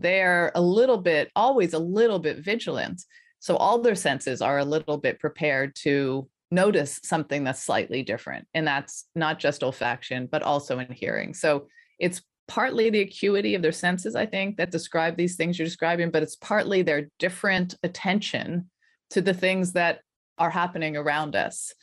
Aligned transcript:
they're 0.00 0.52
a 0.54 0.60
little 0.60 0.98
bit, 0.98 1.30
always 1.34 1.74
a 1.74 1.78
little 1.78 2.18
bit 2.18 2.38
vigilant. 2.38 3.02
So 3.40 3.56
all 3.56 3.80
their 3.80 3.94
senses 3.94 4.42
are 4.42 4.58
a 4.58 4.64
little 4.64 4.98
bit 4.98 5.20
prepared 5.20 5.74
to 5.82 6.28
notice 6.50 7.00
something 7.02 7.44
that's 7.44 7.62
slightly 7.62 8.02
different. 8.02 8.46
And 8.54 8.66
that's 8.66 9.06
not 9.14 9.38
just 9.38 9.62
olfaction, 9.62 10.30
but 10.30 10.42
also 10.42 10.78
in 10.78 10.92
hearing. 10.92 11.34
So 11.34 11.68
it's 11.98 12.22
partly 12.48 12.88
the 12.88 13.02
acuity 13.02 13.54
of 13.54 13.62
their 13.62 13.72
senses, 13.72 14.16
I 14.16 14.26
think, 14.26 14.56
that 14.56 14.70
describe 14.70 15.16
these 15.16 15.36
things 15.36 15.58
you're 15.58 15.66
describing, 15.66 16.10
but 16.10 16.22
it's 16.22 16.36
partly 16.36 16.82
their 16.82 17.10
different 17.18 17.76
attention 17.82 18.70
to 19.10 19.20
the 19.20 19.34
things 19.34 19.72
that 19.72 20.00
are 20.38 20.50
happening 20.50 20.96
around 20.96 21.36
us. 21.36 21.74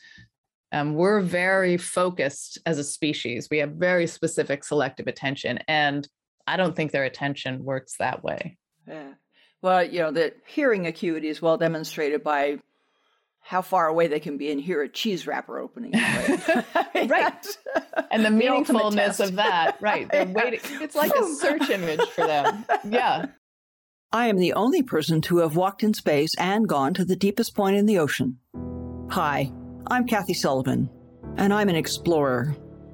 Um, 0.72 0.94
we're 0.94 1.20
very 1.20 1.76
focused 1.76 2.58
as 2.66 2.78
a 2.78 2.84
species. 2.84 3.48
We 3.50 3.58
have 3.58 3.70
very 3.72 4.06
specific 4.08 4.64
selective 4.64 5.06
attention. 5.06 5.60
And 5.68 6.06
I 6.46 6.56
don't 6.56 6.76
think 6.76 6.92
their 6.92 7.04
attention 7.04 7.64
works 7.64 7.96
that 7.98 8.22
way. 8.22 8.56
Yeah. 8.86 9.14
Well, 9.62 9.84
you 9.84 10.00
know, 10.00 10.12
the 10.12 10.34
hearing 10.46 10.86
acuity 10.86 11.28
is 11.28 11.42
well 11.42 11.56
demonstrated 11.56 12.22
by 12.22 12.58
how 13.40 13.62
far 13.62 13.86
away 13.86 14.08
they 14.08 14.20
can 14.20 14.38
be 14.38 14.50
and 14.50 14.60
hear 14.60 14.82
a 14.82 14.88
cheese 14.88 15.26
wrapper 15.26 15.58
opening. 15.58 15.92
Right. 15.92 16.66
right. 17.08 17.46
And 18.10 18.24
the 18.24 18.28
meaningfulness 18.28 19.24
of 19.24 19.36
that. 19.36 19.76
Right. 19.80 20.10
They're 20.10 20.26
waiting. 20.26 20.60
It's 20.80 20.96
like 20.96 21.12
a 21.14 21.34
search 21.34 21.70
image 21.70 22.02
for 22.10 22.26
them. 22.26 22.64
Yeah. 22.88 23.26
I 24.12 24.28
am 24.28 24.38
the 24.38 24.52
only 24.52 24.82
person 24.82 25.20
to 25.22 25.38
have 25.38 25.56
walked 25.56 25.82
in 25.82 25.94
space 25.94 26.34
and 26.38 26.68
gone 26.68 26.94
to 26.94 27.04
the 27.04 27.16
deepest 27.16 27.54
point 27.54 27.76
in 27.76 27.86
the 27.86 27.98
ocean. 27.98 28.38
Hi, 29.10 29.52
I'm 29.88 30.06
Kathy 30.06 30.32
Sullivan, 30.32 30.88
and 31.36 31.52
I'm 31.52 31.68
an 31.68 31.76
explorer. 31.76 32.56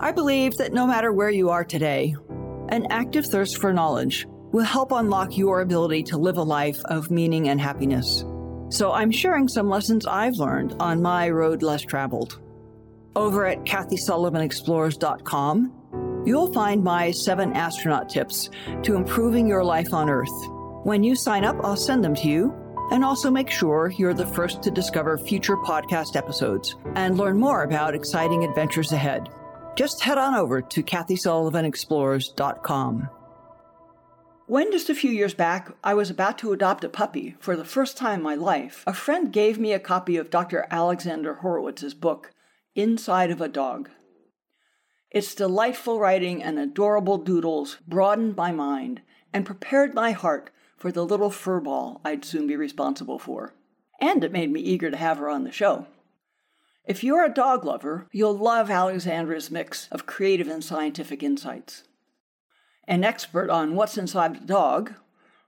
I 0.00 0.12
believe 0.12 0.56
that 0.58 0.72
no 0.72 0.86
matter 0.86 1.12
where 1.12 1.30
you 1.30 1.50
are 1.50 1.64
today, 1.64 2.14
an 2.68 2.86
active 2.90 3.26
thirst 3.26 3.58
for 3.58 3.72
knowledge 3.72 4.28
will 4.52 4.62
help 4.64 4.92
unlock 4.92 5.36
your 5.36 5.60
ability 5.60 6.04
to 6.04 6.16
live 6.16 6.36
a 6.36 6.42
life 6.42 6.78
of 6.84 7.10
meaning 7.10 7.48
and 7.48 7.60
happiness. 7.60 8.24
So 8.70 8.92
I'm 8.92 9.10
sharing 9.10 9.48
some 9.48 9.68
lessons 9.68 10.06
I've 10.06 10.36
learned 10.36 10.76
on 10.78 11.02
my 11.02 11.28
road 11.30 11.64
less 11.64 11.82
traveled. 11.82 12.38
Over 13.16 13.44
at 13.46 13.64
KathySullivanExplores.com, 13.64 16.22
you'll 16.24 16.52
find 16.52 16.84
my 16.84 17.10
seven 17.10 17.52
astronaut 17.54 18.08
tips 18.08 18.50
to 18.84 18.94
improving 18.94 19.48
your 19.48 19.64
life 19.64 19.92
on 19.92 20.08
Earth. 20.08 20.30
When 20.84 21.02
you 21.02 21.16
sign 21.16 21.44
up, 21.44 21.56
I'll 21.64 21.76
send 21.76 22.04
them 22.04 22.14
to 22.14 22.28
you 22.28 22.54
and 22.92 23.04
also 23.04 23.30
make 23.30 23.50
sure 23.50 23.92
you're 23.98 24.14
the 24.14 24.26
first 24.26 24.62
to 24.62 24.70
discover 24.70 25.18
future 25.18 25.56
podcast 25.56 26.14
episodes 26.14 26.76
and 26.94 27.18
learn 27.18 27.40
more 27.40 27.64
about 27.64 27.96
exciting 27.96 28.44
adventures 28.44 28.92
ahead. 28.92 29.28
Just 29.78 30.02
head 30.02 30.18
on 30.18 30.34
over 30.34 30.60
to 30.60 30.82
KathySullivanExplores.com. 30.82 33.08
When 34.46 34.72
just 34.72 34.90
a 34.90 34.94
few 34.94 35.12
years 35.12 35.34
back 35.34 35.70
I 35.84 35.94
was 35.94 36.10
about 36.10 36.36
to 36.38 36.52
adopt 36.52 36.82
a 36.82 36.88
puppy 36.88 37.36
for 37.38 37.54
the 37.54 37.64
first 37.64 37.96
time 37.96 38.18
in 38.18 38.24
my 38.24 38.34
life, 38.34 38.82
a 38.88 38.92
friend 38.92 39.32
gave 39.32 39.56
me 39.56 39.72
a 39.72 39.78
copy 39.78 40.16
of 40.16 40.30
Dr. 40.30 40.66
Alexandra 40.72 41.36
Horowitz's 41.36 41.94
book, 41.94 42.32
Inside 42.74 43.30
of 43.30 43.40
a 43.40 43.46
Dog. 43.46 43.88
Its 45.12 45.32
delightful 45.32 46.00
writing 46.00 46.42
and 46.42 46.58
adorable 46.58 47.18
doodles 47.18 47.78
broadened 47.86 48.34
my 48.34 48.50
mind 48.50 49.02
and 49.32 49.46
prepared 49.46 49.94
my 49.94 50.10
heart 50.10 50.50
for 50.76 50.90
the 50.90 51.06
little 51.06 51.30
furball 51.30 52.00
I'd 52.04 52.24
soon 52.24 52.48
be 52.48 52.56
responsible 52.56 53.20
for. 53.20 53.54
And 54.00 54.24
it 54.24 54.32
made 54.32 54.50
me 54.50 54.58
eager 54.58 54.90
to 54.90 54.96
have 54.96 55.18
her 55.18 55.28
on 55.28 55.44
the 55.44 55.52
show. 55.52 55.86
If 56.88 57.04
you're 57.04 57.22
a 57.22 57.28
dog 57.28 57.66
lover, 57.66 58.08
you'll 58.12 58.38
love 58.38 58.70
Alexandra's 58.70 59.50
mix 59.50 59.88
of 59.92 60.06
creative 60.06 60.48
and 60.48 60.64
scientific 60.64 61.22
insights 61.22 61.82
an 62.86 63.04
expert 63.04 63.50
on 63.50 63.74
what's 63.74 63.98
inside 63.98 64.34
the 64.34 64.46
dog, 64.46 64.94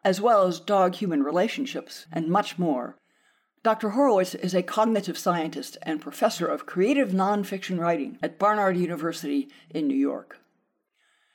as 0.05 0.21
well 0.21 0.47
as 0.47 0.61
dog 0.61 0.97
human 0.97 1.23
relationships, 1.23 2.05
and 2.13 2.29
much 2.29 2.59
more. 2.59 2.99
Dr. 3.63 3.91
Horowitz 3.91 4.35
is 4.35 4.55
a 4.55 4.63
cognitive 4.63 5.17
scientist 5.17 5.79
and 5.81 6.03
professor 6.03 6.47
of 6.47 6.67
creative 6.67 7.09
nonfiction 7.13 7.79
writing 7.79 8.19
at 8.23 8.39
Barnard 8.39 8.77
University 8.77 9.49
in 9.71 9.89
New 9.89 9.97
York. 9.97 10.41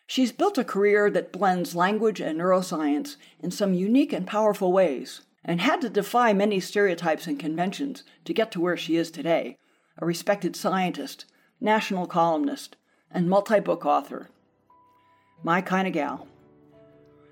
She's 0.06 0.32
built 0.32 0.60
a 0.60 0.64
career 0.64 1.10
that 1.10 1.34
blends 1.34 1.76
language 1.76 2.22
and 2.22 2.40
neuroscience 2.40 3.16
in 3.40 3.50
some 3.50 3.74
unique 3.74 4.14
and 4.14 4.28
powerful 4.28 4.72
ways, 4.72 5.22
and 5.44 5.62
had 5.62 5.82
to 5.82 5.90
defy 5.90 6.32
many 6.32 6.60
stereotypes 6.60 7.26
and 7.26 7.40
conventions 7.40 8.04
to 8.26 8.36
get 8.36 8.52
to 8.52 8.62
where 8.62 8.78
she 8.78 8.98
is 8.98 9.10
today 9.10 9.58
a 9.98 10.06
respected 10.06 10.56
scientist, 10.56 11.26
national 11.60 12.08
columnist, 12.08 12.76
and 13.12 13.30
multi 13.30 13.60
book 13.60 13.86
author 13.86 14.30
my 15.46 15.62
kind 15.62 15.88
of 15.88 15.94
gal. 15.94 16.28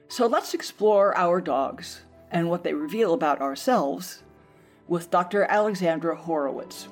So 0.07 0.28
let's 0.28 0.53
explore 0.53 1.18
our 1.18 1.41
dogs 1.41 2.01
and 2.31 2.50
what 2.50 2.63
they 2.63 2.74
reveal 2.74 3.13
about 3.13 3.41
ourselves 3.41 4.22
with 4.88 5.09
Dr. 5.09 5.46
Alexandra 5.46 6.16
Horowitz. 6.16 6.88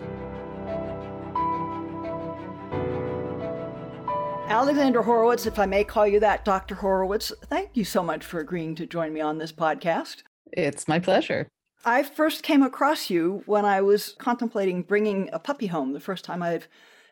Alexandra 4.47 5.03
Horowitz, 5.03 5.45
if 5.45 5.59
I 5.59 5.65
may 5.65 5.83
call 5.83 6.07
you 6.07 6.19
that, 6.19 6.43
Dr. 6.43 6.75
Horowitz, 6.75 7.31
thank 7.45 7.69
you 7.73 7.85
so 7.85 8.03
much 8.03 8.25
for 8.25 8.39
agreeing 8.39 8.75
to 8.75 8.85
join 8.85 9.13
me 9.13 9.21
on 9.21 9.37
this 9.37 9.51
podcast. 9.51 10.23
It's 10.51 10.87
my 10.87 10.99
pleasure. 10.99 11.47
I 11.83 12.03
first 12.03 12.43
came 12.43 12.61
across 12.61 13.09
you 13.09 13.43
when 13.45 13.65
I 13.65 13.81
was 13.81 14.15
contemplating 14.19 14.83
bringing 14.83 15.29
a 15.33 15.39
puppy 15.39 15.67
home 15.67 15.93
the 15.93 15.99
first 15.99 16.23
time 16.23 16.43
I've 16.43 16.67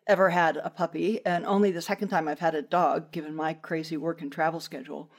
ever 0.05 0.29
had 0.29 0.57
a 0.57 0.69
puppy, 0.69 1.23
and 1.25 1.45
only 1.45 1.71
the 1.71 1.81
second 1.81 2.09
time 2.09 2.27
I've 2.27 2.39
had 2.39 2.55
a 2.55 2.61
dog, 2.61 3.11
given 3.11 3.35
my 3.35 3.53
crazy 3.53 3.97
work 3.97 4.21
and 4.21 4.31
travel 4.31 4.59
schedule. 4.59 5.09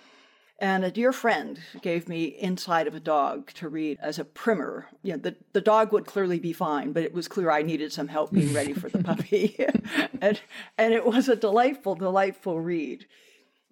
And 0.58 0.84
a 0.84 0.90
dear 0.90 1.12
friend 1.12 1.58
gave 1.80 2.08
me 2.08 2.24
Inside 2.24 2.86
of 2.86 2.94
a 2.94 3.00
Dog 3.00 3.50
to 3.54 3.68
read 3.68 3.98
as 4.02 4.18
a 4.18 4.24
primer. 4.24 4.88
You 5.02 5.12
know, 5.12 5.18
the, 5.18 5.36
the 5.52 5.60
dog 5.60 5.92
would 5.92 6.06
clearly 6.06 6.38
be 6.38 6.52
fine, 6.52 6.92
but 6.92 7.02
it 7.02 7.14
was 7.14 7.28
clear 7.28 7.50
I 7.50 7.62
needed 7.62 7.92
some 7.92 8.08
help 8.08 8.30
being 8.30 8.52
ready 8.52 8.74
for 8.74 8.90
the 8.90 9.02
puppy. 9.02 9.56
and, 10.20 10.40
and 10.76 10.92
it 10.92 11.06
was 11.06 11.28
a 11.28 11.36
delightful, 11.36 11.94
delightful 11.94 12.60
read. 12.60 13.06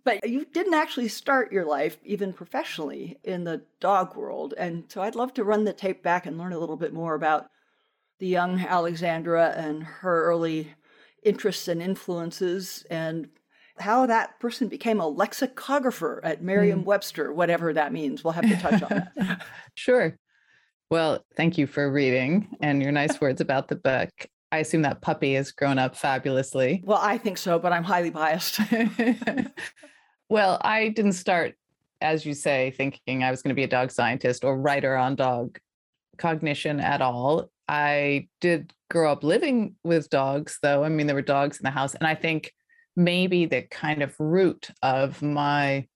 But 0.09 0.29
you 0.29 0.47
didn't 0.47 0.75
actually 0.75 1.09
start 1.09 1.53
your 1.53 1.65
life, 1.65 1.99
even 2.05 2.33
professionally, 2.33 3.19
in 3.25 3.45
the 3.45 3.63
dog 3.79 4.17
world. 4.17 4.55
And 4.57 4.85
so 4.89 5.03
I'd 5.03 5.15
love 5.15 5.35
to 5.35 5.45
run 5.45 5.65
the 5.65 5.73
tape 5.73 6.03
back 6.03 6.25
and 6.25 6.39
learn 6.39 6.55
a 6.55 6.59
little 6.59 6.77
bit 6.77 6.95
more 6.95 7.15
about 7.15 7.51
the 8.19 8.27
young 8.27 8.61
Alexandra 8.61 9.55
and 9.57 9.83
her 9.83 10.25
early 10.25 10.75
interests 11.23 11.69
and 11.69 11.83
influences 11.83 12.87
and 12.91 13.29
how 13.79 14.07
that 14.07 14.41
person 14.41 14.69
became 14.69 15.01
a 15.01 15.07
lexicographer 15.07 16.21
at 16.25 16.43
Merriam 16.43 16.81
hmm. 16.81 16.87
Webster, 16.87 17.33
whatever 17.33 17.73
that 17.73 17.93
means. 17.93 18.25
We'll 18.25 18.33
have 18.33 18.49
to 18.49 18.57
touch 18.57 18.83
on 18.83 19.11
that. 19.17 19.43
sure. 19.75 20.17
Well, 20.91 21.23
thank 21.37 21.59
you 21.59 21.67
for 21.67 21.91
reading 21.91 22.49
and 22.61 22.83
your 22.83 22.93
nice 22.93 23.21
words 23.21 23.41
about 23.41 23.69
the 23.69 23.77
book. 23.77 24.11
I 24.51 24.59
assume 24.59 24.83
that 24.83 25.03
puppy 25.03 25.35
has 25.35 25.53
grown 25.53 25.79
up 25.79 25.95
fabulously. 25.95 26.83
Well, 26.85 26.99
I 27.01 27.19
think 27.19 27.37
so, 27.37 27.59
but 27.59 27.73
I'm 27.73 27.85
highly 27.85 28.11
biased. 28.11 28.61
well, 30.29 30.59
I 30.63 30.89
didn't 30.89 31.13
start, 31.13 31.55
as 32.01 32.25
you 32.27 32.35
say, 32.35 32.73
thinking 32.77 33.23
I 33.23 33.31
was 33.31 33.43
going 33.43 33.51
to 33.51 33.59
be 33.59 33.65
a 33.65 33.69
dog 33.69 33.91
scientist 33.91 34.45
or 34.45 34.59
writer 34.59 34.97
on 34.97 35.17
dog 35.17 35.59
cognition 36.19 36.81
at 36.81 37.01
all. 37.01 37.51
I 37.69 38.29
did 38.41 38.73
grow 38.91 39.13
up 39.13 39.23
living 39.23 39.77
with 39.85 40.11
dogs, 40.11 40.59
though. 40.63 40.85
I 40.85 40.89
mean, 40.89 41.07
there 41.07 41.17
were 41.17 41.23
dogs 41.23 41.59
in 41.59 41.65
the 41.65 41.71
house. 41.71 41.95
And 41.95 42.07
I 42.07 42.15
think 42.15 42.53
maybe 42.97 43.47
the 43.47 43.63
kind 43.63 44.03
of 44.03 44.15
root 44.19 44.71
of 44.83 45.23
my 45.23 45.87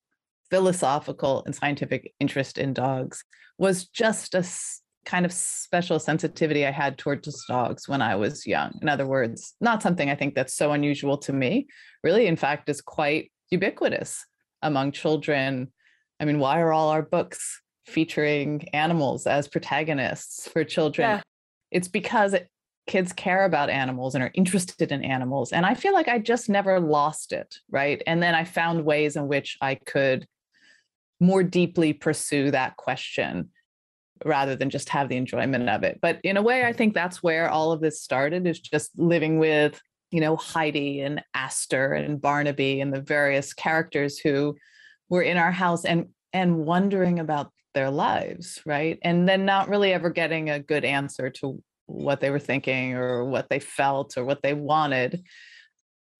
philosophical 0.50 1.42
and 1.46 1.54
scientific 1.54 2.12
interest 2.20 2.58
in 2.58 2.74
dogs 2.74 3.24
was 3.58 3.86
just 3.86 4.34
a 4.34 4.44
kind 5.04 5.26
of 5.26 5.32
special 5.32 5.98
sensitivity 5.98 6.66
I 6.66 6.70
had 6.70 6.98
towards 6.98 7.44
dogs 7.46 7.88
when 7.88 8.02
I 8.02 8.14
was 8.16 8.46
young. 8.46 8.78
In 8.82 8.88
other 8.88 9.06
words, 9.06 9.54
not 9.60 9.82
something 9.82 10.10
I 10.10 10.14
think 10.14 10.34
that's 10.34 10.54
so 10.54 10.72
unusual 10.72 11.18
to 11.18 11.32
me, 11.32 11.66
really, 12.04 12.26
in 12.26 12.36
fact, 12.36 12.68
is 12.68 12.80
quite 12.80 13.31
ubiquitous 13.52 14.26
among 14.62 14.92
children. 14.92 15.72
I 16.18 16.24
mean, 16.24 16.38
why 16.38 16.60
are 16.60 16.72
all 16.72 16.88
our 16.88 17.02
books 17.02 17.60
featuring 17.86 18.68
animals 18.72 19.26
as 19.26 19.48
protagonists 19.48 20.48
for 20.48 20.64
children? 20.64 21.08
Yeah. 21.08 21.20
It's 21.70 21.88
because 21.88 22.34
it, 22.34 22.48
kids 22.86 23.12
care 23.12 23.44
about 23.44 23.70
animals 23.70 24.14
and 24.14 24.24
are 24.24 24.32
interested 24.34 24.90
in 24.90 25.04
animals. 25.04 25.52
And 25.52 25.64
I 25.64 25.74
feel 25.74 25.92
like 25.92 26.08
I 26.08 26.18
just 26.18 26.48
never 26.48 26.80
lost 26.80 27.32
it. 27.32 27.56
Right. 27.70 28.02
And 28.06 28.22
then 28.22 28.34
I 28.34 28.44
found 28.44 28.84
ways 28.84 29.16
in 29.16 29.28
which 29.28 29.56
I 29.60 29.76
could 29.76 30.26
more 31.20 31.44
deeply 31.44 31.92
pursue 31.92 32.50
that 32.50 32.76
question 32.76 33.50
rather 34.24 34.56
than 34.56 34.70
just 34.70 34.88
have 34.88 35.08
the 35.08 35.16
enjoyment 35.16 35.68
of 35.68 35.82
it. 35.82 35.98
But 36.00 36.20
in 36.24 36.36
a 36.36 36.42
way, 36.42 36.64
I 36.64 36.72
think 36.72 36.94
that's 36.94 37.22
where 37.22 37.48
all 37.48 37.72
of 37.72 37.80
this 37.80 38.02
started 38.02 38.46
is 38.46 38.60
just 38.60 38.90
living 38.96 39.38
with, 39.38 39.80
you 40.12 40.20
know, 40.20 40.36
Heidi 40.36 41.00
and 41.00 41.24
Astor 41.34 41.94
and 41.94 42.20
Barnaby 42.20 42.80
and 42.80 42.92
the 42.92 43.00
various 43.00 43.54
characters 43.54 44.18
who 44.18 44.56
were 45.08 45.22
in 45.22 45.38
our 45.38 45.50
house 45.50 45.84
and 45.84 46.08
and 46.32 46.58
wondering 46.58 47.18
about 47.18 47.50
their 47.74 47.90
lives, 47.90 48.60
right? 48.64 48.98
And 49.02 49.28
then 49.28 49.44
not 49.44 49.68
really 49.68 49.92
ever 49.92 50.10
getting 50.10 50.50
a 50.50 50.60
good 50.60 50.84
answer 50.84 51.30
to 51.30 51.62
what 51.86 52.20
they 52.20 52.30
were 52.30 52.38
thinking 52.38 52.94
or 52.94 53.24
what 53.24 53.48
they 53.48 53.58
felt 53.58 54.16
or 54.16 54.24
what 54.24 54.42
they 54.42 54.54
wanted 54.54 55.22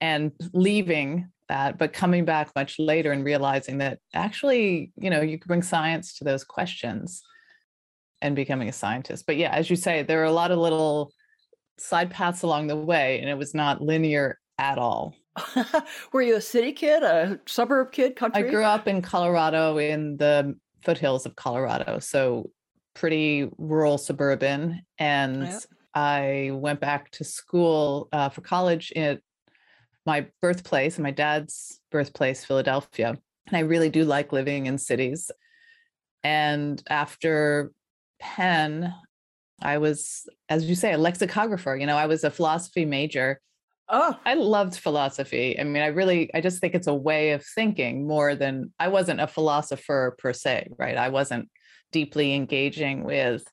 and 0.01 0.33
leaving 0.53 1.29
that 1.49 1.79
but 1.79 1.93
coming 1.93 2.25
back 2.25 2.51
much 2.57 2.79
later 2.79 3.13
and 3.13 3.25
realizing 3.25 3.79
that 3.79 3.99
actually 4.15 4.93
you 4.97 5.11
know 5.11 5.21
you 5.21 5.39
can 5.39 5.47
bring 5.47 5.63
science 5.63 6.15
to 6.15 6.25
those 6.25 6.45
questions 6.45 7.23
and 8.21 8.35
becoming 8.37 8.69
a 8.69 8.73
scientist 8.73 9.25
but 9.27 9.37
yeah 9.37 9.51
as 9.51 9.71
you 9.71 9.77
say 9.77 10.03
there 10.03 10.21
are 10.21 10.25
a 10.25 10.33
lot 10.33 10.51
of 10.51 10.59
little 10.59 11.13
side 11.83 12.11
paths 12.11 12.43
along 12.43 12.67
the 12.67 12.77
way 12.77 13.21
and 13.21 13.29
it 13.29 13.37
was 13.37 13.55
not 13.55 13.83
linear 13.83 14.39
at 14.59 14.79
all. 14.79 15.15
Were 16.13 16.23
you 16.23 16.37
a 16.37 16.41
city 16.41 16.73
kid 16.73 17.03
a 17.03 17.41
suburb 17.47 17.91
kid 17.93 18.17
country? 18.17 18.47
i 18.47 18.51
grew 18.51 18.65
up 18.65 18.87
in 18.87 19.01
colorado 19.01 19.79
in 19.79 20.19
the 20.19 20.55
foothills 20.85 21.25
of 21.25 21.35
colorado 21.37 21.99
so 21.99 22.51
pretty 22.93 23.49
rural 23.57 23.97
suburban 23.97 24.83
and 24.99 25.45
yep. 25.45 25.63
i 25.95 26.51
went 26.53 26.81
back 26.81 27.11
to 27.13 27.25
school 27.25 28.11
uh, 28.13 28.29
for 28.29 28.43
college 28.43 28.93
at 28.95 29.21
my 30.05 30.27
birthplace 30.43 30.97
and 30.97 31.03
my 31.03 31.11
dad's 31.11 31.81
birthplace 31.91 32.45
philadelphia 32.45 33.17
and 33.47 33.57
i 33.57 33.61
really 33.61 33.89
do 33.89 34.05
like 34.05 34.33
living 34.33 34.67
in 34.67 34.79
cities. 34.79 35.31
And 36.25 36.83
after 36.89 37.73
penn 38.21 38.95
i 39.63 39.79
was 39.79 40.29
as 40.49 40.65
you 40.65 40.75
say 40.75 40.93
a 40.93 40.99
lexicographer 40.99 41.77
you 41.77 41.87
know 41.87 41.97
i 41.97 42.07
was 42.07 42.25
a 42.25 42.31
philosophy 42.31 42.85
major 42.85 43.41
Oh, 43.95 44.19
I 44.25 44.35
loved 44.35 44.77
philosophy. 44.77 45.59
I 45.61 45.65
mean, 45.65 45.83
I 45.83 45.89
really, 45.89 46.31
I 46.35 46.41
just 46.41 46.61
think 46.61 46.75
it's 46.75 46.87
a 46.87 46.95
way 46.95 47.33
of 47.33 47.45
thinking 47.45 48.07
more 48.07 48.35
than 48.35 48.73
I 48.79 48.89
wasn't 48.89 49.21
a 49.21 49.27
philosopher 49.27 50.17
per 50.19 50.33
se, 50.33 50.69
right? 50.79 50.97
I 50.97 51.11
wasn't 51.11 51.51
deeply 51.91 52.33
engaging 52.35 53.05
with 53.05 53.45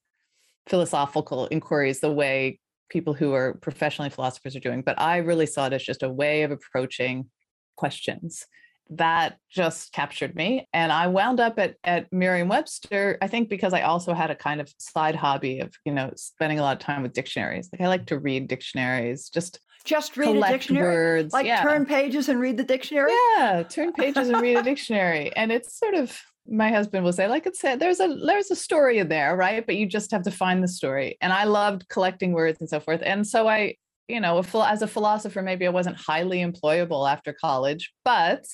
philosophical 0.68 1.50
inquiries 1.52 2.00
the 2.00 2.12
way 2.12 2.60
people 2.90 3.14
who 3.14 3.34
are 3.34 3.56
professionally 3.56 4.10
philosophers 4.10 4.56
are 4.56 4.62
doing. 4.62 4.82
But 4.82 5.00
I 5.00 5.18
really 5.18 5.46
saw 5.46 5.68
it 5.68 5.74
as 5.74 5.84
just 5.84 6.04
a 6.04 6.10
way 6.10 6.44
of 6.44 6.52
approaching 6.52 7.30
questions 7.76 8.46
that 8.91 9.38
just 9.50 9.91
captured 9.94 10.36
me. 10.36 10.68
And 10.74 10.91
I 10.91 11.07
wound 11.07 11.39
up 11.39 11.59
at, 11.59 11.75
at 11.83 12.12
Merriam 12.12 12.47
Webster, 12.47 13.18
I 13.21 13.27
think 13.27 13.50
because 13.50 13.74
I 13.74 13.81
also 13.81 14.13
had 14.13 14.31
a 14.31 14.36
kind 14.36 14.59
of 14.59 14.74
side 14.80 15.15
hobby 15.15 15.59
of, 15.59 15.74
you 15.86 15.94
know, 15.94 16.12
spending 16.15 16.59
a 16.59 16.62
lot 16.62 16.77
of 16.77 16.80
time 16.80 17.03
with 17.03 17.13
dictionaries. 17.13 17.69
Like 17.71 17.81
I 17.81 17.88
like 17.88 18.07
to 18.07 18.19
read 18.19 18.47
dictionaries, 18.47 19.30
just 19.30 19.59
just 19.86 20.18
read 20.18 20.36
a 20.36 20.47
dictionary 20.47 20.94
words. 20.94 21.33
like 21.33 21.45
yeah. 21.45 21.63
turn 21.63 21.86
pages 21.86 22.27
and 22.27 22.41
read 22.41 22.57
the 22.57 22.65
dictionary 22.65 23.13
yeah 23.38 23.63
turn 23.63 23.94
pages 23.94 24.27
and 24.27 24.41
read 24.41 24.57
a 24.57 24.62
dictionary 24.62 25.33
and 25.38 25.53
it's 25.53 25.80
sort 25.80 25.94
of 25.94 26.21
my 26.51 26.69
husband 26.69 27.03
will 27.03 27.13
say, 27.13 27.27
like 27.27 27.45
it 27.45 27.56
said, 27.56 27.80
there's 27.80 28.00
a 28.00 28.07
there's 28.25 28.51
a 28.51 28.56
story 28.56 29.00
in 29.00 29.07
there, 29.09 29.36
right? 29.36 29.65
But 29.65 29.75
you 29.75 29.86
just 29.86 30.12
have 30.12 30.24
to 30.24 30.31
find 30.31 30.63
the 30.63 30.68
story. 30.68 31.18
And 31.21 31.31
I 31.31 31.44
loved 31.44 31.88
collecting 31.89 32.33
words 32.33 32.59
and 32.59 32.69
so 32.69 32.80
forth. 32.80 33.01
And 33.03 33.25
so 33.25 33.47
I, 33.47 33.75
you 34.07 34.19
know, 34.19 34.39
as 34.39 34.81
a 34.81 34.88
philosopher, 34.88 35.41
maybe 35.41 35.68
I 35.68 35.69
wasn't 35.69 35.97
highly 35.97 36.39
employable 36.39 37.09
after 37.09 37.33
college, 37.33 37.94
but 38.03 38.45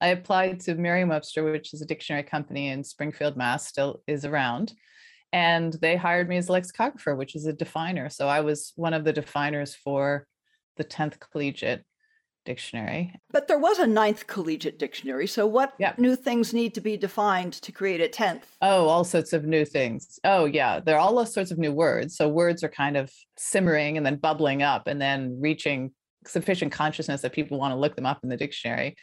I 0.00 0.08
applied 0.08 0.60
to 0.60 0.74
Merriam-Webster, 0.74 1.50
which 1.50 1.74
is 1.74 1.82
a 1.82 1.86
dictionary 1.86 2.22
company 2.22 2.68
in 2.68 2.84
Springfield, 2.84 3.36
Mass, 3.36 3.66
still 3.66 4.02
is 4.06 4.24
around. 4.24 4.72
And 5.32 5.72
they 5.74 5.96
hired 5.96 6.28
me 6.28 6.36
as 6.38 6.48
a 6.48 6.52
lexicographer, 6.52 7.14
which 7.14 7.36
is 7.36 7.46
a 7.46 7.52
definer. 7.52 8.08
So 8.08 8.26
I 8.26 8.40
was 8.40 8.72
one 8.76 8.94
of 8.94 9.04
the 9.04 9.12
definers 9.12 9.74
for 9.74 10.26
the 10.76 10.84
10th 10.84 11.20
collegiate 11.20 11.84
dictionary. 12.44 13.14
But 13.30 13.48
there 13.48 13.58
was 13.58 13.78
a 13.78 13.86
ninth 13.86 14.26
collegiate 14.26 14.78
dictionary. 14.78 15.26
So, 15.26 15.46
what 15.46 15.74
yep. 15.78 15.98
new 15.98 16.16
things 16.16 16.52
need 16.52 16.74
to 16.74 16.80
be 16.80 16.96
defined 16.96 17.54
to 17.54 17.72
create 17.72 18.00
a 18.00 18.08
tenth? 18.08 18.46
Oh, 18.62 18.88
all 18.88 19.04
sorts 19.04 19.32
of 19.32 19.44
new 19.44 19.64
things. 19.64 20.18
Oh, 20.24 20.46
yeah. 20.46 20.80
There 20.80 20.96
are 20.96 21.00
all 21.00 21.24
sorts 21.26 21.50
of 21.50 21.58
new 21.58 21.72
words. 21.72 22.16
So, 22.16 22.28
words 22.28 22.64
are 22.64 22.68
kind 22.68 22.96
of 22.96 23.12
simmering 23.36 23.96
and 23.96 24.04
then 24.04 24.16
bubbling 24.16 24.62
up 24.62 24.86
and 24.86 25.00
then 25.00 25.38
reaching 25.40 25.92
sufficient 26.26 26.72
consciousness 26.72 27.22
that 27.22 27.32
people 27.32 27.58
want 27.58 27.72
to 27.72 27.78
look 27.78 27.96
them 27.96 28.06
up 28.06 28.20
in 28.22 28.28
the 28.28 28.36
dictionary. 28.36 28.96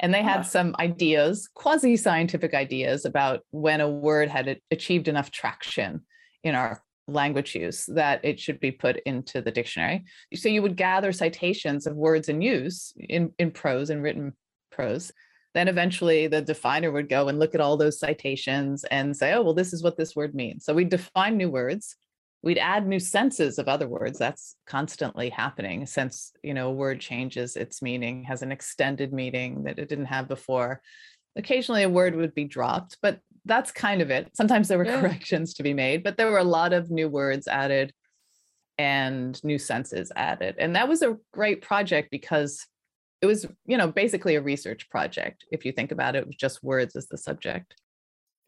And 0.00 0.12
they 0.12 0.22
had 0.22 0.36
yeah. 0.36 0.42
some 0.42 0.74
ideas, 0.78 1.48
quasi 1.54 1.96
scientific 1.96 2.54
ideas 2.54 3.04
about 3.04 3.40
when 3.50 3.80
a 3.80 3.88
word 3.88 4.28
had 4.28 4.58
achieved 4.70 5.08
enough 5.08 5.30
traction 5.30 6.02
in 6.42 6.54
our 6.54 6.82
language 7.06 7.54
use 7.54 7.86
that 7.86 8.24
it 8.24 8.40
should 8.40 8.60
be 8.60 8.70
put 8.70 8.96
into 9.04 9.42
the 9.42 9.50
dictionary. 9.50 10.04
So 10.34 10.48
you 10.48 10.62
would 10.62 10.76
gather 10.76 11.12
citations 11.12 11.86
of 11.86 11.96
words 11.96 12.28
in 12.28 12.40
use 12.40 12.92
in, 12.96 13.32
in 13.38 13.50
prose 13.50 13.90
and 13.90 14.02
written 14.02 14.34
prose. 14.70 15.12
Then 15.52 15.68
eventually 15.68 16.28
the 16.28 16.40
definer 16.40 16.92
would 16.92 17.08
go 17.08 17.28
and 17.28 17.38
look 17.38 17.54
at 17.54 17.60
all 17.60 17.76
those 17.76 17.98
citations 17.98 18.84
and 18.84 19.16
say, 19.16 19.32
oh, 19.32 19.42
well, 19.42 19.54
this 19.54 19.72
is 19.72 19.82
what 19.82 19.96
this 19.96 20.14
word 20.14 20.34
means. 20.34 20.64
So 20.64 20.72
we'd 20.72 20.88
define 20.88 21.36
new 21.36 21.50
words. 21.50 21.96
We'd 22.42 22.58
add 22.58 22.86
new 22.86 23.00
senses 23.00 23.58
of 23.58 23.68
other 23.68 23.86
words. 23.86 24.18
That's 24.18 24.56
constantly 24.66 25.28
happening 25.28 25.84
since, 25.86 26.32
you 26.42 26.54
know, 26.54 26.68
a 26.68 26.72
word 26.72 27.00
changes 27.00 27.56
its 27.56 27.82
meaning, 27.82 28.24
has 28.24 28.42
an 28.42 28.50
extended 28.50 29.12
meaning 29.12 29.64
that 29.64 29.78
it 29.78 29.88
didn't 29.88 30.06
have 30.06 30.26
before. 30.26 30.80
Occasionally 31.36 31.82
a 31.82 31.88
word 31.88 32.16
would 32.16 32.34
be 32.34 32.44
dropped, 32.44 32.96
but 33.02 33.20
that's 33.44 33.72
kind 33.72 34.00
of 34.00 34.10
it. 34.10 34.30
Sometimes 34.34 34.68
there 34.68 34.78
were 34.78 34.86
yeah. 34.86 35.00
corrections 35.00 35.54
to 35.54 35.62
be 35.62 35.74
made, 35.74 36.02
but 36.02 36.16
there 36.16 36.30
were 36.30 36.38
a 36.38 36.44
lot 36.44 36.72
of 36.72 36.90
new 36.90 37.08
words 37.08 37.46
added 37.46 37.92
and 38.78 39.42
new 39.44 39.58
senses 39.58 40.10
added. 40.16 40.54
And 40.58 40.74
that 40.76 40.88
was 40.88 41.02
a 41.02 41.18
great 41.32 41.60
project 41.60 42.10
because 42.10 42.66
it 43.20 43.26
was, 43.26 43.46
you 43.66 43.76
know, 43.76 43.88
basically 43.88 44.36
a 44.36 44.40
research 44.40 44.88
project. 44.88 45.44
If 45.52 45.66
you 45.66 45.72
think 45.72 45.92
about 45.92 46.16
it, 46.16 46.20
it 46.20 46.26
was 46.26 46.36
just 46.36 46.64
words 46.64 46.96
as 46.96 47.06
the 47.06 47.18
subject. 47.18 47.74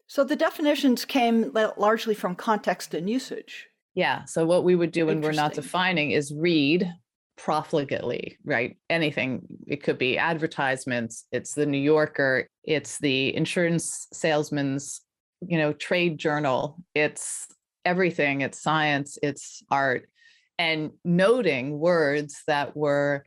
So 0.07 0.23
the 0.23 0.35
definitions 0.35 1.05
came 1.05 1.51
largely 1.77 2.15
from 2.15 2.35
context 2.35 2.95
and 2.95 3.07
usage. 3.07 3.67
Yeah. 3.95 4.25
So 4.25 4.45
what 4.45 4.63
we 4.63 4.75
would 4.75 4.91
do 4.91 5.05
when 5.05 5.21
we're 5.21 5.31
not 5.31 5.53
defining 5.53 6.11
is 6.11 6.33
read 6.35 6.91
profligately, 7.37 8.37
right? 8.43 8.77
Anything. 8.89 9.41
It 9.67 9.83
could 9.83 9.97
be 9.97 10.17
advertisements, 10.17 11.25
it's 11.31 11.53
the 11.53 11.65
New 11.65 11.79
Yorker, 11.79 12.47
it's 12.63 12.99
the 12.99 13.35
insurance 13.35 14.07
salesman's, 14.13 15.01
you 15.41 15.57
know, 15.57 15.73
trade 15.73 16.17
journal, 16.17 16.77
it's 16.95 17.47
everything, 17.85 18.41
it's 18.41 18.61
science, 18.61 19.17
it's 19.21 19.63
art, 19.69 20.09
and 20.57 20.91
noting 21.03 21.77
words 21.77 22.43
that 22.47 22.75
were 22.75 23.25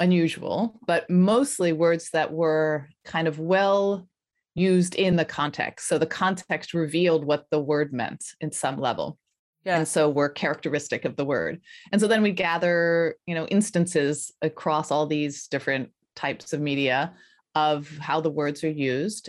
unusual, 0.00 0.78
but 0.86 1.08
mostly 1.08 1.72
words 1.72 2.10
that 2.12 2.32
were 2.32 2.88
kind 3.04 3.28
of 3.28 3.38
well 3.38 4.06
used 4.54 4.94
in 4.94 5.16
the 5.16 5.24
context. 5.24 5.88
So 5.88 5.98
the 5.98 6.06
context 6.06 6.74
revealed 6.74 7.24
what 7.24 7.46
the 7.50 7.60
word 7.60 7.92
meant 7.92 8.24
in 8.40 8.52
some 8.52 8.78
level. 8.78 9.18
Yeah. 9.66 9.78
And 9.78 9.88
so 9.88 10.08
we're 10.08 10.28
characteristic 10.28 11.04
of 11.04 11.16
the 11.16 11.24
word. 11.24 11.60
And 11.90 12.00
so 12.00 12.06
then 12.06 12.22
we 12.22 12.30
gather, 12.30 13.16
you 13.26 13.34
know, 13.34 13.46
instances 13.46 14.32
across 14.40 14.92
all 14.92 15.08
these 15.08 15.48
different 15.48 15.90
types 16.14 16.52
of 16.52 16.60
media 16.60 17.12
of 17.56 17.90
how 17.98 18.20
the 18.20 18.30
words 18.30 18.62
are 18.62 18.70
used. 18.70 19.28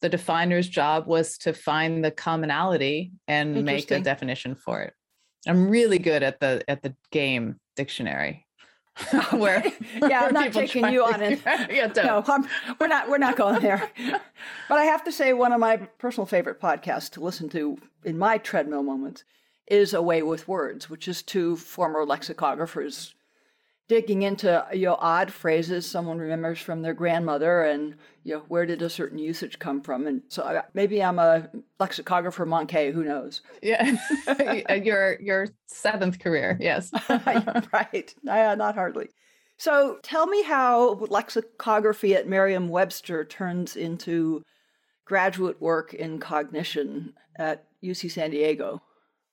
The 0.00 0.08
definer's 0.08 0.66
job 0.66 1.06
was 1.06 1.36
to 1.38 1.52
find 1.52 2.02
the 2.02 2.10
commonality 2.10 3.12
and 3.28 3.66
make 3.66 3.90
a 3.90 4.00
definition 4.00 4.54
for 4.54 4.80
it. 4.80 4.94
I'm 5.46 5.68
really 5.68 5.98
good 5.98 6.22
at 6.22 6.40
the 6.40 6.64
at 6.68 6.82
the 6.82 6.94
game 7.12 7.56
dictionary. 7.76 8.46
where 9.30 9.62
yeah, 10.00 10.22
I'm 10.22 10.32
not 10.32 10.54
taking 10.54 10.88
you 10.88 11.04
on 11.04 11.20
it. 11.20 11.38
yeah, 11.70 11.92
no, 11.96 12.24
I'm, 12.26 12.48
we're 12.80 12.86
not. 12.86 13.10
We're 13.10 13.18
not 13.18 13.36
going 13.36 13.60
there. 13.60 13.90
but 14.70 14.78
I 14.78 14.84
have 14.84 15.04
to 15.04 15.12
say, 15.12 15.34
one 15.34 15.52
of 15.52 15.60
my 15.60 15.76
personal 15.76 16.24
favorite 16.24 16.62
podcasts 16.62 17.10
to 17.10 17.20
listen 17.20 17.50
to 17.50 17.76
in 18.04 18.16
my 18.16 18.38
treadmill 18.38 18.82
moments 18.82 19.24
is 19.66 19.94
A 19.94 20.02
Way 20.02 20.22
with 20.22 20.48
Words, 20.48 20.88
which 20.88 21.08
is 21.08 21.22
two 21.22 21.56
former 21.56 22.04
lexicographers 22.04 23.14
digging 23.88 24.22
into 24.22 24.66
you 24.72 24.86
know 24.86 24.96
odd 24.98 25.32
phrases 25.32 25.88
someone 25.88 26.18
remembers 26.18 26.58
from 26.58 26.82
their 26.82 26.94
grandmother 26.94 27.62
and 27.62 27.94
you 28.24 28.34
know 28.34 28.42
where 28.48 28.66
did 28.66 28.82
a 28.82 28.90
certain 28.90 29.18
usage 29.18 29.58
come 29.58 29.80
from? 29.80 30.06
And 30.06 30.22
so 30.28 30.42
I, 30.42 30.62
maybe 30.74 31.02
i'm 31.02 31.18
a 31.18 31.48
lexicographer 31.78 32.46
manqué 32.46 32.92
who 32.92 33.04
knows? 33.04 33.42
Yeah. 33.62 33.96
Your 34.82 35.20
your 35.20 35.48
seventh 35.66 36.18
career 36.18 36.56
yes. 36.60 36.90
Right. 37.08 38.14
Uh, 38.28 38.54
not 38.56 38.74
hardly. 38.74 39.08
So 39.58 39.98
tell 40.02 40.26
me 40.26 40.42
how 40.42 40.94
lexicography 41.08 42.14
at 42.14 42.28
merriam-webster 42.28 43.24
turns 43.24 43.76
into 43.76 44.42
graduate 45.06 45.60
work 45.60 45.94
in 45.94 46.18
cognition 46.18 47.14
at 47.36 47.64
uc 47.84 48.10
san 48.10 48.30
diego 48.30 48.82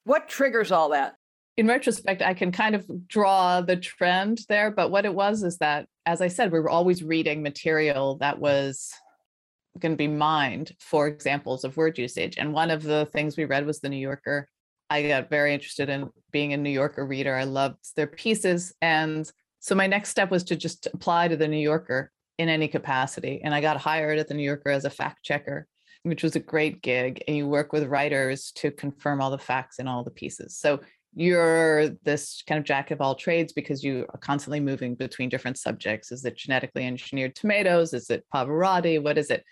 what 0.03 0.27
triggers 0.27 0.71
all 0.71 0.89
that? 0.89 1.15
In 1.55 1.67
retrospect, 1.67 2.21
I 2.21 2.33
can 2.33 2.51
kind 2.51 2.73
of 2.75 3.07
draw 3.07 3.61
the 3.61 3.75
trend 3.77 4.39
there. 4.49 4.71
But 4.71 4.89
what 4.89 5.05
it 5.05 5.13
was 5.13 5.43
is 5.43 5.57
that, 5.59 5.87
as 6.05 6.21
I 6.21 6.27
said, 6.27 6.51
we 6.51 6.59
were 6.59 6.69
always 6.69 7.03
reading 7.03 7.43
material 7.43 8.17
that 8.17 8.39
was 8.39 8.91
going 9.79 9.91
to 9.91 9.97
be 9.97 10.07
mined 10.07 10.71
for 10.79 11.07
examples 11.07 11.63
of 11.63 11.77
word 11.77 11.97
usage. 11.97 12.37
And 12.37 12.53
one 12.53 12.71
of 12.71 12.83
the 12.83 13.07
things 13.13 13.37
we 13.37 13.45
read 13.45 13.65
was 13.65 13.79
the 13.79 13.89
New 13.89 13.97
Yorker. 13.97 14.47
I 14.89 15.07
got 15.07 15.29
very 15.29 15.53
interested 15.53 15.89
in 15.89 16.09
being 16.31 16.53
a 16.53 16.57
New 16.57 16.69
Yorker 16.69 17.05
reader. 17.05 17.35
I 17.35 17.45
loved 17.45 17.95
their 17.95 18.07
pieces. 18.07 18.73
And 18.81 19.29
so 19.59 19.75
my 19.75 19.87
next 19.87 20.09
step 20.09 20.29
was 20.29 20.43
to 20.45 20.55
just 20.55 20.87
apply 20.93 21.27
to 21.29 21.37
the 21.37 21.47
New 21.47 21.57
Yorker 21.57 22.11
in 22.37 22.49
any 22.49 22.67
capacity. 22.67 23.41
And 23.43 23.53
I 23.53 23.61
got 23.61 23.77
hired 23.77 24.19
at 24.19 24.27
the 24.27 24.33
New 24.33 24.43
Yorker 24.43 24.69
as 24.69 24.85
a 24.85 24.89
fact 24.89 25.23
checker, 25.23 25.67
which 26.03 26.23
was 26.23 26.35
a 26.35 26.39
great 26.39 26.81
gig. 26.81 27.23
And 27.27 27.35
you 27.35 27.47
work 27.47 27.73
with 27.73 27.87
writers 27.87 28.51
to 28.57 28.71
confirm 28.71 29.21
all 29.21 29.31
the 29.31 29.37
facts 29.37 29.79
in 29.79 29.87
all 29.87 30.03
the 30.03 30.11
pieces. 30.11 30.57
So 30.57 30.81
you're 31.15 31.89
this 32.03 32.43
kind 32.47 32.59
of 32.59 32.65
jack 32.65 32.91
of 32.91 33.01
all 33.01 33.15
trades 33.15 33.53
because 33.53 33.83
you 33.83 34.05
are 34.13 34.19
constantly 34.19 34.59
moving 34.59 34.95
between 34.95 35.29
different 35.29 35.57
subjects. 35.57 36.11
Is 36.11 36.25
it 36.25 36.37
genetically 36.37 36.85
engineered 36.85 37.35
tomatoes? 37.35 37.93
Is 37.93 38.09
it 38.09 38.25
Pavarotti? 38.33 39.01
What 39.01 39.17
is 39.17 39.29
it? 39.29 39.43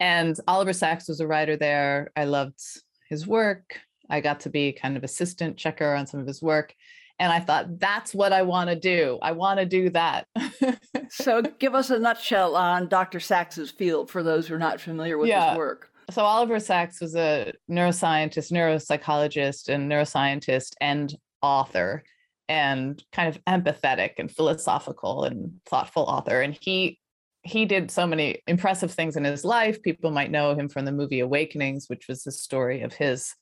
And 0.00 0.38
Oliver 0.46 0.72
Sacks 0.72 1.08
was 1.08 1.20
a 1.20 1.26
writer 1.26 1.56
there. 1.56 2.10
I 2.16 2.24
loved 2.24 2.60
his 3.08 3.26
work. 3.26 3.78
I 4.08 4.20
got 4.20 4.40
to 4.40 4.50
be 4.50 4.72
kind 4.72 4.96
of 4.96 5.04
assistant 5.04 5.56
checker 5.56 5.94
on 5.94 6.06
some 6.06 6.20
of 6.20 6.26
his 6.26 6.42
work. 6.42 6.74
And 7.18 7.32
I 7.32 7.40
thought, 7.40 7.78
that's 7.78 8.14
what 8.14 8.32
I 8.32 8.42
want 8.42 8.68
to 8.68 8.76
do. 8.76 9.18
I 9.22 9.32
want 9.32 9.58
to 9.58 9.66
do 9.66 9.88
that. 9.90 10.26
so, 11.08 11.42
give 11.58 11.74
us 11.74 11.90
a 11.90 11.98
nutshell 11.98 12.56
on 12.56 12.88
Dr. 12.88 13.20
Sacks's 13.20 13.70
field 13.70 14.10
for 14.10 14.22
those 14.22 14.46
who 14.46 14.54
are 14.54 14.58
not 14.58 14.80
familiar 14.80 15.16
with 15.16 15.28
yeah. 15.28 15.50
his 15.50 15.58
work. 15.58 15.90
So, 16.10 16.22
Oliver 16.22 16.60
Sacks 16.60 17.00
was 17.00 17.16
a 17.16 17.52
neuroscientist, 17.70 18.52
neuropsychologist, 18.52 19.68
and 19.68 19.90
neuroscientist 19.90 20.74
and 20.80 21.14
author, 21.40 22.04
and 22.48 23.02
kind 23.12 23.34
of 23.34 23.42
empathetic 23.46 24.12
and 24.18 24.30
philosophical 24.30 25.24
and 25.24 25.52
thoughtful 25.64 26.02
author. 26.02 26.42
And 26.42 26.56
he 26.60 26.98
he 27.46 27.64
did 27.64 27.90
so 27.90 28.06
many 28.06 28.42
impressive 28.46 28.92
things 28.92 29.16
in 29.16 29.24
his 29.24 29.44
life. 29.44 29.80
People 29.80 30.10
might 30.10 30.32
know 30.32 30.54
him 30.54 30.68
from 30.68 30.84
the 30.84 30.92
movie 30.92 31.20
Awakenings, 31.20 31.88
which 31.88 32.08
was 32.08 32.24
the 32.24 32.32
story 32.32 32.82
of 32.82 32.92
his 32.92 33.34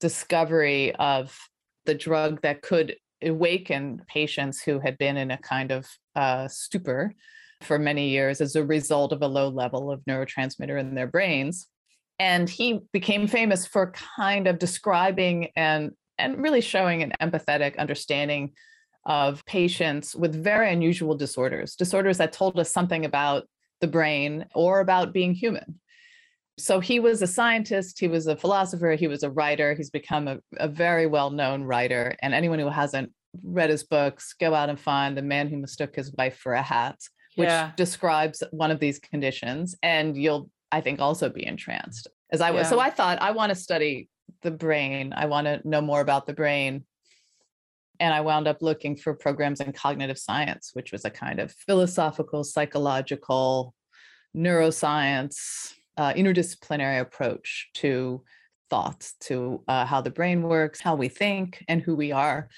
discovery 0.00 0.94
of 0.96 1.36
the 1.84 1.94
drug 1.94 2.40
that 2.42 2.62
could 2.62 2.96
awaken 3.24 4.02
patients 4.08 4.62
who 4.62 4.80
had 4.80 4.98
been 4.98 5.16
in 5.16 5.30
a 5.30 5.38
kind 5.38 5.70
of 5.70 5.86
uh, 6.14 6.48
stupor 6.48 7.14
for 7.62 7.78
many 7.78 8.08
years 8.08 8.40
as 8.40 8.56
a 8.56 8.64
result 8.64 9.12
of 9.12 9.22
a 9.22 9.26
low 9.26 9.48
level 9.48 9.90
of 9.90 10.04
neurotransmitter 10.04 10.78
in 10.78 10.94
their 10.94 11.06
brains. 11.06 11.66
And 12.18 12.48
he 12.48 12.80
became 12.92 13.26
famous 13.26 13.66
for 13.66 13.92
kind 14.16 14.46
of 14.46 14.58
describing 14.58 15.48
and 15.56 15.92
and 16.16 16.40
really 16.40 16.60
showing 16.60 17.02
an 17.02 17.12
empathetic 17.20 17.76
understanding 17.76 18.52
of 19.04 19.44
patients 19.46 20.14
with 20.14 20.34
very 20.34 20.72
unusual 20.72 21.16
disorders, 21.16 21.74
disorders 21.74 22.18
that 22.18 22.32
told 22.32 22.58
us 22.58 22.72
something 22.72 23.04
about 23.04 23.44
the 23.80 23.88
brain 23.88 24.46
or 24.54 24.80
about 24.80 25.12
being 25.12 25.34
human. 25.34 25.80
So 26.56 26.78
he 26.78 27.00
was 27.00 27.20
a 27.20 27.26
scientist, 27.26 27.98
he 27.98 28.06
was 28.06 28.26
a 28.26 28.36
philosopher, 28.36 28.92
he 28.92 29.08
was 29.08 29.22
a 29.22 29.30
writer. 29.30 29.74
He's 29.74 29.90
become 29.90 30.28
a, 30.28 30.38
a 30.56 30.68
very 30.68 31.06
well 31.06 31.30
known 31.30 31.64
writer. 31.64 32.14
And 32.22 32.32
anyone 32.32 32.60
who 32.60 32.68
hasn't 32.68 33.12
read 33.42 33.70
his 33.70 33.82
books, 33.82 34.34
go 34.38 34.54
out 34.54 34.68
and 34.68 34.78
find 34.78 35.16
The 35.16 35.22
Man 35.22 35.48
Who 35.48 35.56
Mistook 35.56 35.96
His 35.96 36.12
Wife 36.16 36.36
for 36.36 36.54
a 36.54 36.62
Hat, 36.62 36.98
which 37.34 37.48
yeah. 37.48 37.72
describes 37.76 38.42
one 38.52 38.70
of 38.70 38.78
these 38.78 39.00
conditions. 39.00 39.74
And 39.82 40.16
you'll, 40.16 40.48
I 40.70 40.80
think, 40.80 41.00
also 41.00 41.28
be 41.28 41.44
entranced 41.44 42.08
as 42.30 42.40
I 42.40 42.52
was. 42.52 42.66
Yeah. 42.66 42.70
So 42.70 42.80
I 42.80 42.90
thought, 42.90 43.20
I 43.20 43.32
want 43.32 43.50
to 43.50 43.56
study 43.56 44.08
the 44.42 44.50
brain, 44.50 45.12
I 45.16 45.26
want 45.26 45.46
to 45.46 45.60
know 45.64 45.80
more 45.80 46.00
about 46.00 46.26
the 46.26 46.34
brain. 46.34 46.84
And 48.00 48.12
I 48.12 48.20
wound 48.22 48.48
up 48.48 48.60
looking 48.60 48.96
for 48.96 49.14
programs 49.14 49.60
in 49.60 49.72
cognitive 49.72 50.18
science, 50.18 50.70
which 50.72 50.90
was 50.90 51.04
a 51.04 51.10
kind 51.10 51.38
of 51.38 51.52
philosophical, 51.52 52.42
psychological, 52.42 53.72
neuroscience, 54.36 55.72
uh, 55.96 56.12
interdisciplinary 56.12 57.00
approach 57.00 57.70
to 57.74 58.22
thoughts, 58.70 59.14
to 59.20 59.62
uh, 59.68 59.84
how 59.84 60.00
the 60.00 60.10
brain 60.10 60.42
works, 60.42 60.80
how 60.80 60.94
we 60.94 61.08
think, 61.08 61.64
and 61.68 61.80
who 61.80 61.94
we 61.94 62.12
are. 62.12 62.48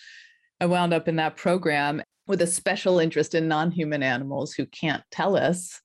I 0.60 0.66
wound 0.66 0.94
up 0.94 1.08
in 1.08 1.16
that 1.16 1.36
program 1.36 2.02
with 2.26 2.42
a 2.42 2.46
special 2.46 2.98
interest 2.98 3.34
in 3.34 3.48
non-human 3.48 4.02
animals 4.02 4.54
who 4.54 4.66
can't 4.66 5.02
tell 5.10 5.36
us 5.36 5.80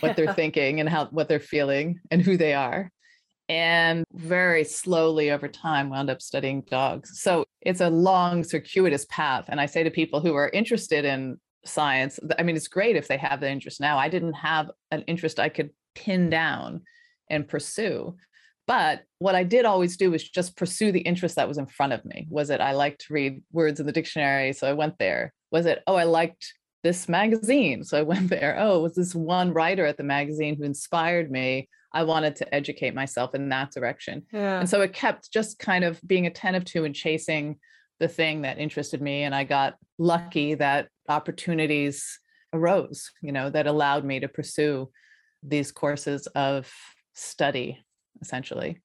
what 0.00 0.16
they're 0.16 0.32
thinking 0.42 0.80
and 0.80 0.88
how 0.88 1.06
what 1.06 1.28
they're 1.28 1.40
feeling 1.40 2.00
and 2.10 2.22
who 2.22 2.36
they 2.36 2.54
are 2.54 2.90
and 3.48 4.04
very 4.12 4.64
slowly 4.64 5.30
over 5.30 5.46
time 5.46 5.88
wound 5.88 6.10
up 6.10 6.20
studying 6.20 6.62
dogs 6.62 7.20
so 7.20 7.44
it's 7.60 7.80
a 7.80 7.88
long 7.88 8.42
circuitous 8.42 9.06
path 9.08 9.44
and 9.48 9.60
i 9.60 9.66
say 9.66 9.84
to 9.84 9.90
people 9.90 10.20
who 10.20 10.34
are 10.34 10.48
interested 10.48 11.04
in 11.04 11.36
science 11.64 12.18
i 12.38 12.42
mean 12.42 12.56
it's 12.56 12.66
great 12.66 12.96
if 12.96 13.06
they 13.06 13.16
have 13.16 13.40
the 13.40 13.48
interest 13.48 13.80
now 13.80 13.98
i 13.98 14.08
didn't 14.08 14.32
have 14.32 14.68
an 14.90 15.02
interest 15.02 15.38
i 15.38 15.48
could 15.48 15.70
pin 15.96 16.30
down 16.30 16.82
and 17.28 17.48
pursue. 17.48 18.16
But 18.66 19.02
what 19.18 19.34
I 19.34 19.44
did 19.44 19.64
always 19.64 19.96
do 19.96 20.10
was 20.10 20.28
just 20.28 20.56
pursue 20.56 20.92
the 20.92 21.00
interest 21.00 21.36
that 21.36 21.48
was 21.48 21.58
in 21.58 21.66
front 21.66 21.92
of 21.92 22.04
me. 22.04 22.26
Was 22.30 22.50
it 22.50 22.60
I 22.60 22.72
liked 22.72 23.06
to 23.06 23.14
read 23.14 23.42
words 23.52 23.80
in 23.80 23.86
the 23.86 23.92
dictionary, 23.92 24.52
so 24.52 24.68
I 24.68 24.72
went 24.72 24.98
there? 24.98 25.32
Was 25.52 25.66
it, 25.66 25.82
oh, 25.86 25.94
I 25.94 26.04
liked 26.04 26.52
this 26.82 27.08
magazine, 27.08 27.84
so 27.84 27.98
I 27.98 28.02
went 28.12 28.28
there? 28.28 28.56
Oh, 28.58 28.80
was 28.80 28.94
this 28.94 29.14
one 29.14 29.52
writer 29.52 29.86
at 29.86 29.96
the 29.96 30.04
magazine 30.04 30.56
who 30.56 30.64
inspired 30.64 31.30
me? 31.30 31.68
I 31.92 32.02
wanted 32.02 32.36
to 32.36 32.54
educate 32.54 32.94
myself 32.94 33.34
in 33.34 33.48
that 33.48 33.70
direction. 33.72 34.24
Yeah. 34.32 34.60
And 34.60 34.68
so 34.68 34.82
it 34.82 34.92
kept 34.92 35.32
just 35.32 35.58
kind 35.58 35.84
of 35.84 36.00
being 36.06 36.26
attentive 36.26 36.64
to 36.66 36.84
and 36.84 36.94
chasing 36.94 37.56
the 38.00 38.08
thing 38.08 38.42
that 38.42 38.58
interested 38.58 39.00
me. 39.00 39.22
And 39.22 39.34
I 39.34 39.44
got 39.44 39.76
lucky 39.98 40.54
that 40.54 40.88
opportunities 41.08 42.18
arose, 42.52 43.10
you 43.22 43.32
know, 43.32 43.48
that 43.50 43.66
allowed 43.66 44.04
me 44.04 44.20
to 44.20 44.28
pursue 44.28 44.90
these 45.42 45.72
courses 45.72 46.26
of 46.28 46.72
study, 47.14 47.84
essentially. 48.20 48.80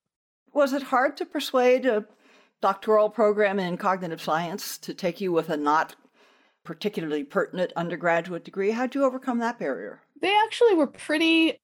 Was 0.54 0.74
it 0.74 0.84
hard 0.84 1.18
to 1.18 1.26
persuade 1.26 1.86
a 1.86 2.06
doctoral 2.62 3.10
program 3.10 3.60
in 3.60 3.78
cognitive 3.78 4.22
science 4.22 4.78
to 4.80 4.94
take 4.94 5.22
you 5.22 5.32
with 5.32 5.50
a 5.50 5.58
not 5.58 5.96
particularly 6.64 7.24
pertinent 7.24 7.74
undergraduate 7.76 8.44
degree? 8.44 8.72
How'd 8.72 8.96
you 8.96 9.04
overcome 9.04 9.40
that 9.40 9.60
barrier? 9.60 10.02
They 10.22 10.36
actually 10.46 10.76
were 10.76 10.88
pretty 10.88 11.60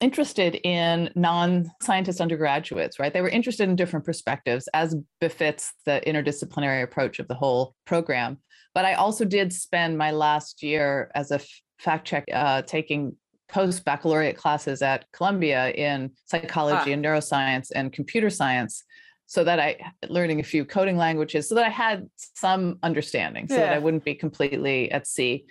interested 0.00 0.56
in 0.66 1.10
non-scientist 1.14 2.20
undergraduates, 2.20 2.98
right? 2.98 3.12
They 3.12 3.22
were 3.22 3.28
interested 3.28 3.68
in 3.68 3.76
different 3.76 4.04
perspectives 4.04 4.68
as 4.74 4.96
befits 5.20 5.72
the 5.86 6.02
interdisciplinary 6.06 6.82
approach 6.82 7.20
of 7.20 7.28
the 7.28 7.34
whole 7.34 7.74
program. 7.86 8.38
But 8.74 8.84
I 8.84 8.94
also 8.94 9.24
did 9.24 9.52
spend 9.52 9.96
my 9.96 10.10
last 10.10 10.62
year 10.62 11.10
as 11.14 11.30
a 11.30 11.40
fact 11.78 12.06
check 12.06 12.24
uh, 12.32 12.62
taking 12.62 13.16
post 13.52 13.84
baccalaureate 13.84 14.36
classes 14.36 14.80
at 14.82 15.04
Columbia 15.12 15.70
in 15.72 16.10
psychology 16.24 16.90
ah. 16.90 16.94
and 16.94 17.04
neuroscience 17.04 17.68
and 17.74 17.92
computer 17.92 18.30
science 18.30 18.82
so 19.26 19.44
that 19.44 19.60
I 19.60 19.76
learning 20.08 20.40
a 20.40 20.42
few 20.42 20.64
coding 20.64 20.96
languages 20.96 21.48
so 21.48 21.54
that 21.54 21.66
I 21.66 21.70
had 21.70 22.08
some 22.16 22.78
understanding 22.82 23.48
so 23.48 23.54
yeah. 23.54 23.60
that 23.60 23.72
I 23.74 23.78
wouldn't 23.78 24.04
be 24.04 24.14
completely 24.14 24.90
at 24.90 25.06
sea. 25.06 25.44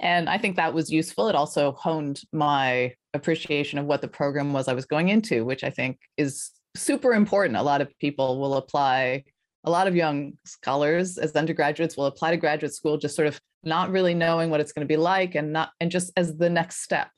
And 0.00 0.28
I 0.28 0.38
think 0.38 0.56
that 0.56 0.74
was 0.74 0.90
useful. 0.90 1.28
It 1.28 1.36
also 1.36 1.72
honed 1.72 2.22
my 2.32 2.94
appreciation 3.14 3.78
of 3.78 3.86
what 3.86 4.00
the 4.00 4.08
program 4.08 4.52
was 4.52 4.66
I 4.66 4.74
was 4.74 4.86
going 4.86 5.10
into, 5.10 5.44
which 5.44 5.62
I 5.62 5.70
think 5.70 5.98
is 6.16 6.50
super 6.74 7.12
important. 7.12 7.56
A 7.56 7.62
lot 7.62 7.80
of 7.80 7.96
people 7.98 8.40
will 8.40 8.54
apply, 8.54 9.24
a 9.64 9.70
lot 9.70 9.86
of 9.86 9.94
young 9.94 10.32
scholars 10.44 11.18
as 11.18 11.36
undergraduates 11.36 11.96
will 11.96 12.06
apply 12.06 12.30
to 12.30 12.36
graduate 12.36 12.74
school 12.74 12.96
just 12.96 13.14
sort 13.14 13.28
of 13.28 13.38
not 13.62 13.90
really 13.90 14.14
knowing 14.14 14.50
what 14.50 14.60
it's 14.60 14.72
going 14.72 14.86
to 14.86 14.92
be 14.92 14.96
like 14.96 15.34
and 15.34 15.52
not 15.52 15.70
and 15.80 15.90
just 15.90 16.10
as 16.16 16.36
the 16.36 16.50
next 16.50 16.82
step 16.82 17.08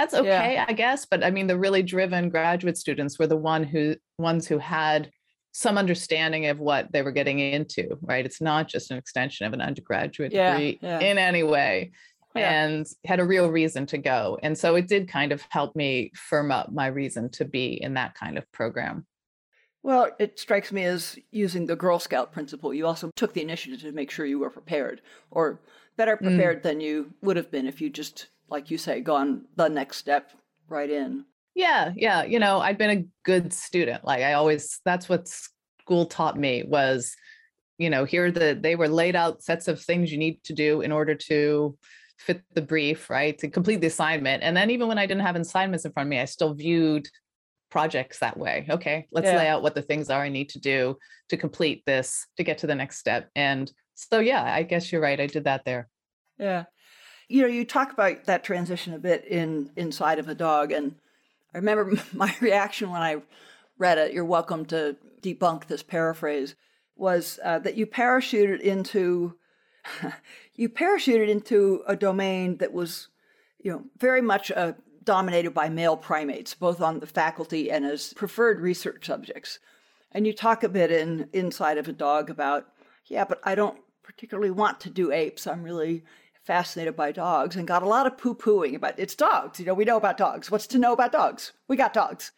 that's 0.00 0.14
okay 0.14 0.54
yeah. 0.54 0.64
i 0.68 0.72
guess 0.72 1.04
but 1.04 1.22
i 1.22 1.30
mean 1.30 1.46
the 1.46 1.58
really 1.58 1.82
driven 1.82 2.28
graduate 2.28 2.78
students 2.78 3.18
were 3.18 3.26
the 3.26 3.36
one 3.36 3.62
who 3.62 3.94
ones 4.18 4.46
who 4.46 4.58
had 4.58 5.10
some 5.52 5.76
understanding 5.76 6.46
of 6.46 6.58
what 6.58 6.90
they 6.92 7.02
were 7.02 7.12
getting 7.12 7.38
into 7.38 7.98
right 8.02 8.24
it's 8.24 8.40
not 8.40 8.68
just 8.68 8.90
an 8.90 8.98
extension 8.98 9.46
of 9.46 9.52
an 9.52 9.60
undergraduate 9.60 10.32
yeah, 10.32 10.52
degree 10.52 10.78
yeah. 10.80 11.00
in 11.00 11.18
any 11.18 11.42
way 11.42 11.90
and 12.36 12.86
had 13.04 13.18
a 13.18 13.24
real 13.24 13.50
reason 13.50 13.84
to 13.86 13.98
go 13.98 14.38
and 14.42 14.56
so 14.56 14.76
it 14.76 14.86
did 14.86 15.08
kind 15.08 15.32
of 15.32 15.42
help 15.50 15.74
me 15.74 16.12
firm 16.14 16.52
up 16.52 16.72
my 16.72 16.86
reason 16.86 17.28
to 17.28 17.44
be 17.44 17.82
in 17.82 17.94
that 17.94 18.14
kind 18.14 18.38
of 18.38 18.50
program 18.52 19.04
well, 19.82 20.10
it 20.18 20.38
strikes 20.38 20.72
me 20.72 20.84
as 20.84 21.18
using 21.30 21.64
the 21.64 21.74
Girl 21.74 21.98
Scout 21.98 22.32
principle. 22.32 22.74
You 22.74 22.86
also 22.86 23.10
took 23.16 23.32
the 23.32 23.40
initiative 23.40 23.80
to 23.80 23.92
make 23.92 24.10
sure 24.10 24.26
you 24.26 24.38
were 24.38 24.50
prepared, 24.50 25.00
or 25.30 25.60
better 25.96 26.16
mm. 26.16 26.24
prepared 26.24 26.60
mm. 26.60 26.62
than 26.62 26.80
you 26.80 27.14
would 27.22 27.36
have 27.36 27.50
been 27.50 27.66
if 27.66 27.80
you 27.80 27.88
just 27.88 28.28
like 28.50 28.70
you 28.70 28.78
say, 28.78 29.00
gone 29.00 29.46
the 29.56 29.68
next 29.68 29.96
step 29.96 30.32
right 30.68 30.90
in. 30.90 31.24
Yeah, 31.54 31.92
yeah. 31.96 32.24
You 32.24 32.38
know, 32.38 32.60
I've 32.60 32.78
been 32.78 32.90
a 32.90 33.04
good 33.24 33.52
student. 33.52 34.04
Like 34.04 34.22
I 34.22 34.34
always, 34.34 34.80
that's 34.84 35.08
what 35.08 35.28
school 35.28 36.06
taught 36.06 36.38
me 36.38 36.64
was, 36.66 37.14
you 37.78 37.90
know, 37.90 38.04
here 38.04 38.30
the 38.30 38.58
they 38.60 38.76
were 38.76 38.88
laid 38.88 39.16
out 39.16 39.42
sets 39.42 39.68
of 39.68 39.80
things 39.80 40.12
you 40.12 40.18
need 40.18 40.42
to 40.44 40.52
do 40.52 40.80
in 40.80 40.92
order 40.92 41.14
to 41.14 41.76
fit 42.18 42.42
the 42.54 42.62
brief, 42.62 43.08
right? 43.08 43.38
To 43.38 43.48
complete 43.48 43.80
the 43.80 43.86
assignment. 43.86 44.42
And 44.42 44.56
then 44.56 44.70
even 44.70 44.86
when 44.86 44.98
I 44.98 45.06
didn't 45.06 45.22
have 45.22 45.36
assignments 45.36 45.84
in 45.84 45.92
front 45.92 46.06
of 46.06 46.10
me, 46.10 46.20
I 46.20 46.26
still 46.26 46.54
viewed 46.54 47.08
projects 47.70 48.18
that 48.18 48.36
way. 48.36 48.66
Okay, 48.68 49.06
let's 49.10 49.26
yeah. 49.26 49.36
lay 49.36 49.48
out 49.48 49.62
what 49.62 49.74
the 49.74 49.82
things 49.82 50.10
are 50.10 50.22
I 50.22 50.28
need 50.28 50.50
to 50.50 50.60
do 50.60 50.96
to 51.30 51.36
complete 51.36 51.82
this 51.86 52.26
to 52.36 52.44
get 52.44 52.58
to 52.58 52.66
the 52.66 52.74
next 52.74 52.98
step. 52.98 53.28
And 53.34 53.70
so 53.94 54.18
yeah, 54.18 54.42
I 54.42 54.62
guess 54.62 54.92
you're 54.92 55.00
right. 55.00 55.20
I 55.20 55.26
did 55.26 55.44
that 55.44 55.64
there. 55.64 55.88
Yeah 56.38 56.64
you 57.30 57.42
know, 57.42 57.48
you 57.48 57.64
talk 57.64 57.92
about 57.92 58.24
that 58.24 58.42
transition 58.42 58.92
a 58.92 58.98
bit 58.98 59.24
in 59.24 59.70
Inside 59.76 60.18
of 60.18 60.28
a 60.28 60.34
Dog, 60.34 60.72
and 60.72 60.96
I 61.54 61.58
remember 61.58 61.92
my 62.12 62.34
reaction 62.40 62.90
when 62.90 63.02
I 63.02 63.22
read 63.78 63.98
it. 63.98 64.12
You're 64.12 64.24
welcome 64.24 64.66
to 64.66 64.96
debunk 65.22 65.66
this 65.66 65.82
paraphrase. 65.82 66.56
Was 66.96 67.38
uh, 67.44 67.60
that 67.60 67.76
you 67.76 67.86
parachuted 67.86 68.60
into 68.60 69.36
you 70.56 70.68
parachuted 70.68 71.28
into 71.28 71.82
a 71.86 71.94
domain 71.94 72.56
that 72.58 72.72
was, 72.72 73.08
you 73.62 73.70
know, 73.70 73.84
very 73.98 74.20
much 74.20 74.50
uh, 74.50 74.72
dominated 75.04 75.52
by 75.52 75.68
male 75.68 75.96
primates, 75.96 76.54
both 76.54 76.80
on 76.80 76.98
the 76.98 77.06
faculty 77.06 77.70
and 77.70 77.86
as 77.86 78.12
preferred 78.14 78.60
research 78.60 79.06
subjects. 79.06 79.60
And 80.12 80.26
you 80.26 80.32
talk 80.32 80.64
a 80.64 80.68
bit 80.68 80.90
in 80.90 81.28
Inside 81.32 81.78
of 81.78 81.88
a 81.88 81.92
Dog 81.92 82.28
about, 82.28 82.66
yeah, 83.06 83.24
but 83.24 83.40
I 83.44 83.54
don't 83.54 83.78
particularly 84.02 84.50
want 84.50 84.80
to 84.80 84.90
do 84.90 85.12
apes. 85.12 85.46
I'm 85.46 85.62
really 85.62 86.02
fascinated 86.50 86.96
by 86.96 87.12
dogs 87.12 87.54
and 87.54 87.68
got 87.68 87.84
a 87.84 87.86
lot 87.86 88.08
of 88.08 88.18
poo 88.18 88.34
pooing 88.34 88.74
about 88.74 88.98
it's 88.98 89.14
dogs. 89.14 89.60
You 89.60 89.66
know, 89.66 89.74
we 89.74 89.84
know 89.84 89.96
about 89.96 90.16
dogs. 90.16 90.50
What's 90.50 90.66
to 90.66 90.78
know 90.80 90.92
about 90.92 91.12
dogs? 91.12 91.52
We 91.68 91.76
got 91.76 91.94
dogs. 91.94 92.32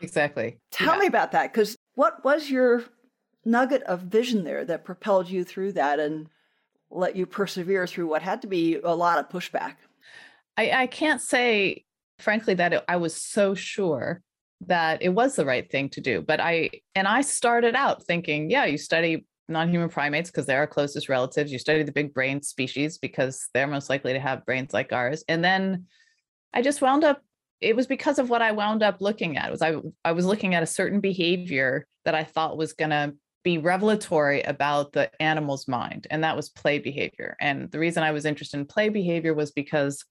Exactly. 0.00 0.58
Tell 0.70 0.94
yeah. 0.94 1.00
me 1.00 1.06
about 1.06 1.32
that 1.32 1.52
because 1.52 1.76
what 1.94 2.24
was 2.24 2.48
your 2.48 2.84
nugget 3.44 3.82
of 3.82 4.00
vision 4.00 4.42
there 4.42 4.64
that 4.64 4.86
propelled 4.86 5.28
you 5.28 5.44
through 5.44 5.72
that 5.72 6.00
and 6.00 6.30
let 6.90 7.14
you 7.14 7.26
persevere 7.26 7.86
through 7.86 8.06
what 8.06 8.22
had 8.22 8.40
to 8.40 8.48
be 8.48 8.76
a 8.76 8.94
lot 8.94 9.18
of 9.18 9.28
pushback? 9.28 9.74
I, 10.56 10.70
I 10.70 10.86
can't 10.86 11.20
say, 11.20 11.84
frankly, 12.20 12.54
that 12.54 12.72
it, 12.72 12.84
I 12.88 12.96
was 12.96 13.14
so 13.14 13.54
sure 13.54 14.22
that 14.62 15.02
it 15.02 15.10
was 15.10 15.36
the 15.36 15.44
right 15.44 15.70
thing 15.70 15.90
to 15.90 16.00
do. 16.00 16.22
But 16.22 16.40
I, 16.40 16.70
and 16.94 17.06
I 17.06 17.20
started 17.20 17.74
out 17.74 18.06
thinking, 18.06 18.48
yeah, 18.48 18.64
you 18.64 18.78
study 18.78 19.26
non-human 19.48 19.88
primates 19.88 20.30
because 20.30 20.46
they're 20.46 20.58
our 20.58 20.66
closest 20.66 21.08
relatives. 21.08 21.50
You 21.50 21.58
study 21.58 21.82
the 21.82 21.92
big 21.92 22.12
brain 22.12 22.42
species 22.42 22.98
because 22.98 23.48
they're 23.54 23.66
most 23.66 23.88
likely 23.88 24.12
to 24.12 24.20
have 24.20 24.44
brains 24.46 24.72
like 24.72 24.92
ours. 24.92 25.24
And 25.28 25.42
then 25.44 25.86
I 26.52 26.62
just 26.62 26.82
wound 26.82 27.04
up 27.04 27.22
it 27.60 27.74
was 27.74 27.88
because 27.88 28.20
of 28.20 28.30
what 28.30 28.40
I 28.40 28.52
wound 28.52 28.84
up 28.84 29.00
looking 29.00 29.36
at. 29.36 29.50
Was 29.50 29.62
I 29.62 29.76
I 30.04 30.12
was 30.12 30.26
looking 30.26 30.54
at 30.54 30.62
a 30.62 30.66
certain 30.66 31.00
behavior 31.00 31.86
that 32.04 32.14
I 32.14 32.24
thought 32.24 32.56
was 32.56 32.72
going 32.72 32.90
to 32.90 33.14
be 33.44 33.58
revelatory 33.58 34.42
about 34.42 34.92
the 34.92 35.10
animal's 35.20 35.68
mind 35.68 36.06
and 36.10 36.24
that 36.24 36.36
was 36.36 36.48
play 36.50 36.78
behavior. 36.78 37.36
And 37.40 37.70
the 37.70 37.78
reason 37.78 38.02
I 38.02 38.12
was 38.12 38.24
interested 38.24 38.58
in 38.58 38.66
play 38.66 38.88
behavior 38.88 39.32
was 39.34 39.52
because 39.52 40.04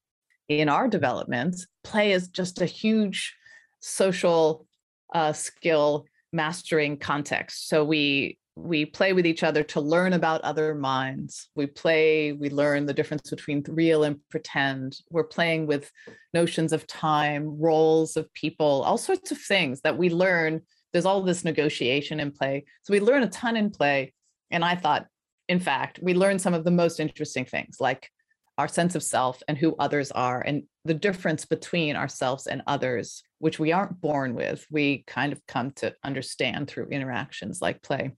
in 0.50 0.70
our 0.70 0.88
development, 0.88 1.58
play 1.84 2.14
is 2.14 2.30
just 2.30 2.62
a 2.62 2.66
huge 2.66 3.36
social 3.80 4.66
uh, 5.14 5.34
skill 5.34 6.06
mastering 6.32 6.98
context. 6.98 7.68
So 7.68 7.84
we 7.84 8.38
we 8.58 8.86
play 8.86 9.14
with 9.14 9.26
each 9.26 9.44
other 9.44 9.64
to 9.64 9.80
learn 9.80 10.14
about 10.14 10.42
other 10.42 10.74
minds. 10.74 11.50
We 11.56 11.68
play, 11.68 12.34
we 12.34 12.50
learn 12.50 12.86
the 12.86 12.94
difference 12.94 13.30
between 13.30 13.64
real 13.68 14.04
and 14.04 14.20
pretend. 14.30 14.98
We're 15.12 15.26
playing 15.26 15.68
with 15.68 15.92
notions 16.34 16.74
of 16.74 16.88
time, 16.88 17.60
roles 17.60 18.18
of 18.18 18.34
people, 18.34 18.84
all 18.84 18.98
sorts 18.98 19.32
of 19.32 19.38
things 19.38 19.82
that 19.82 19.98
we 19.98 20.10
learn. 20.10 20.62
There's 20.92 21.06
all 21.06 21.22
this 21.22 21.46
negotiation 21.46 22.20
in 22.20 22.32
play. 22.32 22.66
So 22.82 22.94
we 22.94 23.00
learn 23.00 23.24
a 23.24 23.30
ton 23.30 23.56
in 23.56 23.70
play. 23.70 24.14
And 24.50 24.66
I 24.66 24.76
thought, 24.76 25.06
in 25.48 25.60
fact, 25.60 26.00
we 26.02 26.16
learn 26.16 26.40
some 26.40 26.56
of 26.56 26.64
the 26.64 26.72
most 26.72 27.00
interesting 27.00 27.46
things 27.46 27.78
like 27.80 28.10
our 28.58 28.68
sense 28.68 28.96
of 28.96 29.04
self 29.04 29.44
and 29.48 29.56
who 29.56 29.76
others 29.78 30.12
are 30.12 30.42
and 30.42 30.64
the 30.84 30.96
difference 30.96 31.46
between 31.46 31.96
ourselves 31.96 32.48
and 32.48 32.64
others, 32.66 33.22
which 33.38 33.60
we 33.60 33.72
aren't 33.72 34.02
born 34.02 34.34
with. 34.34 34.66
We 34.72 35.04
kind 35.06 35.32
of 35.32 35.46
come 35.46 35.72
to 35.74 35.94
understand 36.04 36.68
through 36.68 36.88
interactions 36.88 37.62
like 37.62 37.84
play. 37.84 38.14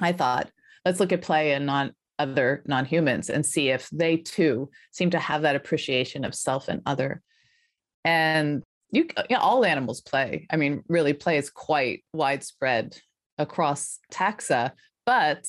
I 0.00 0.12
thought, 0.12 0.50
let's 0.84 1.00
look 1.00 1.12
at 1.12 1.22
play 1.22 1.52
and 1.52 1.66
non 1.66 1.92
other 2.18 2.62
non-humans 2.66 3.30
and 3.30 3.46
see 3.46 3.70
if 3.70 3.88
they 3.90 4.18
too 4.18 4.68
seem 4.90 5.08
to 5.10 5.18
have 5.18 5.42
that 5.42 5.56
appreciation 5.56 6.24
of 6.24 6.34
self 6.34 6.68
and 6.68 6.82
other. 6.84 7.22
And 8.04 8.62
you, 8.92 9.08
know, 9.30 9.38
all 9.38 9.64
animals 9.64 10.02
play. 10.02 10.46
I 10.50 10.56
mean, 10.56 10.82
really, 10.88 11.14
play 11.14 11.38
is 11.38 11.48
quite 11.48 12.04
widespread 12.12 12.98
across 13.38 13.98
taxa, 14.12 14.72
but 15.06 15.46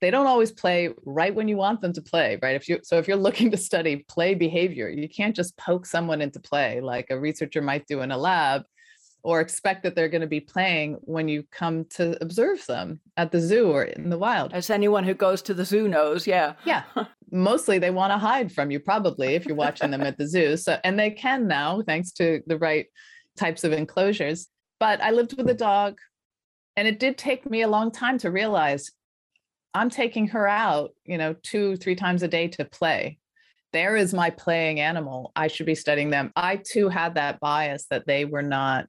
they 0.00 0.10
don't 0.10 0.26
always 0.26 0.52
play 0.52 0.90
right 1.06 1.34
when 1.34 1.48
you 1.48 1.56
want 1.56 1.80
them 1.80 1.94
to 1.94 2.02
play, 2.02 2.38
right? 2.42 2.56
If 2.56 2.68
you 2.68 2.80
so 2.82 2.98
if 2.98 3.08
you're 3.08 3.16
looking 3.16 3.50
to 3.52 3.56
study 3.56 4.04
play 4.08 4.34
behavior, 4.34 4.88
you 4.88 5.08
can't 5.08 5.34
just 5.34 5.56
poke 5.56 5.86
someone 5.86 6.20
into 6.20 6.40
play 6.40 6.80
like 6.80 7.06
a 7.10 7.18
researcher 7.18 7.62
might 7.62 7.86
do 7.86 8.02
in 8.02 8.10
a 8.10 8.18
lab 8.18 8.64
or 9.24 9.40
expect 9.40 9.82
that 9.82 9.96
they're 9.96 10.08
going 10.08 10.20
to 10.20 10.26
be 10.26 10.40
playing 10.40 10.98
when 11.00 11.26
you 11.28 11.42
come 11.50 11.86
to 11.86 12.16
observe 12.22 12.64
them 12.66 13.00
at 13.16 13.32
the 13.32 13.40
zoo 13.40 13.72
or 13.72 13.84
in 13.84 14.10
the 14.10 14.18
wild. 14.18 14.52
As 14.52 14.68
anyone 14.68 15.02
who 15.02 15.14
goes 15.14 15.40
to 15.42 15.54
the 15.54 15.64
zoo 15.64 15.88
knows, 15.88 16.26
yeah. 16.26 16.52
Yeah. 16.64 16.84
Mostly 17.32 17.78
they 17.78 17.90
want 17.90 18.12
to 18.12 18.18
hide 18.18 18.52
from 18.52 18.70
you 18.70 18.78
probably 18.78 19.34
if 19.34 19.46
you're 19.46 19.56
watching 19.56 19.90
them 19.90 20.02
at 20.02 20.18
the 20.18 20.28
zoo. 20.28 20.58
So 20.58 20.78
and 20.84 20.98
they 20.98 21.10
can 21.10 21.48
now 21.48 21.82
thanks 21.82 22.12
to 22.12 22.42
the 22.46 22.58
right 22.58 22.86
types 23.36 23.64
of 23.64 23.72
enclosures. 23.72 24.46
But 24.78 25.02
I 25.02 25.10
lived 25.10 25.36
with 25.36 25.48
a 25.48 25.54
dog 25.54 25.98
and 26.76 26.86
it 26.86 27.00
did 27.00 27.16
take 27.16 27.48
me 27.48 27.62
a 27.62 27.68
long 27.68 27.90
time 27.90 28.18
to 28.18 28.30
realize 28.30 28.92
I'm 29.72 29.90
taking 29.90 30.28
her 30.28 30.46
out, 30.46 30.90
you 31.04 31.16
know, 31.16 31.34
2 31.42 31.76
3 31.76 31.96
times 31.96 32.22
a 32.22 32.28
day 32.28 32.48
to 32.48 32.64
play 32.64 33.18
there 33.72 33.96
is 33.96 34.14
my 34.14 34.30
playing 34.30 34.78
animal. 34.78 35.32
I 35.34 35.48
should 35.48 35.66
be 35.66 35.74
studying 35.74 36.08
them. 36.08 36.30
I 36.36 36.62
too 36.64 36.88
had 36.88 37.16
that 37.16 37.40
bias 37.40 37.86
that 37.90 38.06
they 38.06 38.24
were 38.24 38.40
not 38.40 38.86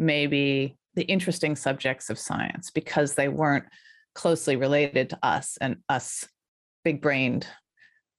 maybe 0.00 0.76
the 0.94 1.02
interesting 1.02 1.54
subjects 1.54 2.10
of 2.10 2.18
science 2.18 2.70
because 2.70 3.14
they 3.14 3.28
weren't 3.28 3.66
closely 4.14 4.56
related 4.56 5.10
to 5.10 5.18
us 5.22 5.56
and 5.60 5.76
us 5.88 6.26
big 6.84 7.00
brained 7.00 7.46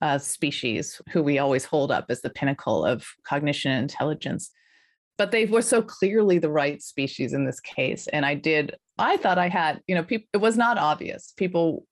uh, 0.01 0.17
species 0.17 1.01
who 1.11 1.21
we 1.21 1.39
always 1.39 1.65
hold 1.65 1.91
up 1.91 2.05
as 2.09 2.21
the 2.21 2.29
pinnacle 2.29 2.85
of 2.85 3.05
cognition 3.27 3.71
and 3.71 3.81
intelligence. 3.81 4.51
But 5.17 5.31
they 5.31 5.45
were 5.45 5.61
so 5.61 5.81
clearly 5.81 6.39
the 6.39 6.49
right 6.49 6.81
species 6.81 7.33
in 7.33 7.45
this 7.45 7.59
case. 7.59 8.07
And 8.07 8.25
I 8.25 8.35
did, 8.35 8.75
I 8.97 9.17
thought 9.17 9.37
I 9.37 9.49
had, 9.49 9.81
you 9.87 9.95
know, 9.95 10.03
people, 10.03 10.27
it 10.33 10.37
was 10.37 10.57
not 10.57 10.77
obvious. 10.77 11.33
People 11.35 11.85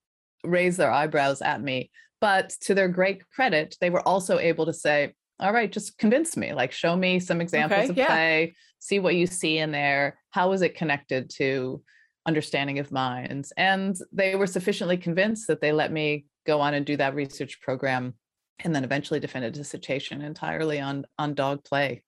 raised 0.44 0.78
their 0.78 0.92
eyebrows 0.92 1.42
at 1.42 1.62
me. 1.62 1.92
But 2.22 2.50
to 2.62 2.74
their 2.74 2.88
great 2.88 3.22
credit, 3.30 3.76
they 3.82 3.90
were 3.90 4.08
also 4.08 4.40
able 4.40 4.66
to 4.66 4.74
say, 4.74 5.14
all 5.40 5.54
right, 5.54 5.72
just 5.72 5.98
convince 5.98 6.36
me, 6.36 6.54
like 6.54 6.72
show 6.72 6.96
me 6.96 7.20
some 7.20 7.42
examples 7.42 7.82
okay, 7.82 7.90
of 7.90 7.98
yeah. 7.98 8.08
play, 8.08 8.56
see 8.80 9.00
what 9.00 9.16
you 9.16 9.26
see 9.26 9.58
in 9.58 9.72
there. 9.72 10.18
How 10.32 10.52
is 10.52 10.62
it 10.62 10.76
connected 10.76 11.30
to 11.38 11.82
understanding 12.26 12.80
of 12.80 12.92
minds? 12.92 13.54
And 13.58 13.98
they 14.12 14.36
were 14.36 14.48
sufficiently 14.48 14.98
convinced 14.98 15.48
that 15.48 15.62
they 15.62 15.72
let 15.72 15.92
me 15.92 16.26
go 16.46 16.60
on 16.62 16.74
and 16.74 16.86
do 16.86 16.98
that 16.98 17.16
research 17.16 17.62
program 17.62 18.16
and 18.64 18.76
then 18.76 18.84
eventually 18.84 19.20
defend 19.20 19.46
a 19.46 19.52
dissertation 19.52 20.22
entirely 20.22 20.80
on 20.80 21.06
on 21.18 21.34
dog 21.34 21.64
play. 21.64 22.04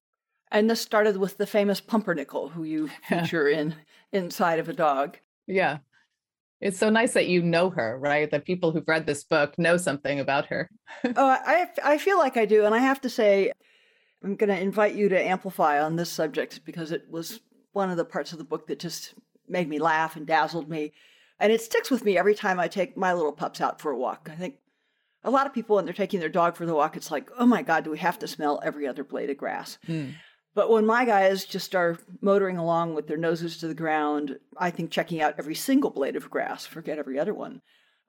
And 0.51 0.69
this 0.69 0.81
started 0.81 1.15
with 1.15 1.37
the 1.37 1.47
famous 1.47 1.79
pumpernickel 1.79 2.49
who 2.49 2.63
you 2.63 2.89
feature 3.07 3.47
in 3.47 3.75
inside 4.11 4.59
of 4.59 4.67
a 4.67 4.73
dog. 4.73 5.17
Yeah. 5.47 5.77
It's 6.61 6.77
so 6.77 6.89
nice 6.89 7.13
that 7.13 7.27
you 7.27 7.41
know 7.41 7.71
her, 7.71 7.97
right? 7.99 8.29
That 8.29 8.45
people 8.45 8.71
who've 8.71 8.87
read 8.87 9.07
this 9.07 9.23
book 9.23 9.57
know 9.57 9.77
something 9.77 10.19
about 10.19 10.45
her. 10.47 10.69
oh, 11.03 11.13
I, 11.17 11.67
I 11.83 11.97
feel 11.97 12.19
like 12.19 12.37
I 12.37 12.45
do. 12.45 12.65
And 12.65 12.75
I 12.75 12.77
have 12.77 13.01
to 13.01 13.09
say, 13.09 13.51
I'm 14.23 14.35
going 14.35 14.49
to 14.49 14.59
invite 14.59 14.95
you 14.95 15.09
to 15.09 15.21
amplify 15.21 15.81
on 15.81 15.95
this 15.95 16.11
subject 16.11 16.61
because 16.63 16.91
it 16.91 17.03
was 17.09 17.39
one 17.73 17.89
of 17.89 17.97
the 17.97 18.05
parts 18.05 18.31
of 18.31 18.37
the 18.37 18.43
book 18.43 18.67
that 18.67 18.79
just 18.79 19.15
made 19.47 19.67
me 19.67 19.79
laugh 19.79 20.15
and 20.15 20.27
dazzled 20.27 20.69
me. 20.69 20.93
And 21.39 21.51
it 21.51 21.61
sticks 21.61 21.89
with 21.89 22.05
me 22.05 22.17
every 22.17 22.35
time 22.35 22.59
I 22.59 22.67
take 22.67 22.95
my 22.95 23.13
little 23.13 23.31
pups 23.31 23.59
out 23.59 23.81
for 23.81 23.91
a 23.91 23.97
walk. 23.97 24.29
I 24.31 24.35
think 24.35 24.55
a 25.23 25.31
lot 25.31 25.47
of 25.47 25.53
people, 25.53 25.75
when 25.75 25.85
they're 25.85 25.93
taking 25.93 26.19
their 26.19 26.29
dog 26.29 26.55
for 26.55 26.67
the 26.67 26.75
walk, 26.75 26.95
it's 26.95 27.09
like, 27.09 27.31
oh 27.39 27.45
my 27.47 27.63
God, 27.63 27.83
do 27.83 27.91
we 27.91 27.97
have 27.97 28.19
to 28.19 28.27
smell 28.27 28.59
every 28.63 28.87
other 28.87 29.03
blade 29.03 29.31
of 29.31 29.37
grass? 29.37 29.79
Hmm. 29.87 30.09
But 30.53 30.69
when 30.69 30.85
my 30.85 31.05
guys 31.05 31.45
just 31.45 31.75
are 31.75 31.97
motoring 32.19 32.57
along 32.57 32.93
with 32.93 33.07
their 33.07 33.17
noses 33.17 33.57
to 33.57 33.67
the 33.67 33.73
ground, 33.73 34.37
I 34.57 34.69
think 34.69 34.91
checking 34.91 35.21
out 35.21 35.35
every 35.37 35.55
single 35.55 35.89
blade 35.89 36.15
of 36.15 36.29
grass, 36.29 36.65
forget 36.65 36.99
every 36.99 37.17
other 37.17 37.33
one. 37.33 37.61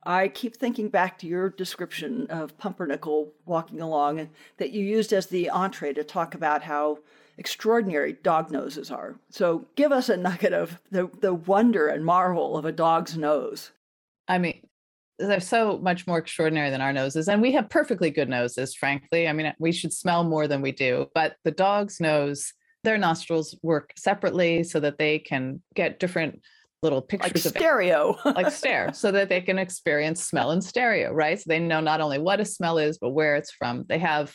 I 0.05 0.27
keep 0.27 0.57
thinking 0.57 0.89
back 0.89 1.19
to 1.19 1.29
your 1.29 1.51
description 1.51 2.27
of 2.29 2.59
Pumpernickel 2.59 3.33
walking 3.47 3.81
along 3.81 4.31
that 4.57 4.73
you 4.73 4.85
used 4.85 5.13
as 5.13 5.29
the 5.29 5.49
entree 5.51 5.93
to 5.93 6.03
talk 6.03 6.35
about 6.35 6.63
how 6.63 6.99
extraordinary 7.39 8.13
dog 8.13 8.51
noses 8.51 8.91
are. 8.91 9.15
So 9.31 9.67
give 9.77 9.93
us 9.93 10.09
a 10.09 10.17
nugget 10.17 10.53
of 10.53 10.81
the, 10.91 11.09
the 11.21 11.33
wonder 11.33 11.87
and 11.87 12.05
marvel 12.05 12.57
of 12.57 12.65
a 12.65 12.73
dog's 12.73 13.17
nose. 13.17 13.71
I 14.27 14.39
mean, 14.39 14.67
they're 15.19 15.41
so 15.41 15.79
much 15.79 16.07
more 16.07 16.19
extraordinary 16.19 16.71
than 16.71 16.81
our 16.81 16.93
noses 16.93 17.29
and 17.29 17.43
we 17.43 17.53
have 17.53 17.69
perfectly 17.69 18.11
good 18.11 18.29
noses 18.29 18.75
frankly. 18.75 19.29
I 19.29 19.33
mean 19.33 19.53
we 19.59 19.73
should 19.73 19.93
smell 19.93 20.25
more 20.25 20.49
than 20.49 20.63
we 20.63 20.73
do 20.73 21.07
but 21.15 21.37
the 21.45 21.51
dog's 21.51 22.01
nose 22.01 22.53
their 22.85 22.99
nostrils 22.99 23.57
work 23.63 23.93
separately 23.97 24.65
so 24.65 24.81
that 24.81 24.99
they 24.99 25.19
can 25.19 25.63
get 25.75 26.01
different 26.01 26.43
little 26.83 27.01
pictures 27.01 27.45
like 27.45 27.55
stereo. 27.57 28.17
Like 28.25 28.51
stare 28.51 28.93
so 28.95 29.13
that 29.13 29.29
they 29.29 29.41
can 29.41 29.59
experience 29.59 30.25
smell 30.25 30.51
in 30.51 30.61
stereo 30.61 31.13
right? 31.13 31.39
So 31.39 31.45
they 31.47 31.61
know 31.61 31.81
not 31.81 32.01
only 32.01 32.19
what 32.19 32.41
a 32.41 32.45
smell 32.45 32.79
is 32.79 32.99
but 32.99 33.11
where 33.11 33.37
it's 33.37 33.53
from. 33.53 33.85
They 33.89 33.99
have 33.99 34.35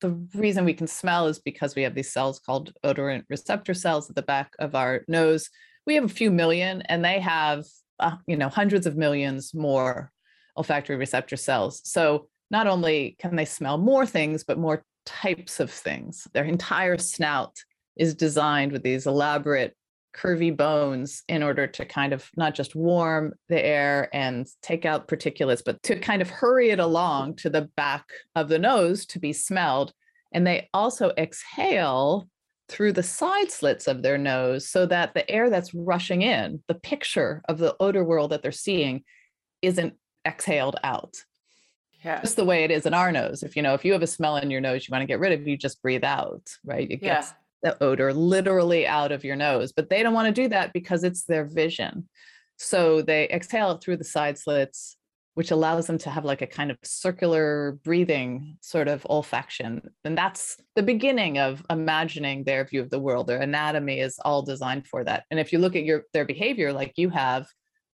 the 0.00 0.10
reason 0.34 0.64
we 0.64 0.74
can 0.74 0.86
smell 0.86 1.26
is 1.26 1.38
because 1.38 1.74
we 1.74 1.82
have 1.82 1.94
these 1.94 2.12
cells 2.12 2.38
called 2.38 2.72
odorant 2.84 3.24
receptor 3.30 3.74
cells 3.74 4.10
at 4.10 4.16
the 4.16 4.22
back 4.22 4.52
of 4.58 4.74
our 4.74 5.02
nose. 5.08 5.48
We 5.86 5.94
have 5.94 6.04
a 6.04 6.08
few 6.08 6.30
million 6.30 6.82
and 6.82 7.04
they 7.04 7.20
have 7.20 7.64
uh, 8.00 8.16
you 8.26 8.36
know 8.36 8.48
hundreds 8.48 8.86
of 8.86 8.96
millions 8.96 9.54
more 9.54 10.10
olfactory 10.56 10.96
receptor 10.96 11.36
cells 11.36 11.80
so 11.84 12.28
not 12.50 12.66
only 12.66 13.16
can 13.18 13.36
they 13.36 13.44
smell 13.44 13.78
more 13.78 14.06
things 14.06 14.44
but 14.44 14.58
more 14.58 14.82
types 15.04 15.60
of 15.60 15.70
things 15.70 16.26
their 16.34 16.44
entire 16.44 16.98
snout 16.98 17.56
is 17.96 18.14
designed 18.14 18.72
with 18.72 18.82
these 18.82 19.06
elaborate 19.06 19.74
curvy 20.16 20.56
bones 20.56 21.22
in 21.28 21.42
order 21.42 21.66
to 21.66 21.84
kind 21.84 22.12
of 22.12 22.28
not 22.36 22.54
just 22.54 22.74
warm 22.74 23.34
the 23.48 23.64
air 23.64 24.08
and 24.14 24.46
take 24.62 24.84
out 24.84 25.08
particulates, 25.08 25.62
but 25.64 25.82
to 25.82 25.98
kind 25.98 26.22
of 26.22 26.30
hurry 26.30 26.70
it 26.70 26.80
along 26.80 27.36
to 27.36 27.50
the 27.50 27.68
back 27.76 28.06
of 28.34 28.48
the 28.48 28.58
nose 28.58 29.04
to 29.06 29.18
be 29.18 29.32
smelled. 29.32 29.92
And 30.32 30.46
they 30.46 30.68
also 30.72 31.12
exhale 31.18 32.28
through 32.68 32.92
the 32.92 33.02
side 33.02 33.50
slits 33.50 33.86
of 33.86 34.02
their 34.02 34.18
nose 34.18 34.68
so 34.68 34.86
that 34.86 35.14
the 35.14 35.28
air 35.30 35.50
that's 35.50 35.74
rushing 35.74 36.22
in, 36.22 36.62
the 36.66 36.74
picture 36.74 37.42
of 37.48 37.58
the 37.58 37.76
odor 37.78 38.04
world 38.04 38.32
that 38.32 38.42
they're 38.42 38.52
seeing, 38.52 39.04
isn't 39.62 39.94
exhaled 40.26 40.76
out. 40.82 41.16
Yeah. 42.04 42.20
Just 42.20 42.36
the 42.36 42.44
way 42.44 42.64
it 42.64 42.70
is 42.70 42.86
in 42.86 42.94
our 42.94 43.10
nose. 43.10 43.42
If 43.42 43.56
you 43.56 43.62
know, 43.62 43.74
if 43.74 43.84
you 43.84 43.92
have 43.92 44.02
a 44.02 44.06
smell 44.06 44.36
in 44.36 44.50
your 44.50 44.60
nose 44.60 44.86
you 44.86 44.92
want 44.92 45.02
to 45.02 45.06
get 45.06 45.20
rid 45.20 45.32
of, 45.32 45.46
you 45.46 45.56
just 45.56 45.82
breathe 45.82 46.04
out, 46.04 46.42
right? 46.64 46.90
It 46.90 47.00
gets 47.00 47.32
the 47.62 47.82
odor 47.82 48.12
literally 48.12 48.86
out 48.86 49.12
of 49.12 49.24
your 49.24 49.36
nose. 49.36 49.72
But 49.72 49.88
they 49.88 50.02
don't 50.02 50.14
want 50.14 50.26
to 50.26 50.42
do 50.42 50.48
that 50.48 50.72
because 50.72 51.04
it's 51.04 51.24
their 51.24 51.44
vision. 51.44 52.08
So 52.58 53.02
they 53.02 53.28
exhale 53.28 53.72
it 53.72 53.82
through 53.82 53.96
the 53.96 54.04
side 54.04 54.38
slits 54.38 54.96
which 55.36 55.50
allows 55.50 55.86
them 55.86 55.98
to 55.98 56.08
have 56.08 56.24
like 56.24 56.40
a 56.40 56.46
kind 56.46 56.70
of 56.70 56.78
circular 56.82 57.78
breathing 57.84 58.56
sort 58.62 58.88
of 58.88 59.02
olfaction. 59.02 59.86
And 60.02 60.16
that's 60.16 60.56
the 60.74 60.82
beginning 60.82 61.36
of 61.36 61.62
imagining 61.68 62.42
their 62.42 62.64
view 62.64 62.80
of 62.80 62.88
the 62.88 62.98
world. 62.98 63.26
Their 63.26 63.42
anatomy 63.42 64.00
is 64.00 64.18
all 64.24 64.40
designed 64.40 64.86
for 64.86 65.04
that. 65.04 65.24
And 65.30 65.38
if 65.38 65.52
you 65.52 65.58
look 65.58 65.76
at 65.76 65.84
your 65.84 66.04
their 66.14 66.24
behavior 66.24 66.72
like 66.72 66.94
you 66.96 67.10
have, 67.10 67.46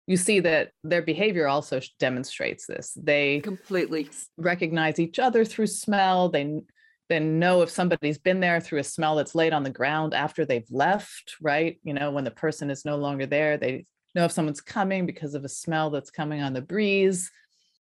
you 0.06 0.16
see 0.16 0.40
that 0.40 0.70
their 0.82 1.02
behavior 1.02 1.46
also 1.46 1.78
demonstrates 1.98 2.64
this. 2.66 2.96
They 2.96 3.40
completely 3.40 4.08
recognize 4.38 4.98
each 4.98 5.18
other 5.18 5.44
through 5.44 5.66
smell. 5.66 6.30
They 6.30 6.62
then 7.10 7.38
know 7.38 7.60
if 7.60 7.68
somebody's 7.68 8.18
been 8.18 8.40
there 8.40 8.60
through 8.60 8.78
a 8.78 8.84
smell 8.84 9.14
that's 9.14 9.34
laid 9.34 9.52
on 9.52 9.62
the 9.62 9.68
ground 9.68 10.14
after 10.14 10.46
they've 10.46 10.70
left, 10.70 11.36
right? 11.42 11.78
You 11.84 11.92
know, 11.92 12.12
when 12.12 12.24
the 12.24 12.30
person 12.30 12.70
is 12.70 12.86
no 12.86 12.96
longer 12.96 13.26
there, 13.26 13.58
they 13.58 13.84
know 14.16 14.24
if 14.24 14.32
someone's 14.32 14.60
coming 14.60 15.06
because 15.06 15.34
of 15.34 15.44
a 15.44 15.48
smell 15.48 15.90
that's 15.90 16.10
coming 16.10 16.42
on 16.42 16.52
the 16.52 16.60
breeze. 16.60 17.30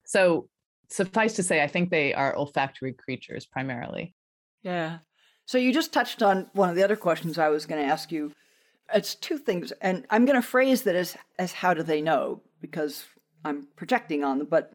So, 0.04 0.48
suffice 0.88 1.34
to 1.34 1.42
say, 1.42 1.62
I 1.62 1.66
think 1.66 1.90
they 1.90 2.14
are 2.14 2.36
olfactory 2.36 2.92
creatures 2.92 3.44
primarily. 3.44 4.14
Yeah. 4.62 4.98
So, 5.44 5.58
you 5.58 5.72
just 5.72 5.92
touched 5.92 6.22
on 6.22 6.48
one 6.52 6.70
of 6.70 6.76
the 6.76 6.84
other 6.84 6.96
questions 6.96 7.36
I 7.36 7.48
was 7.48 7.66
going 7.66 7.82
to 7.84 7.92
ask 7.92 8.10
you. 8.10 8.32
It's 8.94 9.14
two 9.14 9.38
things, 9.38 9.72
and 9.80 10.06
I'm 10.10 10.24
going 10.24 10.40
to 10.40 10.46
phrase 10.46 10.82
that 10.82 10.96
as, 10.96 11.16
as 11.38 11.52
how 11.52 11.74
do 11.74 11.82
they 11.82 12.00
know? 12.00 12.42
Because 12.60 13.04
I'm 13.44 13.68
projecting 13.76 14.24
on 14.24 14.38
them, 14.38 14.46
but 14.50 14.72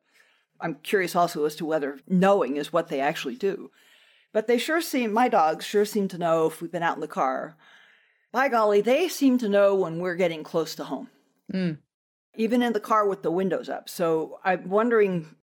I'm 0.62 0.76
curious 0.76 1.16
also 1.16 1.44
as 1.46 1.56
to 1.58 1.66
whether 1.66 2.00
knowing 2.08 2.58
is 2.58 2.72
what 2.72 2.88
they 2.88 3.00
actually 3.00 3.36
do. 3.36 3.72
But 4.32 4.48
they 4.48 4.58
sure 4.58 4.82
seem, 4.82 5.14
my 5.14 5.30
dogs 5.30 5.66
sure 5.66 5.86
seem 5.86 6.08
to 6.10 6.18
know 6.18 6.48
if 6.48 6.62
we've 6.62 6.72
been 6.72 6.84
out 6.84 6.96
in 6.96 7.02
the 7.02 7.08
car. 7.08 7.56
By 8.32 8.50
golly, 8.50 8.82
they 8.82 9.08
seem 9.08 9.38
to 9.38 9.50
know 9.50 9.76
when 9.76 10.00
we're 10.00 10.16
getting 10.16 10.44
close 10.44 10.76
to 10.76 10.84
home. 10.86 11.10
Mm. 11.54 11.78
Even 12.36 12.62
in 12.62 12.74
the 12.74 12.80
car 12.80 13.08
with 13.08 13.22
the 13.22 13.32
windows 13.32 13.70
up. 13.70 13.88
So 13.90 14.40
I'm 14.44 14.70
wondering 14.70 15.36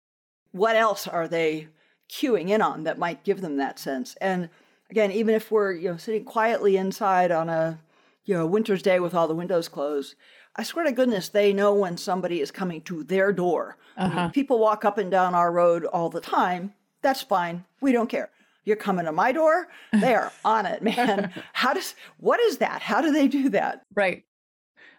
what 0.53 0.77
else 0.77 1.07
are 1.07 1.29
they 1.29 1.69
cueing 2.11 2.51
in 2.51 2.61
on 2.61 2.85
that 2.85 2.99
might 2.99 3.25
give 3.25 3.41
them 3.41 3.57
that 3.59 3.79
sense? 3.79 4.17
And 4.21 4.49
again, 4.91 5.13
even 5.13 5.35
if 5.35 5.51
we're, 5.51 5.73
you 5.73 5.91
know, 5.91 5.97
sitting 5.97 6.25
quietly 6.25 6.77
inside 6.77 7.31
on 7.31 7.49
a, 7.49 7.79
you 8.25 8.35
know, 8.35 8.47
winter's 8.47 8.83
day 8.83 8.99
with 9.01 9.15
all 9.15 9.29
the 9.29 9.35
windows 9.35 9.69
closed, 9.69 10.17
I 10.57 10.65
swear 10.65 10.85
to 10.85 10.93
goodness, 10.93 11.29
they 11.29 11.53
know 11.53 11.73
when 11.75 11.97
somebody 11.97 12.41
is 12.41 12.51
coming 12.51 12.83
to 12.83 13.05
their 13.05 13.33
door. 13.33 13.77
Uh-huh. 13.97 14.31
people 14.31 14.59
walk 14.59 14.85
up 14.85 14.99
and 14.99 15.11
down 15.11 15.35
our 15.35 15.53
road 15.53 15.85
all 15.85 16.09
the 16.11 16.21
time. 16.21 16.75
That's 17.03 17.23
fine. 17.23 17.65
We 17.81 17.93
don't 17.93 18.09
care. 18.09 18.31
You're 18.65 18.77
coming 18.77 19.05
to 19.07 19.13
my 19.13 19.33
door. 19.33 19.69
They 19.93 20.15
are 20.15 20.33
on 20.45 20.67
it, 20.67 20.83
man. 20.83 21.33
How 21.53 21.73
does 21.73 21.95
what 22.19 22.41
is 22.41 22.59
that? 22.59 22.83
How 22.83 23.01
do 23.01 23.13
they 23.13 23.29
do 23.29 23.49
that? 23.51 23.83
Right. 23.95 24.25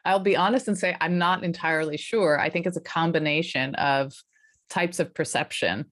I'll 0.06 0.20
be 0.20 0.36
honest 0.36 0.68
and 0.68 0.78
say 0.78 0.96
I'm 1.00 1.18
not 1.18 1.44
entirely 1.44 1.98
sure. 1.98 2.40
I 2.40 2.50
think 2.50 2.66
it's 2.66 2.78
a 2.78 2.82
combination 2.82 3.76
of 3.76 4.14
types 4.70 5.00
of 5.00 5.14
perception. 5.14 5.86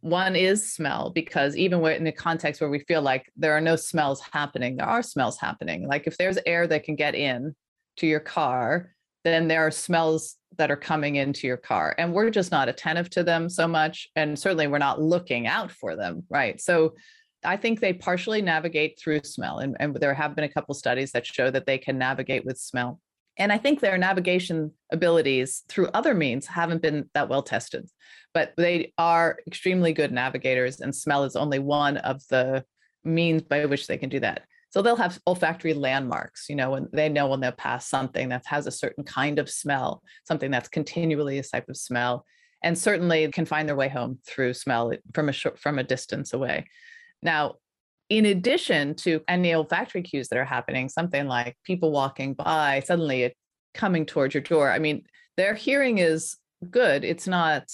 One 0.00 0.36
is 0.36 0.70
smell, 0.70 1.10
because 1.14 1.56
even 1.56 1.82
in 1.86 2.04
the 2.04 2.12
context 2.12 2.60
where 2.60 2.68
we 2.68 2.80
feel 2.80 3.00
like 3.00 3.32
there 3.36 3.56
are 3.56 3.60
no 3.60 3.74
smells 3.76 4.20
happening, 4.32 4.76
there 4.76 4.88
are 4.88 5.02
smells 5.02 5.38
happening. 5.38 5.88
Like 5.88 6.06
if 6.06 6.18
there's 6.18 6.38
air 6.44 6.66
that 6.66 6.84
can 6.84 6.94
get 6.94 7.14
in 7.14 7.54
to 7.96 8.06
your 8.06 8.20
car, 8.20 8.90
then 9.24 9.48
there 9.48 9.66
are 9.66 9.70
smells 9.70 10.36
that 10.58 10.70
are 10.70 10.76
coming 10.76 11.16
into 11.16 11.46
your 11.46 11.56
car. 11.56 11.94
And 11.96 12.12
we're 12.12 12.28
just 12.28 12.50
not 12.50 12.68
attentive 12.68 13.08
to 13.10 13.24
them 13.24 13.48
so 13.48 13.66
much. 13.66 14.08
And 14.14 14.38
certainly 14.38 14.66
we're 14.66 14.76
not 14.76 15.00
looking 15.00 15.46
out 15.46 15.72
for 15.72 15.96
them. 15.96 16.24
Right. 16.28 16.60
So 16.60 16.94
I 17.42 17.56
think 17.56 17.80
they 17.80 17.94
partially 17.94 18.42
navigate 18.42 18.98
through 18.98 19.20
smell. 19.24 19.60
And, 19.60 19.74
and 19.80 19.94
there 19.96 20.12
have 20.12 20.34
been 20.34 20.44
a 20.44 20.52
couple 20.52 20.74
studies 20.74 21.12
that 21.12 21.26
show 21.26 21.50
that 21.50 21.64
they 21.64 21.78
can 21.78 21.96
navigate 21.96 22.44
with 22.44 22.58
smell. 22.58 23.00
And 23.36 23.52
I 23.52 23.58
think 23.58 23.80
their 23.80 23.98
navigation 23.98 24.72
abilities 24.92 25.64
through 25.68 25.88
other 25.92 26.14
means 26.14 26.46
haven't 26.46 26.82
been 26.82 27.10
that 27.14 27.28
well 27.28 27.42
tested, 27.42 27.88
but 28.32 28.52
they 28.56 28.92
are 28.96 29.38
extremely 29.46 29.92
good 29.92 30.12
navigators, 30.12 30.80
and 30.80 30.94
smell 30.94 31.24
is 31.24 31.36
only 31.36 31.58
one 31.58 31.96
of 31.96 32.22
the 32.28 32.64
means 33.02 33.42
by 33.42 33.66
which 33.66 33.86
they 33.86 33.98
can 33.98 34.08
do 34.08 34.20
that. 34.20 34.42
So 34.70 34.82
they'll 34.82 34.96
have 34.96 35.20
olfactory 35.26 35.74
landmarks, 35.74 36.48
you 36.48 36.56
know, 36.56 36.70
when 36.70 36.88
they 36.92 37.08
know 37.08 37.28
when 37.28 37.40
they'll 37.40 37.52
pass 37.52 37.88
something 37.88 38.30
that 38.30 38.44
has 38.46 38.66
a 38.66 38.72
certain 38.72 39.04
kind 39.04 39.38
of 39.38 39.48
smell, 39.48 40.02
something 40.26 40.50
that's 40.50 40.68
continually 40.68 41.38
a 41.38 41.44
type 41.44 41.68
of 41.68 41.76
smell, 41.76 42.24
and 42.62 42.76
certainly 42.76 43.30
can 43.30 43.44
find 43.44 43.68
their 43.68 43.76
way 43.76 43.88
home 43.88 44.18
through 44.26 44.54
smell 44.54 44.92
from 45.12 45.28
a 45.28 45.32
short, 45.32 45.58
from 45.58 45.78
a 45.78 45.84
distance 45.84 46.32
away. 46.32 46.66
Now, 47.22 47.54
in 48.08 48.26
addition 48.26 48.94
to 48.94 49.22
any 49.28 49.54
olfactory 49.54 50.02
cues 50.02 50.28
that 50.28 50.38
are 50.38 50.44
happening, 50.44 50.88
something 50.88 51.26
like 51.26 51.56
people 51.64 51.90
walking 51.90 52.34
by, 52.34 52.82
suddenly 52.84 53.22
it 53.22 53.36
coming 53.72 54.06
towards 54.06 54.34
your 54.34 54.42
door. 54.42 54.70
I 54.70 54.78
mean, 54.78 55.04
their 55.36 55.54
hearing 55.54 55.98
is 55.98 56.36
good. 56.70 57.04
It's 57.04 57.26
not, 57.26 57.64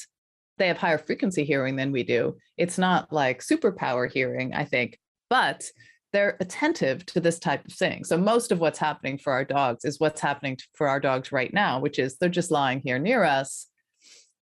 they 0.59 0.69
have 0.69 0.79
higher 0.79 0.99
frequency 0.99 1.45
hearing 1.45 1.77
than 1.77 1.93
we 1.93 2.05
do. 2.05 2.37
It's 2.57 2.79
not 2.79 3.13
like 3.13 3.43
superpower 3.43 4.11
hearing, 4.11 4.55
I 4.55 4.65
think, 4.65 4.99
but 5.29 5.65
they're 6.13 6.37
attentive 6.41 7.07
to 7.07 7.21
this 7.21 7.39
type 7.39 7.65
of 7.65 7.73
thing. 7.73 8.05
So 8.05 8.17
most 8.17 8.51
of 8.51 8.59
what's 8.59 8.79
happening 8.79 9.19
for 9.19 9.33
our 9.33 9.45
dogs 9.45 9.85
is 9.85 10.01
what's 10.01 10.21
happening 10.21 10.59
for 10.75 10.89
our 10.89 10.99
dogs 11.01 11.31
right 11.31 11.53
now, 11.53 11.81
which 11.81 11.99
is 11.99 12.17
they're 12.17 12.29
just 12.29 12.51
lying 12.51 12.81
here 12.85 12.99
near 12.99 13.23
us 13.23 13.70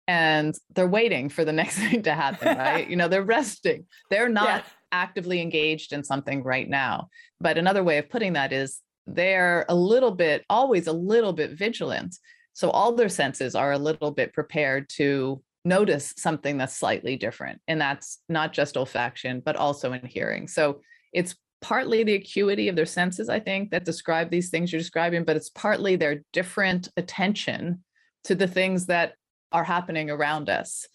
and 0.08 0.54
they're 0.76 0.88
waiting 0.88 1.30
for 1.30 1.46
the 1.46 1.54
next 1.54 1.78
thing 1.80 2.04
to 2.04 2.13
happen, 2.13 2.58
right? 2.58 2.89
you 2.89 2.96
know, 2.96 3.08
they're 3.08 3.24
resting. 3.24 3.86
They're 4.10 4.30
not 4.44 4.48
yeah 4.48 4.63
actively 4.94 5.42
engaged 5.42 5.92
in 5.92 6.04
something 6.04 6.44
right 6.44 6.70
now. 6.70 7.10
But 7.42 7.58
another 7.58 7.84
way 7.84 7.98
of 7.98 8.10
putting 8.10 8.34
that 8.34 8.54
is 8.54 8.80
they're 9.06 9.66
a 9.68 9.76
little 9.76 10.12
bit, 10.12 10.46
always 10.50 10.88
a 10.88 10.94
little 10.94 11.34
bit 11.34 11.52
vigilant. 11.52 12.16
So 12.54 12.70
all 12.70 12.94
their 12.94 13.10
senses 13.10 13.56
are 13.56 13.74
a 13.74 13.78
little 13.78 14.12
bit 14.12 14.32
prepared 14.32 14.88
to 14.98 15.42
notice 15.66 16.13
something 16.18 16.58
that's 16.58 16.78
slightly 16.78 17.18
different. 17.18 17.60
And 17.68 17.82
that's 17.82 18.20
not 18.30 18.54
just 18.54 18.76
olfaction, 18.76 19.44
but 19.44 19.56
also 19.56 19.92
in 19.92 20.06
hearing. 20.06 20.48
So 20.48 20.82
it's 21.12 21.36
partly 21.62 22.04
the 22.04 22.16
acuity 22.16 22.68
of 22.68 22.76
their 22.76 22.86
senses, 22.86 23.30
I 23.30 23.39
think, 23.39 23.72
that 23.72 23.86
describe 23.86 24.30
these 24.30 24.50
things 24.50 24.72
you're 24.72 24.82
describing, 24.82 25.24
but 25.24 25.36
it's 25.36 25.50
partly 25.50 25.96
their 25.96 26.24
different 26.32 26.89
attention 26.98 27.84
to 28.26 28.36
the 28.36 28.48
things 28.48 28.86
that 28.86 29.16
are 29.54 29.63
happening 29.63 30.10
around 30.10 30.50
us. 30.50 30.88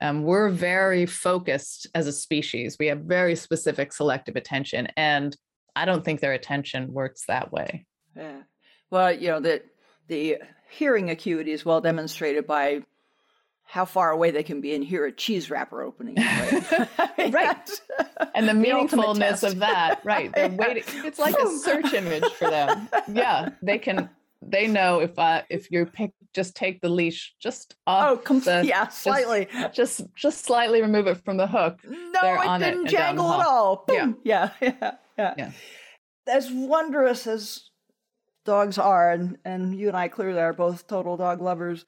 Um, 0.00 0.24
we're 0.24 0.50
very 0.50 1.06
focused 1.06 1.86
as 1.94 2.06
a 2.06 2.12
species. 2.12 2.76
We 2.78 2.88
have 2.88 3.00
very 3.00 3.34
specific 3.34 3.92
selective 3.92 4.36
attention, 4.36 4.88
and 4.96 5.34
I 5.74 5.86
don't 5.86 6.04
think 6.04 6.20
their 6.20 6.34
attention 6.34 6.92
works 6.92 7.24
that 7.28 7.50
way. 7.50 7.86
Yeah. 8.14 8.42
Well, 8.90 9.12
you 9.12 9.28
know, 9.28 9.40
that 9.40 9.64
the 10.08 10.38
hearing 10.68 11.08
acuity 11.10 11.52
is 11.52 11.64
well 11.64 11.80
demonstrated 11.80 12.46
by 12.46 12.82
how 13.64 13.84
far 13.84 14.10
away 14.10 14.30
they 14.30 14.42
can 14.42 14.60
be 14.60 14.74
and 14.74 14.84
hear 14.84 15.06
a 15.06 15.12
cheese 15.12 15.50
wrapper 15.50 15.82
opening. 15.82 16.16
Right. 17.18 17.32
right. 17.32 17.70
And 18.34 18.48
the 18.48 18.52
meaningfulness 18.52 19.42
of 19.42 19.58
that, 19.60 20.00
right. 20.04 20.32
They're 20.34 20.48
waiting. 20.58 20.84
It's 21.04 21.18
like 21.18 21.34
a 21.36 21.48
search 21.58 21.92
image 21.94 22.26
for 22.32 22.48
them. 22.50 22.88
Yeah. 23.08 23.50
They 23.62 23.78
can 23.78 24.10
they 24.48 24.66
know 24.66 25.00
if 25.00 25.18
uh 25.18 25.42
if 25.50 25.70
you 25.70 25.86
pick 25.86 26.12
just 26.34 26.54
take 26.54 26.80
the 26.80 26.88
leash 26.88 27.34
just 27.40 27.76
off 27.86 28.10
oh 28.10 28.16
com- 28.18 28.40
the, 28.40 28.62
yeah 28.64 28.88
slightly. 28.88 29.48
just, 29.52 29.74
just, 29.74 30.14
just 30.16 30.44
slightly 30.44 30.82
remove 30.82 31.06
it 31.06 31.22
from 31.24 31.36
the 31.36 31.46
hook. 31.46 31.80
No 31.84 32.20
it 32.22 32.58
didn't 32.58 32.86
it 32.86 32.90
jangle 32.90 33.32
at 33.32 33.46
all. 33.46 33.84
Boom. 33.86 34.18
yeah 34.22 34.50
yeah 34.60 34.72
yeah. 34.80 34.94
Yeah. 35.18 35.34
Yeah 35.36 35.50
as 36.28 36.50
wondrous 36.50 37.26
as 37.26 37.70
dogs 38.44 38.78
are 38.78 39.12
and 39.12 39.38
and 39.44 39.78
you 39.78 39.88
and 39.88 39.96
I 39.96 40.08
clearly 40.08 40.40
are 40.40 40.52
both 40.52 40.86
total 40.86 41.16
dog 41.16 41.40
lovers 41.40 41.86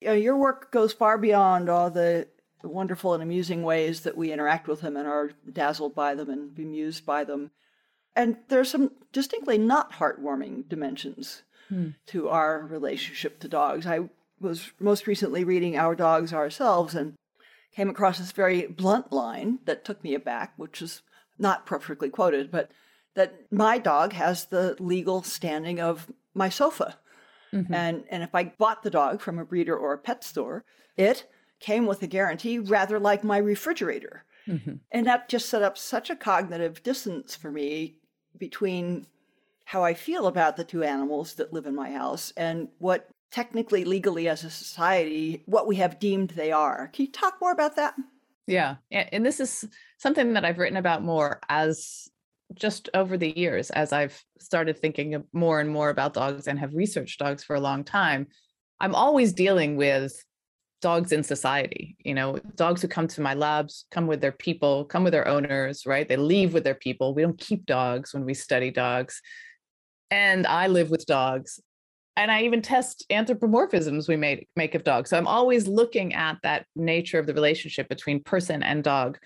you 0.00 0.08
know, 0.08 0.14
your 0.14 0.36
work 0.36 0.70
goes 0.70 0.92
far 0.92 1.18
beyond 1.18 1.68
all 1.68 1.90
the 1.90 2.28
wonderful 2.62 3.14
and 3.14 3.22
amusing 3.22 3.62
ways 3.62 4.02
that 4.02 4.16
we 4.16 4.32
interact 4.32 4.68
with 4.68 4.80
them 4.80 4.96
and 4.96 5.06
are 5.08 5.32
dazzled 5.52 5.94
by 5.94 6.14
them 6.14 6.30
and 6.30 6.54
bemused 6.54 7.04
by 7.04 7.24
them. 7.24 7.50
And 8.14 8.36
there's 8.48 8.70
some 8.70 8.92
distinctly 9.12 9.58
not 9.58 9.92
heartwarming 9.92 10.68
dimensions 10.68 11.42
hmm. 11.68 11.90
to 12.06 12.28
our 12.28 12.60
relationship 12.60 13.40
to 13.40 13.48
dogs. 13.48 13.86
I 13.86 14.08
was 14.40 14.72
most 14.78 15.06
recently 15.06 15.44
reading 15.44 15.76
Our 15.76 15.94
Dogs 15.94 16.32
Ourselves 16.32 16.94
and 16.94 17.14
came 17.74 17.88
across 17.88 18.18
this 18.18 18.32
very 18.32 18.66
blunt 18.66 19.12
line 19.12 19.58
that 19.64 19.84
took 19.84 20.02
me 20.02 20.14
aback, 20.14 20.54
which 20.56 20.82
is 20.82 21.02
not 21.38 21.66
perfectly 21.66 22.08
quoted, 22.08 22.50
but 22.50 22.70
that 23.14 23.34
my 23.50 23.78
dog 23.78 24.12
has 24.12 24.46
the 24.46 24.76
legal 24.78 25.22
standing 25.22 25.80
of 25.80 26.10
my 26.34 26.48
sofa. 26.48 26.98
Mm-hmm. 27.52 27.72
And, 27.72 28.04
and 28.10 28.22
if 28.22 28.34
I 28.34 28.44
bought 28.44 28.82
the 28.82 28.90
dog 28.90 29.20
from 29.20 29.38
a 29.38 29.44
breeder 29.44 29.76
or 29.76 29.92
a 29.92 29.98
pet 29.98 30.22
store, 30.22 30.64
it 30.96 31.28
came 31.60 31.86
with 31.86 32.02
a 32.02 32.06
guarantee 32.06 32.58
rather 32.58 32.98
like 32.98 33.24
my 33.24 33.38
refrigerator. 33.38 34.24
Mm-hmm. 34.46 34.74
And 34.90 35.06
that 35.06 35.28
just 35.28 35.48
set 35.48 35.62
up 35.62 35.76
such 35.76 36.10
a 36.10 36.16
cognitive 36.16 36.82
dissonance 36.82 37.34
for 37.34 37.50
me 37.50 37.96
between 38.38 39.06
how 39.68 39.84
I 39.84 39.92
feel 39.92 40.28
about 40.28 40.56
the 40.56 40.64
two 40.64 40.82
animals 40.82 41.34
that 41.34 41.52
live 41.52 41.66
in 41.66 41.74
my 41.74 41.90
house 41.90 42.32
and 42.38 42.68
what 42.78 43.06
technically, 43.30 43.84
legally, 43.84 44.26
as 44.26 44.42
a 44.42 44.48
society, 44.48 45.42
what 45.44 45.66
we 45.66 45.76
have 45.76 45.98
deemed 45.98 46.30
they 46.30 46.50
are. 46.50 46.88
Can 46.88 47.04
you 47.04 47.12
talk 47.12 47.34
more 47.38 47.52
about 47.52 47.76
that? 47.76 47.94
Yeah. 48.46 48.76
And 48.90 49.26
this 49.26 49.40
is 49.40 49.68
something 49.98 50.32
that 50.32 50.46
I've 50.46 50.56
written 50.56 50.78
about 50.78 51.02
more 51.02 51.40
as 51.50 52.08
just 52.54 52.88
over 52.94 53.18
the 53.18 53.38
years, 53.38 53.68
as 53.68 53.92
I've 53.92 54.18
started 54.40 54.78
thinking 54.78 55.22
more 55.34 55.60
and 55.60 55.68
more 55.68 55.90
about 55.90 56.14
dogs 56.14 56.48
and 56.48 56.58
have 56.58 56.72
researched 56.72 57.18
dogs 57.18 57.44
for 57.44 57.54
a 57.54 57.60
long 57.60 57.84
time. 57.84 58.28
I'm 58.80 58.94
always 58.94 59.34
dealing 59.34 59.76
with 59.76 60.14
dogs 60.80 61.10
in 61.10 61.24
society 61.24 61.96
you 62.04 62.14
know 62.14 62.38
dogs 62.54 62.80
who 62.80 62.86
come 62.86 63.08
to 63.08 63.20
my 63.20 63.34
labs 63.34 63.84
come 63.90 64.06
with 64.06 64.20
their 64.20 64.30
people 64.30 64.84
come 64.84 65.02
with 65.02 65.12
their 65.12 65.26
owners 65.26 65.84
right 65.86 66.08
they 66.08 66.16
leave 66.16 66.54
with 66.54 66.62
their 66.62 66.76
people 66.76 67.14
we 67.14 67.22
don't 67.22 67.36
keep 67.36 67.66
dogs 67.66 68.14
when 68.14 68.24
we 68.24 68.32
study 68.32 68.70
dogs 68.70 69.20
and 70.10 70.46
i 70.46 70.66
live 70.66 70.90
with 70.90 71.04
dogs 71.06 71.60
and 72.18 72.32
I 72.32 72.42
even 72.42 72.60
test 72.60 73.06
anthropomorphisms 73.10 74.08
we 74.08 74.16
make 74.16 74.48
make 74.56 74.74
of 74.74 74.82
dogs. 74.82 75.10
So 75.10 75.16
I'm 75.16 75.28
always 75.28 75.68
looking 75.68 76.14
at 76.14 76.38
that 76.42 76.66
nature 76.74 77.20
of 77.20 77.26
the 77.28 77.32
relationship 77.32 77.88
between 77.88 78.24
person 78.24 78.64
and 78.64 78.82
dog. 78.82 79.18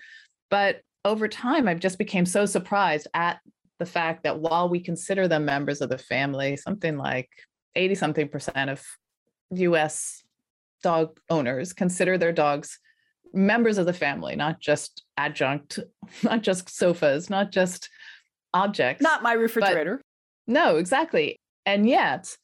But 0.51 0.81
over 1.03 1.27
time, 1.27 1.67
I've 1.67 1.79
just 1.79 1.97
became 1.97 2.27
so 2.27 2.45
surprised 2.45 3.07
at 3.15 3.39
the 3.79 3.85
fact 3.87 4.23
that 4.23 4.39
while 4.39 4.69
we 4.69 4.79
consider 4.79 5.27
them 5.27 5.43
members 5.43 5.81
of 5.81 5.89
the 5.89 5.97
family, 5.97 6.55
something 6.55 6.95
like 6.95 7.29
80 7.75 7.95
something 7.95 8.29
percent 8.29 8.69
of 8.69 8.85
US 9.49 10.23
dog 10.83 11.19
owners 11.31 11.73
consider 11.73 12.19
their 12.19 12.31
dogs 12.31 12.77
members 13.33 13.79
of 13.79 13.87
the 13.87 13.93
family, 13.93 14.35
not 14.35 14.59
just 14.59 15.03
adjunct, 15.17 15.79
not 16.23 16.43
just 16.43 16.69
sofas, 16.69 17.27
not 17.27 17.51
just 17.51 17.89
objects. 18.53 19.01
Not 19.01 19.23
my 19.23 19.33
refrigerator. 19.33 19.99
No, 20.47 20.77
exactly. 20.77 21.39
And 21.65 21.87
yet, 21.87 22.35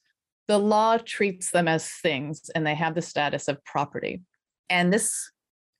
the 0.48 0.58
law 0.58 0.98
treats 0.98 1.50
them 1.50 1.68
as 1.68 1.88
things 1.88 2.50
and 2.54 2.66
they 2.66 2.74
have 2.74 2.94
the 2.94 3.02
status 3.02 3.46
of 3.46 3.64
property. 3.64 4.22
And 4.68 4.92
this, 4.92 5.30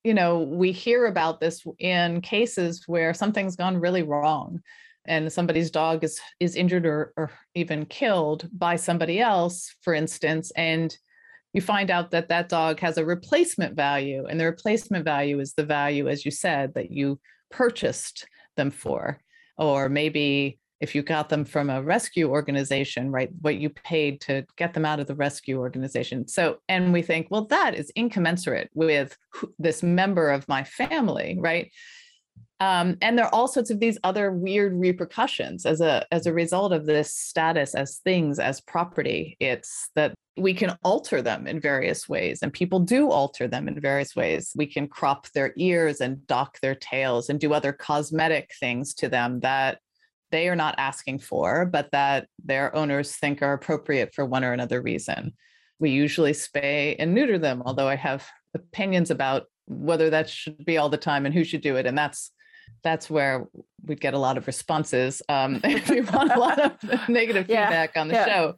you 0.04 0.14
know, 0.14 0.38
we 0.38 0.70
hear 0.70 1.06
about 1.06 1.40
this 1.40 1.64
in 1.78 2.20
cases 2.20 2.84
where 2.86 3.12
something's 3.12 3.56
gone 3.56 3.78
really 3.78 4.02
wrong 4.02 4.60
and 5.06 5.32
somebody's 5.32 5.72
dog 5.72 6.04
is 6.04 6.20
is 6.38 6.54
injured 6.54 6.86
or, 6.86 7.12
or 7.16 7.30
even 7.56 7.84
killed 7.86 8.48
by 8.52 8.76
somebody 8.76 9.18
else, 9.18 9.74
for 9.82 9.92
instance, 9.92 10.52
and 10.56 10.96
you 11.52 11.60
find 11.60 11.90
out 11.90 12.12
that 12.12 12.28
that 12.28 12.48
dog 12.48 12.78
has 12.78 12.96
a 12.96 13.04
replacement 13.04 13.74
value 13.74 14.26
and 14.26 14.38
the 14.38 14.44
replacement 14.44 15.04
value 15.04 15.40
is 15.40 15.54
the 15.54 15.64
value 15.64 16.08
as 16.08 16.24
you 16.24 16.30
said 16.30 16.74
that 16.74 16.92
you 16.92 17.18
purchased 17.50 18.28
them 18.56 18.70
for 18.70 19.20
or 19.58 19.88
maybe 19.88 20.59
if 20.80 20.94
you 20.94 21.02
got 21.02 21.28
them 21.28 21.44
from 21.44 21.68
a 21.68 21.82
rescue 21.82 22.30
organization, 22.30 23.10
right, 23.10 23.28
what 23.42 23.56
you 23.56 23.68
paid 23.68 24.20
to 24.22 24.46
get 24.56 24.72
them 24.72 24.86
out 24.86 24.98
of 24.98 25.06
the 25.06 25.14
rescue 25.14 25.58
organization. 25.58 26.26
So, 26.26 26.58
and 26.68 26.92
we 26.92 27.02
think, 27.02 27.28
well, 27.30 27.44
that 27.46 27.74
is 27.74 27.92
incommensurate 27.94 28.70
with 28.74 29.16
this 29.58 29.82
member 29.82 30.30
of 30.30 30.48
my 30.48 30.64
family, 30.64 31.36
right? 31.38 31.70
Um, 32.60 32.98
and 33.00 33.16
there 33.16 33.24
are 33.24 33.34
all 33.34 33.48
sorts 33.48 33.70
of 33.70 33.80
these 33.80 33.98
other 34.04 34.32
weird 34.32 34.74
repercussions 34.74 35.64
as 35.64 35.80
a 35.80 36.06
as 36.12 36.26
a 36.26 36.32
result 36.32 36.72
of 36.72 36.84
this 36.84 37.14
status 37.14 37.74
as 37.74 37.98
things 38.04 38.38
as 38.38 38.60
property. 38.60 39.36
It's 39.40 39.88
that 39.94 40.14
we 40.36 40.52
can 40.52 40.76
alter 40.84 41.22
them 41.22 41.46
in 41.46 41.58
various 41.58 42.06
ways, 42.06 42.40
and 42.42 42.52
people 42.52 42.80
do 42.80 43.10
alter 43.10 43.48
them 43.48 43.66
in 43.66 43.80
various 43.80 44.14
ways. 44.14 44.52
We 44.54 44.66
can 44.66 44.88
crop 44.88 45.30
their 45.30 45.54
ears 45.56 46.02
and 46.02 46.26
dock 46.26 46.60
their 46.60 46.74
tails 46.74 47.30
and 47.30 47.40
do 47.40 47.54
other 47.54 47.72
cosmetic 47.72 48.50
things 48.60 48.92
to 48.94 49.08
them 49.08 49.40
that 49.40 49.78
they 50.30 50.48
are 50.48 50.56
not 50.56 50.74
asking 50.78 51.18
for, 51.20 51.66
but 51.66 51.90
that 51.92 52.28
their 52.44 52.74
owners 52.74 53.14
think 53.16 53.42
are 53.42 53.52
appropriate 53.52 54.14
for 54.14 54.24
one 54.24 54.44
or 54.44 54.52
another 54.52 54.80
reason. 54.80 55.34
We 55.78 55.90
usually 55.90 56.32
spay 56.32 56.96
and 56.98 57.14
neuter 57.14 57.38
them, 57.38 57.62
although 57.64 57.88
I 57.88 57.96
have 57.96 58.26
opinions 58.54 59.10
about 59.10 59.44
whether 59.66 60.10
that 60.10 60.28
should 60.28 60.64
be 60.64 60.78
all 60.78 60.88
the 60.88 60.96
time 60.96 61.26
and 61.26 61.34
who 61.34 61.44
should 61.44 61.62
do 61.62 61.76
it. 61.76 61.86
And 61.86 61.96
that's 61.96 62.32
that's 62.82 63.10
where 63.10 63.48
we'd 63.84 64.00
get 64.00 64.14
a 64.14 64.18
lot 64.18 64.36
of 64.36 64.46
responses 64.46 65.22
um, 65.28 65.60
if 65.64 65.90
we 65.90 66.02
want 66.02 66.32
a 66.32 66.38
lot 66.38 66.58
of 66.58 66.72
negative 67.08 67.46
yeah, 67.48 67.66
feedback 67.66 67.96
on 67.96 68.08
the 68.08 68.14
yeah. 68.14 68.26
show. 68.26 68.54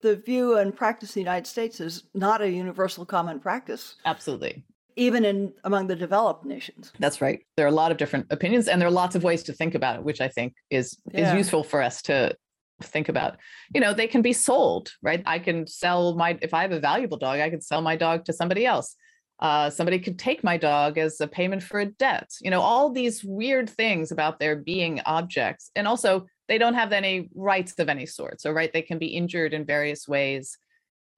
The 0.00 0.16
view 0.16 0.58
and 0.58 0.76
practice 0.76 1.16
in 1.16 1.20
the 1.20 1.24
United 1.24 1.48
States 1.48 1.80
is 1.80 2.04
not 2.14 2.40
a 2.40 2.50
universal 2.50 3.04
common 3.04 3.40
practice. 3.40 3.96
Absolutely 4.04 4.64
even 4.98 5.24
in 5.24 5.52
among 5.64 5.86
the 5.86 5.96
developed 5.96 6.44
nations. 6.44 6.92
That's 6.98 7.20
right. 7.20 7.40
There 7.56 7.64
are 7.64 7.70
a 7.70 7.72
lot 7.72 7.92
of 7.92 7.96
different 7.96 8.26
opinions 8.30 8.68
and 8.68 8.80
there 8.80 8.88
are 8.88 8.92
lots 8.92 9.14
of 9.14 9.22
ways 9.22 9.42
to 9.44 9.52
think 9.52 9.74
about 9.74 9.96
it, 9.96 10.02
which 10.02 10.20
I 10.20 10.28
think 10.28 10.54
is 10.70 10.98
yeah. 11.12 11.30
is 11.30 11.36
useful 11.36 11.62
for 11.62 11.80
us 11.80 12.02
to 12.02 12.36
think 12.82 13.08
about. 13.08 13.38
You 13.74 13.80
know, 13.80 13.94
they 13.94 14.08
can 14.08 14.22
be 14.22 14.32
sold, 14.32 14.90
right? 15.02 15.22
I 15.24 15.38
can 15.38 15.66
sell 15.66 16.16
my 16.16 16.38
if 16.42 16.52
I 16.52 16.62
have 16.62 16.72
a 16.72 16.80
valuable 16.80 17.16
dog, 17.16 17.40
I 17.40 17.48
can 17.48 17.60
sell 17.60 17.80
my 17.80 17.96
dog 17.96 18.24
to 18.26 18.32
somebody 18.32 18.66
else. 18.66 18.94
Uh, 19.40 19.70
somebody 19.70 20.00
could 20.00 20.18
take 20.18 20.42
my 20.42 20.56
dog 20.56 20.98
as 20.98 21.20
a 21.20 21.28
payment 21.28 21.62
for 21.62 21.78
a 21.78 21.86
debt. 21.86 22.28
You 22.40 22.50
know, 22.50 22.60
all 22.60 22.90
these 22.90 23.22
weird 23.24 23.70
things 23.70 24.10
about 24.10 24.40
their 24.40 24.56
being 24.56 25.00
objects. 25.06 25.70
And 25.76 25.86
also, 25.86 26.26
they 26.48 26.58
don't 26.58 26.74
have 26.74 26.92
any 26.92 27.30
rights 27.36 27.78
of 27.78 27.88
any 27.88 28.04
sort. 28.04 28.40
So, 28.40 28.50
right, 28.50 28.72
they 28.72 28.82
can 28.82 28.98
be 28.98 29.06
injured 29.06 29.54
in 29.54 29.64
various 29.64 30.08
ways. 30.08 30.58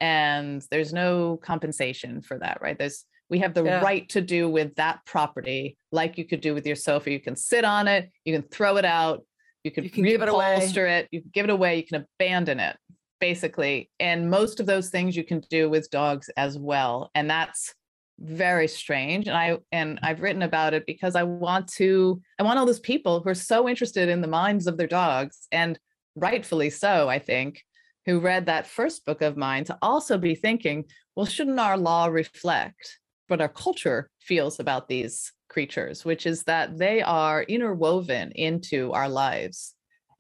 And 0.00 0.62
there's 0.70 0.92
no 0.92 1.38
compensation 1.38 2.20
for 2.20 2.38
that, 2.40 2.58
right? 2.60 2.78
There's 2.78 3.06
we 3.30 3.38
have 3.38 3.54
the 3.54 3.64
yeah. 3.64 3.80
right 3.80 4.08
to 4.10 4.20
do 4.20 4.48
with 4.48 4.74
that 4.74 4.98
property, 5.06 5.78
like 5.92 6.18
you 6.18 6.26
could 6.26 6.40
do 6.40 6.52
with 6.52 6.66
your 6.66 6.76
sofa. 6.76 7.10
You 7.10 7.20
can 7.20 7.36
sit 7.36 7.64
on 7.64 7.88
it, 7.88 8.10
you 8.24 8.34
can 8.34 8.42
throw 8.42 8.76
it 8.76 8.84
out, 8.84 9.24
you 9.62 9.70
can, 9.70 9.84
you 9.84 9.90
can 9.90 10.04
give 10.04 10.20
it 10.20 10.28
away, 10.28 10.56
it, 10.58 11.08
you 11.12 11.22
can 11.22 11.30
give 11.32 11.44
it 11.44 11.50
away, 11.50 11.76
you 11.76 11.84
can 11.84 12.04
abandon 12.18 12.58
it, 12.58 12.76
basically. 13.20 13.88
And 14.00 14.28
most 14.28 14.58
of 14.58 14.66
those 14.66 14.90
things 14.90 15.16
you 15.16 15.24
can 15.24 15.40
do 15.48 15.70
with 15.70 15.90
dogs 15.90 16.28
as 16.36 16.58
well. 16.58 17.10
And 17.14 17.30
that's 17.30 17.72
very 18.18 18.68
strange. 18.68 19.28
And 19.28 19.36
I 19.36 19.58
and 19.70 20.00
I've 20.02 20.20
written 20.20 20.42
about 20.42 20.74
it 20.74 20.84
because 20.84 21.14
I 21.14 21.22
want 21.22 21.68
to, 21.74 22.20
I 22.38 22.42
want 22.42 22.58
all 22.58 22.66
those 22.66 22.80
people 22.80 23.20
who 23.20 23.30
are 23.30 23.34
so 23.34 23.68
interested 23.68 24.08
in 24.08 24.20
the 24.20 24.28
minds 24.28 24.66
of 24.66 24.76
their 24.76 24.88
dogs, 24.88 25.46
and 25.52 25.78
rightfully 26.16 26.70
so, 26.70 27.08
I 27.08 27.20
think, 27.20 27.62
who 28.06 28.18
read 28.18 28.46
that 28.46 28.66
first 28.66 29.06
book 29.06 29.22
of 29.22 29.36
mine 29.36 29.64
to 29.64 29.78
also 29.80 30.18
be 30.18 30.34
thinking, 30.34 30.84
well, 31.14 31.26
shouldn't 31.26 31.60
our 31.60 31.78
law 31.78 32.06
reflect 32.06 32.98
what 33.30 33.40
our 33.40 33.48
culture 33.48 34.10
feels 34.18 34.60
about 34.60 34.88
these 34.88 35.32
creatures, 35.48 36.04
which 36.04 36.26
is 36.26 36.44
that 36.44 36.78
they 36.78 37.02
are 37.02 37.42
interwoven 37.44 38.32
into 38.32 38.92
our 38.92 39.08
lives. 39.08 39.74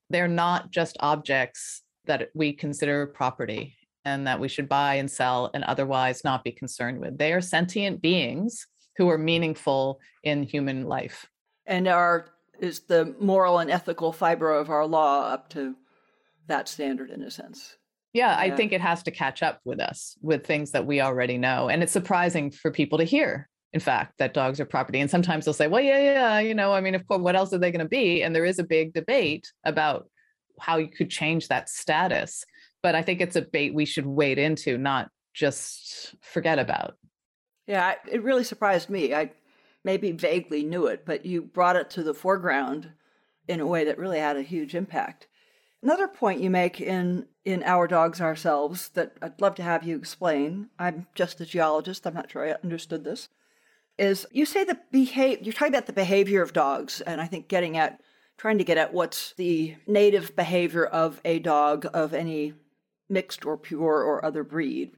They're 0.08 0.28
not 0.28 0.70
just 0.70 0.96
objects 1.00 1.82
that 2.06 2.30
we 2.34 2.52
consider 2.52 3.06
property 3.06 3.76
and 4.04 4.26
that 4.26 4.40
we 4.40 4.48
should 4.48 4.68
buy 4.68 4.94
and 4.94 5.10
sell 5.10 5.50
and 5.54 5.62
otherwise 5.64 6.24
not 6.24 6.44
be 6.44 6.52
concerned 6.52 7.00
with. 7.00 7.18
They 7.18 7.32
are 7.32 7.40
sentient 7.40 8.00
beings 8.00 8.66
who 8.96 9.08
are 9.08 9.18
meaningful 9.18 10.00
in 10.24 10.42
human 10.42 10.86
life. 10.86 11.26
And 11.66 11.86
are 11.86 12.30
is 12.58 12.80
the 12.80 13.14
moral 13.18 13.58
and 13.58 13.70
ethical 13.70 14.12
fiber 14.12 14.52
of 14.52 14.68
our 14.68 14.86
law 14.86 15.28
up 15.30 15.48
to 15.50 15.74
that 16.46 16.68
standard 16.68 17.10
in 17.10 17.22
a 17.22 17.30
sense? 17.30 17.76
Yeah, 18.12 18.36
I 18.36 18.50
think 18.50 18.72
it 18.72 18.80
has 18.80 19.04
to 19.04 19.10
catch 19.10 19.42
up 19.42 19.60
with 19.64 19.80
us 19.80 20.16
with 20.20 20.44
things 20.44 20.72
that 20.72 20.86
we 20.86 21.00
already 21.00 21.38
know. 21.38 21.68
And 21.68 21.82
it's 21.82 21.92
surprising 21.92 22.50
for 22.50 22.72
people 22.72 22.98
to 22.98 23.04
hear, 23.04 23.48
in 23.72 23.78
fact, 23.78 24.14
that 24.18 24.34
dogs 24.34 24.58
are 24.58 24.64
property. 24.64 24.98
And 24.98 25.10
sometimes 25.10 25.44
they'll 25.44 25.54
say, 25.54 25.68
well, 25.68 25.80
yeah, 25.80 25.98
yeah, 25.98 26.38
you 26.40 26.54
know, 26.54 26.72
I 26.72 26.80
mean, 26.80 26.96
of 26.96 27.06
course, 27.06 27.20
what 27.20 27.36
else 27.36 27.52
are 27.52 27.58
they 27.58 27.70
going 27.70 27.84
to 27.84 27.88
be? 27.88 28.22
And 28.22 28.34
there 28.34 28.44
is 28.44 28.58
a 28.58 28.64
big 28.64 28.94
debate 28.94 29.52
about 29.64 30.08
how 30.58 30.78
you 30.78 30.88
could 30.88 31.08
change 31.08 31.48
that 31.48 31.68
status. 31.68 32.44
But 32.82 32.96
I 32.96 33.02
think 33.02 33.20
it's 33.20 33.36
a 33.36 33.42
debate 33.42 33.74
we 33.74 33.84
should 33.84 34.06
wade 34.06 34.38
into, 34.38 34.76
not 34.76 35.08
just 35.34 36.16
forget 36.20 36.58
about. 36.58 36.96
Yeah, 37.66 37.94
it 38.10 38.24
really 38.24 38.42
surprised 38.42 38.90
me. 38.90 39.14
I 39.14 39.30
maybe 39.84 40.10
vaguely 40.10 40.64
knew 40.64 40.86
it, 40.86 41.06
but 41.06 41.24
you 41.24 41.42
brought 41.42 41.76
it 41.76 41.90
to 41.90 42.02
the 42.02 42.14
foreground 42.14 42.90
in 43.46 43.60
a 43.60 43.66
way 43.66 43.84
that 43.84 43.98
really 43.98 44.18
had 44.18 44.36
a 44.36 44.42
huge 44.42 44.74
impact. 44.74 45.28
Another 45.82 46.08
point 46.08 46.40
you 46.40 46.50
make 46.50 46.80
in 46.80 47.26
in 47.44 47.62
Our 47.62 47.86
Dogs 47.86 48.20
Ourselves 48.20 48.90
that 48.90 49.16
I'd 49.22 49.40
love 49.40 49.54
to 49.56 49.62
have 49.62 49.82
you 49.82 49.96
explain. 49.96 50.68
I'm 50.78 51.06
just 51.14 51.40
a 51.40 51.46
geologist. 51.46 52.06
I'm 52.06 52.14
not 52.14 52.30
sure 52.30 52.46
I 52.46 52.56
understood 52.62 53.02
this. 53.02 53.28
Is 53.98 54.26
you 54.30 54.44
say 54.44 54.64
the 54.64 54.78
behave 54.90 55.42
you're 55.42 55.52
talking 55.52 55.74
about 55.74 55.86
the 55.86 55.92
behavior 55.92 56.42
of 56.42 56.52
dogs, 56.52 57.00
and 57.00 57.20
I 57.20 57.26
think 57.26 57.48
getting 57.48 57.76
at 57.76 58.00
trying 58.36 58.58
to 58.58 58.64
get 58.64 58.78
at 58.78 58.94
what's 58.94 59.34
the 59.34 59.76
native 59.86 60.34
behavior 60.36 60.86
of 60.86 61.20
a 61.24 61.38
dog 61.38 61.86
of 61.92 62.14
any 62.14 62.54
mixed 63.08 63.44
or 63.44 63.58
pure 63.58 64.02
or 64.02 64.24
other 64.24 64.42
breed. 64.44 64.92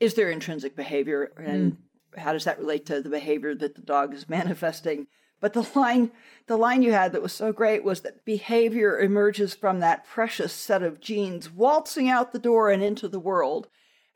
Is 0.00 0.14
there 0.14 0.30
intrinsic 0.30 0.76
behavior, 0.76 1.32
and 1.38 1.72
mm. 1.72 2.20
how 2.20 2.32
does 2.32 2.44
that 2.44 2.58
relate 2.58 2.84
to 2.86 3.00
the 3.00 3.08
behavior 3.08 3.54
that 3.54 3.74
the 3.74 3.82
dog 3.82 4.12
is 4.14 4.28
manifesting? 4.28 5.06
But 5.40 5.52
the 5.52 5.68
line 5.74 6.12
the 6.46 6.56
line 6.56 6.82
you 6.82 6.92
had 6.92 7.12
that 7.12 7.22
was 7.22 7.32
so 7.32 7.52
great 7.52 7.84
was 7.84 8.02
that 8.02 8.24
behavior 8.24 8.98
emerges 8.98 9.54
from 9.54 9.80
that 9.80 10.04
precious 10.04 10.52
set 10.52 10.82
of 10.82 11.00
genes 11.00 11.50
waltzing 11.50 12.08
out 12.08 12.32
the 12.32 12.38
door 12.38 12.70
and 12.70 12.82
into 12.82 13.08
the 13.08 13.20
world. 13.20 13.68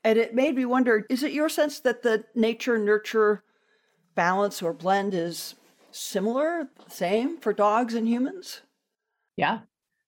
And 0.04 0.18
it 0.18 0.34
made 0.34 0.54
me 0.56 0.64
wonder 0.64 1.06
is 1.10 1.22
it 1.22 1.32
your 1.32 1.48
sense 1.48 1.80
that 1.80 2.02
the 2.02 2.24
nature 2.34 2.78
nurture 2.78 3.44
balance 4.14 4.62
or 4.62 4.72
blend 4.72 5.14
is 5.14 5.54
similar, 5.90 6.70
same 6.88 7.38
for 7.38 7.52
dogs 7.52 7.94
and 7.94 8.08
humans? 8.08 8.62
Yeah. 9.36 9.60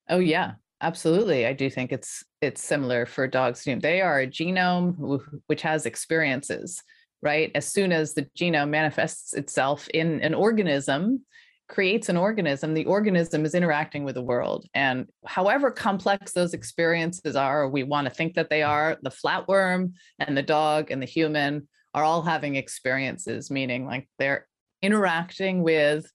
Oh 0.09 0.19
yeah, 0.19 0.55
absolutely. 0.81 1.47
I 1.47 1.53
do 1.53 1.71
think 1.71 1.93
it's 1.93 2.25
it's 2.41 2.63
similar 2.63 3.07
for 3.07 3.27
dogs. 3.27 3.65
They 3.65 4.01
are 4.01 4.21
a 4.21 4.27
genome 4.27 5.41
which 5.47 5.63
has 5.63 5.87
experiences, 5.87 6.83
right? 7.23 7.51
As 7.55 7.67
soon 7.67 7.93
as 7.93 8.15
the 8.15 8.27
genome 8.37 8.71
manifests 8.71 9.35
itself 9.35 9.89
in 9.89 10.21
an 10.21 10.35
organism, 10.35 11.25
creates 11.69 12.09
an 12.09 12.17
organism, 12.17 12.75
the 12.75 12.85
organism 12.85 13.45
is 13.45 13.55
interacting 13.55 14.05
with 14.05 14.15
the 14.15 14.23
world. 14.23 14.67
And 14.75 15.07
however 15.25 15.71
complex 15.71 16.33
those 16.33 16.53
experiences 16.53 17.35
are, 17.35 17.69
we 17.69 17.83
want 17.83 18.07
to 18.07 18.15
think 18.15 18.35
that 18.35 18.51
they 18.51 18.63
are, 18.63 18.99
the 19.03 19.11
flatworm 19.11 19.93
and 20.19 20.37
the 20.37 20.43
dog 20.43 20.91
and 20.91 21.01
the 21.01 21.07
human 21.07 21.67
are 21.95 22.05
all 22.05 22.23
having 22.23 22.57
experiences, 22.57 23.51
meaning 23.51 23.87
like 23.87 24.09
they're 24.19 24.47
interacting 24.83 25.63
with 25.63 26.11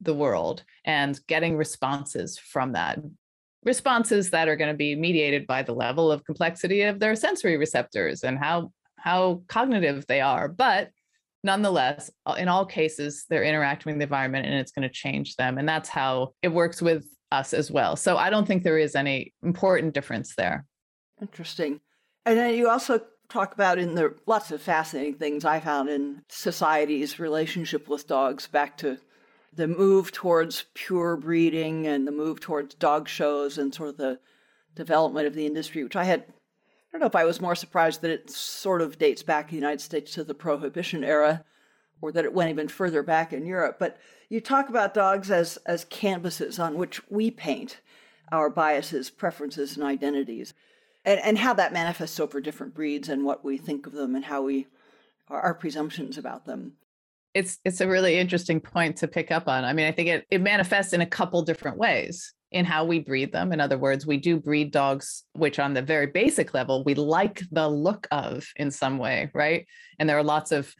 the 0.00 0.14
world 0.14 0.62
and 0.84 1.18
getting 1.26 1.56
responses 1.56 2.38
from 2.38 2.72
that. 2.72 2.98
Responses 3.64 4.30
that 4.30 4.48
are 4.48 4.56
going 4.56 4.72
to 4.72 4.76
be 4.76 4.94
mediated 4.94 5.46
by 5.46 5.62
the 5.62 5.74
level 5.74 6.12
of 6.12 6.24
complexity 6.24 6.82
of 6.82 7.00
their 7.00 7.16
sensory 7.16 7.56
receptors 7.56 8.24
and 8.24 8.38
how 8.38 8.72
how 8.98 9.42
cognitive 9.48 10.06
they 10.06 10.20
are. 10.20 10.48
But 10.48 10.90
nonetheless, 11.44 12.10
in 12.36 12.48
all 12.48 12.66
cases, 12.66 13.24
they're 13.28 13.44
interacting 13.44 13.92
with 13.92 13.98
the 13.98 14.04
environment 14.04 14.46
and 14.46 14.54
it's 14.54 14.72
going 14.72 14.88
to 14.88 14.92
change 14.92 15.36
them. 15.36 15.58
And 15.58 15.68
that's 15.68 15.88
how 15.88 16.34
it 16.42 16.48
works 16.48 16.82
with 16.82 17.06
us 17.30 17.52
as 17.52 17.70
well. 17.70 17.96
So 17.96 18.16
I 18.16 18.30
don't 18.30 18.46
think 18.46 18.62
there 18.62 18.78
is 18.78 18.96
any 18.96 19.32
important 19.42 19.94
difference 19.94 20.34
there. 20.34 20.66
Interesting. 21.20 21.80
And 22.26 22.38
then 22.38 22.54
you 22.54 22.68
also 22.68 23.00
talk 23.28 23.54
about 23.54 23.78
in 23.78 23.94
the 23.94 24.14
lots 24.26 24.50
of 24.50 24.62
fascinating 24.62 25.14
things 25.14 25.44
I 25.44 25.60
found 25.60 25.88
in 25.88 26.22
society's 26.28 27.18
relationship 27.18 27.88
with 27.88 28.06
dogs 28.06 28.46
back 28.46 28.76
to 28.78 28.98
the 29.54 29.68
move 29.68 30.12
towards 30.12 30.64
pure 30.74 31.16
breeding 31.16 31.86
and 31.86 32.06
the 32.06 32.12
move 32.12 32.40
towards 32.40 32.74
dog 32.74 33.08
shows 33.08 33.58
and 33.58 33.74
sort 33.74 33.90
of 33.90 33.96
the 33.96 34.18
development 34.74 35.26
of 35.26 35.34
the 35.34 35.46
industry, 35.46 35.82
which 35.82 35.96
I 35.96 36.04
had 36.04 36.24
I 36.88 36.92
don't 36.92 37.00
know 37.00 37.06
if 37.06 37.16
I 37.16 37.24
was 37.24 37.40
more 37.40 37.54
surprised 37.54 38.00
that 38.00 38.10
it 38.10 38.30
sort 38.30 38.80
of 38.80 38.98
dates 38.98 39.22
back 39.22 39.46
in 39.46 39.50
the 39.50 39.56
United 39.56 39.80
States 39.80 40.12
to 40.14 40.24
the 40.24 40.34
Prohibition 40.34 41.04
era 41.04 41.44
or 42.00 42.12
that 42.12 42.24
it 42.24 42.32
went 42.32 42.50
even 42.50 42.68
further 42.68 43.02
back 43.02 43.32
in 43.32 43.44
Europe. 43.44 43.76
But 43.78 43.98
you 44.28 44.40
talk 44.40 44.68
about 44.68 44.94
dogs 44.94 45.30
as, 45.30 45.58
as 45.66 45.84
canvases 45.84 46.58
on 46.58 46.76
which 46.76 47.06
we 47.10 47.30
paint 47.30 47.80
our 48.32 48.48
biases, 48.48 49.10
preferences, 49.10 49.76
and 49.76 49.84
identities, 49.84 50.54
and, 51.04 51.20
and 51.20 51.38
how 51.38 51.54
that 51.54 51.72
manifests 51.72 52.20
over 52.20 52.40
different 52.40 52.74
breeds 52.74 53.08
and 53.08 53.24
what 53.24 53.44
we 53.44 53.58
think 53.58 53.86
of 53.86 53.92
them 53.92 54.14
and 54.14 54.24
how 54.24 54.42
we 54.42 54.66
our 55.28 55.52
presumptions 55.52 56.16
about 56.16 56.46
them. 56.46 56.72
It's 57.34 57.58
it's 57.64 57.82
a 57.82 57.88
really 57.88 58.18
interesting 58.18 58.60
point 58.60 58.96
to 58.98 59.08
pick 59.08 59.30
up 59.30 59.46
on. 59.46 59.64
I 59.64 59.74
mean, 59.74 59.86
I 59.86 59.92
think 59.92 60.08
it, 60.08 60.26
it 60.30 60.40
manifests 60.40 60.94
in 60.94 61.02
a 61.02 61.06
couple 61.06 61.42
different 61.42 61.76
ways 61.76 62.32
in 62.50 62.64
how 62.64 62.84
we 62.84 62.98
breed 62.98 63.32
them. 63.32 63.52
In 63.52 63.60
other 63.60 63.78
words, 63.78 64.06
we 64.06 64.16
do 64.16 64.38
breed 64.38 64.70
dogs, 64.70 65.24
which 65.34 65.58
on 65.58 65.74
the 65.74 65.82
very 65.82 66.06
basic 66.06 66.54
level, 66.54 66.82
we 66.84 66.94
like 66.94 67.42
the 67.50 67.68
look 67.68 68.06
of 68.10 68.46
in 68.56 68.70
some 68.70 68.98
way, 68.98 69.30
right? 69.34 69.66
And 69.98 70.08
there 70.08 70.18
are 70.18 70.24
lots 70.24 70.52
of 70.52 70.74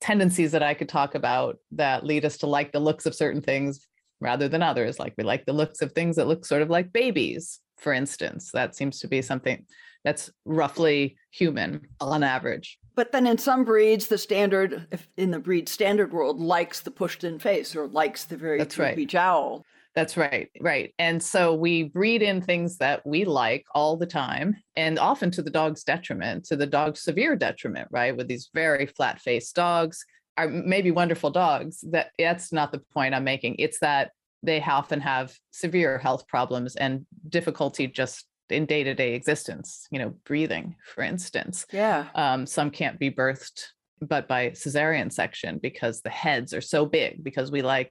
tendencies 0.00 0.52
that 0.52 0.62
I 0.62 0.74
could 0.74 0.88
talk 0.88 1.14
about 1.14 1.58
that 1.72 2.04
lead 2.04 2.24
us 2.24 2.38
to 2.38 2.46
like 2.46 2.72
the 2.72 2.80
looks 2.80 3.06
of 3.06 3.14
certain 3.14 3.40
things 3.40 3.86
rather 4.20 4.48
than 4.48 4.62
others. 4.62 4.98
Like 4.98 5.14
we 5.16 5.24
like 5.24 5.46
the 5.46 5.52
looks 5.52 5.80
of 5.80 5.92
things 5.92 6.16
that 6.16 6.26
look 6.26 6.44
sort 6.44 6.62
of 6.62 6.70
like 6.70 6.92
babies, 6.92 7.60
for 7.78 7.92
instance. 7.92 8.50
That 8.52 8.76
seems 8.76 9.00
to 9.00 9.08
be 9.08 9.22
something 9.22 9.64
that's 10.04 10.30
roughly 10.44 11.16
human 11.30 11.88
on 12.00 12.22
average. 12.22 12.78
But 12.94 13.12
then 13.12 13.26
in 13.26 13.38
some 13.38 13.64
breeds, 13.64 14.06
the 14.06 14.18
standard, 14.18 14.86
in 15.16 15.30
the 15.30 15.38
breed 15.38 15.68
standard 15.68 16.12
world, 16.12 16.40
likes 16.40 16.80
the 16.80 16.90
pushed 16.90 17.24
in 17.24 17.38
face 17.38 17.74
or 17.74 17.86
likes 17.88 18.24
the 18.24 18.36
very 18.36 18.58
that's 18.58 18.78
right. 18.78 19.06
jowl. 19.06 19.64
That's 19.96 20.18
right. 20.18 20.50
Right. 20.60 20.92
And 20.98 21.22
so 21.22 21.54
we 21.54 21.84
breed 21.84 22.20
in 22.20 22.42
things 22.42 22.76
that 22.76 23.04
we 23.06 23.24
like 23.24 23.64
all 23.74 23.96
the 23.96 24.06
time 24.06 24.54
and 24.76 24.98
often 24.98 25.30
to 25.32 25.42
the 25.42 25.50
dog's 25.50 25.82
detriment, 25.84 26.44
to 26.44 26.56
the 26.56 26.66
dog's 26.66 27.00
severe 27.00 27.34
detriment, 27.34 27.88
right? 27.90 28.14
With 28.14 28.28
these 28.28 28.50
very 28.52 28.84
flat 28.84 29.20
faced 29.22 29.56
dogs 29.56 30.04
are 30.36 30.48
maybe 30.48 30.90
wonderful 30.90 31.30
dogs. 31.30 31.82
That 31.90 32.10
that's 32.18 32.52
not 32.52 32.72
the 32.72 32.82
point 32.92 33.14
I'm 33.14 33.24
making. 33.24 33.56
It's 33.58 33.78
that 33.80 34.10
they 34.42 34.62
often 34.62 35.00
have 35.00 35.34
severe 35.50 35.96
health 35.98 36.28
problems 36.28 36.76
and 36.76 37.06
difficulty 37.30 37.86
just 37.86 38.26
in 38.50 38.66
day-to-day 38.66 39.14
existence, 39.14 39.88
you 39.90 39.98
know, 39.98 40.14
breathing, 40.26 40.76
for 40.94 41.02
instance. 41.02 41.64
Yeah. 41.72 42.06
Um, 42.14 42.46
some 42.46 42.70
can't 42.70 42.98
be 42.98 43.10
birthed 43.10 43.64
but 44.02 44.28
by 44.28 44.50
cesarean 44.50 45.10
section 45.10 45.58
because 45.58 46.02
the 46.02 46.10
heads 46.10 46.52
are 46.52 46.60
so 46.60 46.84
big 46.84 47.24
because 47.24 47.50
we 47.50 47.62
like 47.62 47.90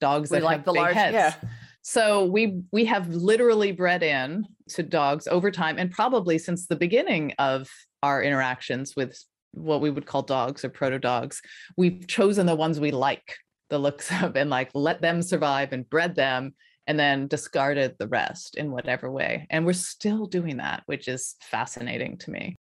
dogs 0.00 0.30
we 0.30 0.38
that 0.38 0.44
like 0.44 0.58
have 0.58 0.64
the 0.64 0.72
big 0.72 0.82
large, 0.82 0.94
heads. 0.94 1.14
Yeah. 1.14 1.34
So 1.82 2.24
we 2.24 2.62
we 2.72 2.84
have 2.84 3.08
literally 3.08 3.72
bred 3.72 4.02
in 4.02 4.46
to 4.70 4.82
dogs 4.82 5.26
over 5.26 5.50
time 5.50 5.78
and 5.78 5.90
probably 5.90 6.38
since 6.38 6.66
the 6.66 6.76
beginning 6.76 7.32
of 7.38 7.68
our 8.02 8.22
interactions 8.22 8.94
with 8.94 9.18
what 9.52 9.80
we 9.80 9.90
would 9.90 10.06
call 10.06 10.22
dogs 10.22 10.64
or 10.64 10.68
proto 10.68 10.98
dogs, 10.98 11.40
we've 11.76 12.06
chosen 12.06 12.46
the 12.46 12.54
ones 12.54 12.78
we 12.78 12.90
like 12.90 13.36
the 13.70 13.78
looks 13.78 14.10
of 14.22 14.36
and 14.36 14.50
like 14.50 14.70
let 14.74 15.00
them 15.00 15.22
survive 15.22 15.72
and 15.72 15.88
bred 15.88 16.14
them 16.14 16.54
and 16.86 16.98
then 16.98 17.26
discarded 17.28 17.94
the 17.98 18.08
rest 18.08 18.56
in 18.56 18.70
whatever 18.70 19.10
way. 19.10 19.46
And 19.50 19.66
we're 19.66 19.74
still 19.74 20.26
doing 20.26 20.56
that, 20.56 20.82
which 20.86 21.06
is 21.06 21.36
fascinating 21.40 22.16
to 22.18 22.30
me. 22.30 22.56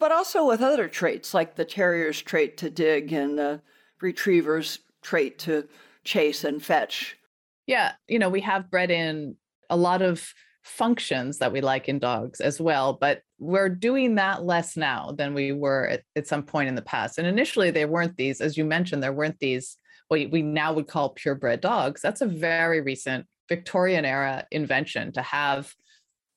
But 0.00 0.10
also 0.10 0.46
with 0.46 0.60
other 0.60 0.88
traits 0.88 1.32
like 1.32 1.54
the 1.54 1.64
terrier's 1.64 2.20
trait 2.20 2.56
to 2.58 2.70
dig 2.70 3.12
and 3.12 3.38
the 3.38 3.60
retriever's 4.00 4.80
trait 5.02 5.38
to 5.40 5.68
chase 6.08 6.42
and 6.42 6.62
fetch. 6.62 7.16
Yeah, 7.66 7.92
you 8.08 8.18
know, 8.18 8.30
we 8.30 8.40
have 8.40 8.70
bred 8.70 8.90
in 8.90 9.36
a 9.68 9.76
lot 9.76 10.00
of 10.00 10.32
functions 10.62 11.38
that 11.38 11.52
we 11.52 11.60
like 11.60 11.88
in 11.88 11.98
dogs 11.98 12.40
as 12.40 12.60
well, 12.60 12.94
but 12.94 13.20
we're 13.38 13.68
doing 13.68 14.14
that 14.14 14.42
less 14.42 14.76
now 14.76 15.12
than 15.16 15.34
we 15.34 15.52
were 15.52 15.86
at, 15.88 16.02
at 16.16 16.26
some 16.26 16.42
point 16.42 16.68
in 16.68 16.74
the 16.74 16.82
past. 16.82 17.18
And 17.18 17.26
initially, 17.26 17.70
there 17.70 17.86
weren't 17.86 18.16
these, 18.16 18.40
as 18.40 18.56
you 18.56 18.64
mentioned, 18.64 19.02
there 19.02 19.12
weren't 19.12 19.38
these 19.38 19.76
what 20.08 20.30
we 20.30 20.40
now 20.40 20.72
would 20.72 20.88
call 20.88 21.10
purebred 21.10 21.60
dogs. 21.60 22.00
That's 22.00 22.22
a 22.22 22.26
very 22.26 22.80
recent 22.80 23.26
Victorian 23.48 24.06
era 24.06 24.46
invention 24.50 25.12
to 25.12 25.22
have 25.22 25.74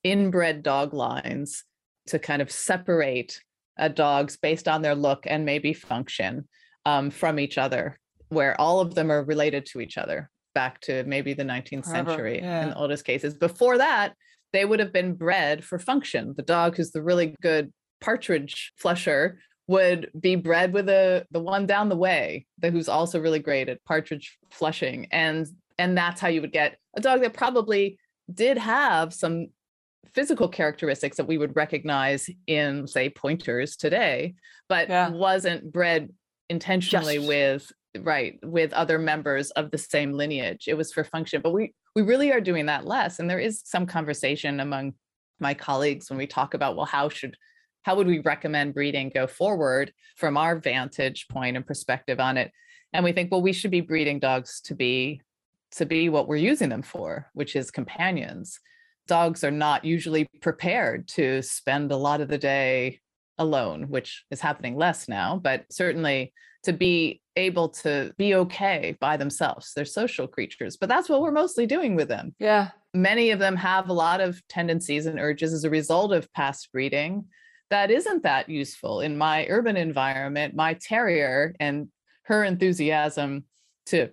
inbred 0.03 0.63
dog 0.63 0.93
lines 0.93 1.63
to 2.07 2.19
kind 2.19 2.41
of 2.41 2.51
separate 2.51 3.39
a 3.77 3.87
dogs 3.87 4.35
based 4.35 4.67
on 4.67 4.81
their 4.81 4.95
look 4.95 5.23
and 5.25 5.45
maybe 5.45 5.73
function 5.73 6.47
um, 6.85 7.09
from 7.09 7.39
each 7.39 7.57
other 7.57 7.97
where 8.31 8.59
all 8.59 8.79
of 8.79 8.95
them 8.95 9.11
are 9.11 9.23
related 9.23 9.65
to 9.67 9.81
each 9.81 9.97
other 9.97 10.29
back 10.55 10.79
to 10.81 11.03
maybe 11.03 11.33
the 11.33 11.43
19th 11.43 11.85
Forever, 11.85 12.09
century 12.09 12.39
yeah. 12.39 12.63
in 12.63 12.69
the 12.69 12.77
oldest 12.77 13.05
cases. 13.05 13.35
Before 13.35 13.77
that, 13.77 14.13
they 14.53 14.65
would 14.65 14.79
have 14.79 14.93
been 14.93 15.13
bred 15.13 15.63
for 15.63 15.77
function. 15.79 16.33
The 16.35 16.43
dog 16.43 16.75
who's 16.75 16.91
the 16.91 17.01
really 17.01 17.35
good 17.41 17.71
partridge 17.99 18.73
flusher 18.77 19.39
would 19.67 20.09
be 20.19 20.35
bred 20.35 20.73
with 20.73 20.89
a 20.89 21.25
the 21.31 21.39
one 21.39 21.65
down 21.65 21.87
the 21.87 21.95
way 21.95 22.45
the, 22.59 22.71
who's 22.71 22.89
also 22.89 23.19
really 23.19 23.39
great 23.39 23.69
at 23.69 23.83
partridge 23.85 24.37
flushing 24.49 25.07
and 25.11 25.47
and 25.77 25.97
that's 25.97 26.19
how 26.19 26.27
you 26.27 26.41
would 26.41 26.51
get 26.51 26.77
a 26.95 26.99
dog 26.99 27.21
that 27.21 27.33
probably 27.33 27.97
did 28.33 28.57
have 28.57 29.13
some 29.13 29.47
physical 30.13 30.49
characteristics 30.49 31.15
that 31.15 31.27
we 31.27 31.37
would 31.37 31.55
recognize 31.55 32.29
in 32.47 32.85
say 32.85 33.07
pointers 33.07 33.77
today 33.77 34.33
but 34.67 34.89
yeah. 34.89 35.09
wasn't 35.09 35.71
bred 35.71 36.09
intentionally 36.49 37.19
with 37.19 37.71
right 37.99 38.39
with 38.43 38.71
other 38.73 38.97
members 38.97 39.51
of 39.51 39.69
the 39.69 39.77
same 39.77 40.13
lineage 40.13 40.65
it 40.67 40.77
was 40.77 40.93
for 40.93 41.03
function 41.03 41.41
but 41.41 41.51
we 41.51 41.73
we 41.95 42.01
really 42.01 42.31
are 42.31 42.39
doing 42.39 42.67
that 42.67 42.85
less 42.85 43.19
and 43.19 43.29
there 43.29 43.39
is 43.39 43.61
some 43.65 43.85
conversation 43.85 44.61
among 44.61 44.93
my 45.41 45.53
colleagues 45.53 46.09
when 46.09 46.17
we 46.17 46.25
talk 46.25 46.53
about 46.53 46.77
well 46.77 46.85
how 46.85 47.09
should 47.09 47.35
how 47.83 47.95
would 47.95 48.07
we 48.07 48.19
recommend 48.19 48.73
breeding 48.73 49.09
go 49.13 49.27
forward 49.27 49.91
from 50.15 50.37
our 50.37 50.57
vantage 50.57 51.27
point 51.27 51.57
and 51.57 51.65
perspective 51.65 52.19
on 52.19 52.37
it? 52.37 52.51
And 52.93 53.03
we 53.03 53.11
think 53.11 53.31
well 53.31 53.41
we 53.41 53.53
should 53.53 53.71
be 53.71 53.81
breeding 53.81 54.19
dogs 54.19 54.61
to 54.65 54.75
be 54.75 55.21
to 55.71 55.85
be 55.85 56.09
what 56.09 56.27
we're 56.27 56.35
using 56.35 56.69
them 56.69 56.81
for 56.81 57.29
which 57.33 57.55
is 57.55 57.71
companions. 57.71 58.59
Dogs 59.07 59.43
are 59.43 59.51
not 59.51 59.83
usually 59.83 60.27
prepared 60.41 61.07
to 61.09 61.41
spend 61.41 61.91
a 61.91 61.97
lot 61.97 62.21
of 62.21 62.27
the 62.27 62.37
day 62.37 62.99
alone 63.37 63.89
which 63.89 64.25
is 64.31 64.41
happening 64.41 64.75
less 64.75 65.07
now 65.07 65.39
but 65.41 65.65
certainly 65.71 66.33
to 66.63 66.73
be 66.73 67.21
able 67.35 67.69
to 67.69 68.13
be 68.17 68.35
okay 68.35 68.95
by 68.99 69.17
themselves. 69.17 69.73
They're 69.73 69.85
social 69.85 70.27
creatures, 70.27 70.77
but 70.77 70.89
that's 70.89 71.09
what 71.09 71.21
we're 71.21 71.31
mostly 71.31 71.65
doing 71.65 71.95
with 71.95 72.07
them. 72.07 72.35
Yeah. 72.39 72.69
Many 72.93 73.31
of 73.31 73.39
them 73.39 73.55
have 73.55 73.89
a 73.89 73.93
lot 73.93 74.21
of 74.21 74.45
tendencies 74.47 75.05
and 75.05 75.19
urges 75.19 75.53
as 75.53 75.63
a 75.63 75.69
result 75.69 76.11
of 76.11 76.31
past 76.33 76.69
breeding 76.71 77.25
that 77.69 77.89
isn't 77.89 78.23
that 78.23 78.49
useful 78.49 78.99
in 78.99 79.17
my 79.17 79.47
urban 79.49 79.77
environment. 79.77 80.53
My 80.53 80.73
terrier 80.73 81.55
and 81.59 81.87
her 82.23 82.43
enthusiasm 82.43 83.45
to 83.87 84.09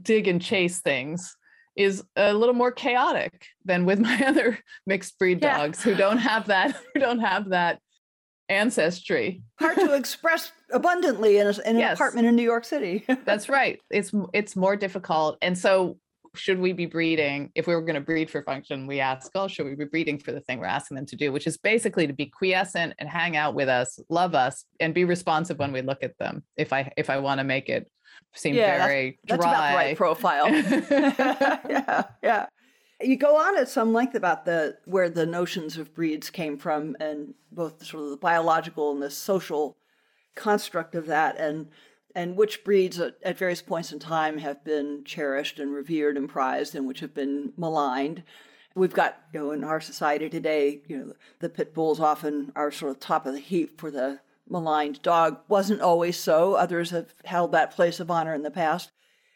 dig 0.00 0.26
and 0.26 0.40
chase 0.40 0.80
things 0.80 1.36
is 1.76 2.02
a 2.16 2.32
little 2.32 2.54
more 2.54 2.72
chaotic 2.72 3.46
than 3.64 3.84
with 3.84 4.00
my 4.00 4.22
other 4.26 4.58
mixed 4.86 5.18
breed 5.18 5.40
yeah. 5.42 5.58
dogs 5.58 5.82
who 5.82 5.94
don't 5.94 6.18
have 6.18 6.46
that 6.46 6.74
who 6.94 7.00
don't 7.00 7.20
have 7.20 7.50
that 7.50 7.78
ancestry. 8.48 9.42
Hard 9.58 9.76
to 9.76 9.94
express 9.94 10.52
abundantly 10.72 11.38
in, 11.38 11.46
a, 11.46 11.50
in 11.66 11.78
yes. 11.78 11.90
an 11.90 11.92
apartment 11.94 12.26
in 12.26 12.36
New 12.36 12.42
York 12.42 12.64
City. 12.64 13.04
That's 13.24 13.48
right. 13.48 13.80
It's 13.90 14.12
it's 14.32 14.56
more 14.56 14.76
difficult, 14.76 15.38
and 15.42 15.56
so 15.56 15.98
should 16.34 16.58
we 16.58 16.72
be 16.72 16.86
breeding? 16.86 17.50
If 17.54 17.66
we 17.66 17.74
were 17.74 17.80
going 17.80 17.94
to 17.94 18.00
breed 18.00 18.30
for 18.30 18.42
function, 18.42 18.86
we 18.86 19.00
ask, 19.00 19.30
oh, 19.34 19.46
should 19.46 19.66
we 19.66 19.74
be 19.74 19.84
breeding 19.84 20.18
for 20.18 20.32
the 20.32 20.40
thing 20.40 20.58
we're 20.58 20.66
asking 20.66 20.96
them 20.96 21.06
to 21.06 21.16
do, 21.16 21.32
which 21.32 21.46
is 21.46 21.56
basically 21.56 22.06
to 22.06 22.12
be 22.12 22.26
quiescent 22.26 22.94
and 22.98 23.08
hang 23.08 23.36
out 23.36 23.54
with 23.54 23.68
us, 23.68 24.00
love 24.08 24.34
us, 24.34 24.64
and 24.80 24.94
be 24.94 25.04
responsive 25.04 25.58
when 25.58 25.72
we 25.72 25.82
look 25.82 26.02
at 26.02 26.18
them. 26.18 26.42
If 26.56 26.72
I 26.72 26.92
if 26.96 27.10
I 27.10 27.18
want 27.18 27.38
to 27.38 27.44
make 27.44 27.68
it 27.68 27.88
seem 28.34 28.54
yeah, 28.54 28.86
very 28.86 29.18
that's, 29.26 29.42
dry. 29.42 29.50
That's 29.50 29.56
about 29.56 29.70
the 29.70 29.76
right 29.76 29.96
profile. 29.96 30.48
yeah, 31.70 32.02
yeah. 32.22 32.46
You 33.02 33.16
go 33.16 33.36
on 33.36 33.58
at 33.58 33.68
some 33.68 33.92
length 33.92 34.14
about 34.14 34.44
the 34.44 34.78
where 34.84 35.10
the 35.10 35.26
notions 35.26 35.76
of 35.76 35.94
breeds 35.94 36.30
came 36.30 36.56
from, 36.56 36.96
and 37.00 37.34
both 37.50 37.84
sort 37.84 38.04
of 38.04 38.10
the 38.10 38.16
biological 38.16 38.92
and 38.92 39.02
the 39.02 39.10
social 39.10 39.76
construct 40.34 40.94
of 40.94 41.06
that, 41.06 41.36
and 41.38 41.68
and 42.14 42.36
which 42.36 42.64
breeds 42.64 43.00
at, 43.00 43.16
at 43.22 43.38
various 43.38 43.62
points 43.62 43.92
in 43.92 43.98
time 43.98 44.38
have 44.38 44.64
been 44.64 45.02
cherished 45.04 45.58
and 45.58 45.72
revered 45.74 46.16
and 46.16 46.28
prized, 46.28 46.74
and 46.74 46.86
which 46.86 47.00
have 47.00 47.14
been 47.14 47.52
maligned. 47.56 48.22
We've 48.76 48.94
got, 48.94 49.20
you 49.32 49.40
know, 49.40 49.50
in 49.52 49.62
our 49.64 49.80
society 49.80 50.28
today, 50.28 50.82
you 50.88 50.98
know, 50.98 51.12
the 51.38 51.48
pit 51.48 51.74
bulls 51.74 52.00
often 52.00 52.52
are 52.56 52.72
sort 52.72 52.90
of 52.90 53.00
top 53.00 53.24
of 53.26 53.32
the 53.32 53.40
heap 53.40 53.80
for 53.80 53.90
the 53.90 54.20
maligned 54.48 55.00
dog. 55.02 55.38
Wasn't 55.48 55.80
always 55.80 56.16
so. 56.18 56.54
Others 56.54 56.90
have 56.90 57.14
held 57.24 57.52
that 57.52 57.70
place 57.70 58.00
of 58.00 58.10
honor 58.10 58.34
in 58.34 58.42
the 58.42 58.50
past. 58.50 58.90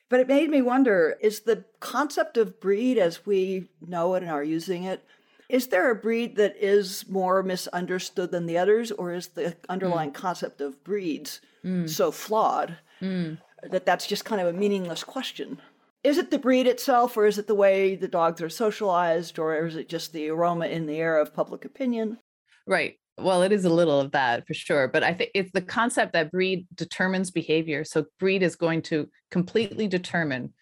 But 0.08 0.20
it 0.20 0.28
made 0.28 0.50
me 0.50 0.62
wonder 0.62 1.16
is 1.20 1.40
the 1.40 1.64
concept 1.80 2.36
of 2.36 2.60
breed 2.60 2.98
as 2.98 3.26
we 3.26 3.68
know 3.86 4.14
it 4.14 4.22
and 4.22 4.30
are 4.30 4.44
using 4.44 4.84
it, 4.84 5.04
is 5.48 5.68
there 5.68 5.90
a 5.90 5.94
breed 5.94 6.36
that 6.36 6.56
is 6.56 7.08
more 7.08 7.42
misunderstood 7.42 8.30
than 8.30 8.46
the 8.46 8.58
others, 8.58 8.92
or 8.92 9.12
is 9.12 9.28
the 9.28 9.56
underlying 9.68 10.10
mm. 10.10 10.14
concept 10.14 10.60
of 10.60 10.82
breeds 10.84 11.40
mm. 11.64 11.88
so 11.88 12.10
flawed 12.10 12.76
mm. 13.00 13.38
that 13.70 13.86
that's 13.86 14.06
just 14.06 14.26
kind 14.26 14.40
of 14.40 14.46
a 14.46 14.58
meaningless 14.58 15.04
question? 15.04 15.60
Is 16.04 16.18
it 16.18 16.30
the 16.30 16.38
breed 16.38 16.66
itself, 16.66 17.16
or 17.16 17.26
is 17.26 17.38
it 17.38 17.46
the 17.46 17.54
way 17.54 17.96
the 17.96 18.08
dogs 18.08 18.42
are 18.42 18.50
socialized, 18.50 19.38
or 19.38 19.66
is 19.66 19.74
it 19.74 19.88
just 19.88 20.12
the 20.12 20.28
aroma 20.28 20.66
in 20.66 20.86
the 20.86 20.98
air 20.98 21.18
of 21.18 21.34
public 21.34 21.64
opinion? 21.64 22.18
Right 22.66 22.98
well 23.20 23.42
it 23.42 23.52
is 23.52 23.64
a 23.64 23.70
little 23.70 24.00
of 24.00 24.10
that 24.12 24.46
for 24.46 24.54
sure 24.54 24.88
but 24.88 25.02
i 25.02 25.12
think 25.12 25.30
it's 25.34 25.52
the 25.52 25.60
concept 25.60 26.12
that 26.12 26.30
breed 26.30 26.66
determines 26.74 27.30
behavior 27.30 27.84
so 27.84 28.04
breed 28.18 28.42
is 28.42 28.56
going 28.56 28.82
to 28.82 29.08
completely 29.30 29.86
determine 29.86 30.52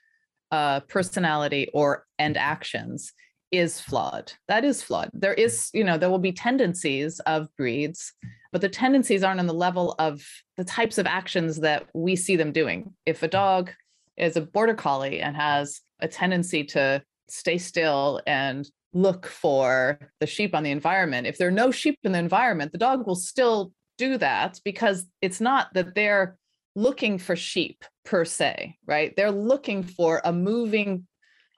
uh, 0.52 0.80
personality 0.80 1.68
or 1.74 2.04
and 2.18 2.36
actions 2.36 3.12
is 3.52 3.80
flawed. 3.80 4.32
That 4.48 4.64
is 4.64 4.82
flawed. 4.82 5.11
There 5.12 5.34
is 5.34 5.70
you 5.72 5.84
know 5.84 5.98
there 5.98 6.11
will 6.11 6.18
be 6.18 6.32
tendencies 6.32 7.20
of 7.20 7.48
breeds 7.57 8.12
but 8.52 8.62
the 8.62 8.68
tendencies 8.70 9.22
aren't 9.22 9.40
on 9.40 9.46
the 9.46 9.52
level 9.52 9.94
of 9.98 10.24
the 10.57 10.64
types 10.64 10.96
of 10.96 11.07
actions 11.07 11.61
that 11.61 11.86
we 11.92 12.16
see 12.16 12.36
them 12.36 12.52
doing. 12.52 12.94
If 13.04 13.22
a 13.22 13.28
dog 13.28 13.70
is 14.16 14.36
a 14.36 14.40
border 14.40 14.72
collie 14.72 15.20
and 15.20 15.36
has 15.36 15.80
a 16.00 16.09
tendency 16.09 16.64
to 16.64 17.02
stay 17.28 17.59
still 17.59 18.22
and 18.26 18.66
look 18.97 19.26
for 19.26 19.99
the 20.20 20.26
sheep 20.26 20.55
on 20.55 20.62
the 20.62 20.70
environment. 20.70 21.26
If 21.26 21.36
there 21.36 21.49
are 21.49 21.53
no 21.53 21.70
sheep 21.70 21.99
in 22.03 22.12
the 22.12 22.18
environment, 22.18 22.72
the 22.72 22.78
dog 22.78 23.07
will 23.07 23.14
still 23.14 23.72
do 23.99 24.16
that 24.18 24.59
because 24.64 25.07
it's 25.20 25.40
not 25.40 25.68
that 25.74 25.94
they're 25.94 26.38
looking 26.74 27.18
for 27.18 27.36
sheep 27.36 27.84
per 28.05 28.24
se, 28.24 28.76
right? 28.86 29.14
They're 29.14 29.30
looking 29.30 29.82
for 29.82 30.22
a 30.24 30.32
moving 30.32 31.07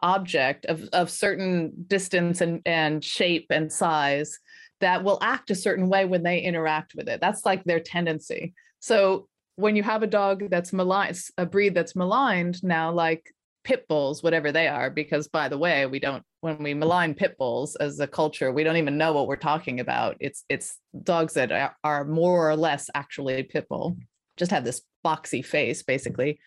object 0.01 0.67
of, 0.67 0.89
of 0.93 1.11
certain 1.11 1.73
distance 1.87 2.41
and, 2.41 2.61
and 2.67 3.05
shape 3.05 3.47
and 3.51 3.73
size 3.73 4.39
that 4.81 5.05
will 5.05 5.19
act 5.23 5.51
a 5.51 5.57
certain 5.57 5.89
way 5.89 6.05
when 6.05 6.23
they 6.23 6.41
interact 6.41 6.95
with 6.95 7.09
it. 7.09 7.21
That's 7.21 7.45
like 7.45 7.65
their 7.65 7.81
tendency. 7.81 8.55
So 8.81 9.29
when 9.57 9.77
you 9.77 9.83
have 9.83 10.03
a 10.03 10.09
dog 10.09 10.51
that's 10.51 10.73
maligned, 10.73 11.21
a 11.37 11.47
breed 11.47 11.75
that's 11.75 11.97
maligned 11.97 12.63
now, 12.63 12.93
like 12.93 13.33
pit 13.65 13.87
bulls, 13.89 14.23
whatever 14.23 14.53
they 14.53 14.69
are, 14.69 14.91
because 14.91 15.27
by 15.29 15.49
the 15.49 15.59
way, 15.59 15.87
we 15.87 15.99
don't 15.99 16.23
when 16.41 16.63
we 16.63 16.75
malign 16.75 17.15
pit 17.15 17.37
bulls 17.39 17.77
as 17.77 17.99
a 18.01 18.07
culture, 18.07 18.53
we 18.53 18.65
don't 18.65 18.77
even 18.77 18.97
know 18.97 19.13
what 19.13 19.27
we're 19.27 19.37
talking 19.37 19.81
about. 19.81 20.17
It's 20.21 20.45
it's 20.49 20.79
dogs 21.03 21.35
that 21.35 21.51
are, 21.51 21.77
are 21.83 22.05
more 22.05 22.49
or 22.49 22.57
less 22.57 22.91
actually 22.95 23.43
pit 23.43 23.67
bull, 23.69 23.97
just 24.37 24.51
have 24.51 24.65
this 24.65 24.83
boxy 25.05 25.45
face, 25.45 25.83
basically. 25.83 26.39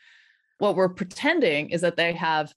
What 0.59 0.75
we're 0.75 0.89
pretending 0.89 1.71
is 1.71 1.81
that 1.81 1.97
they 1.97 2.13
have 2.13 2.53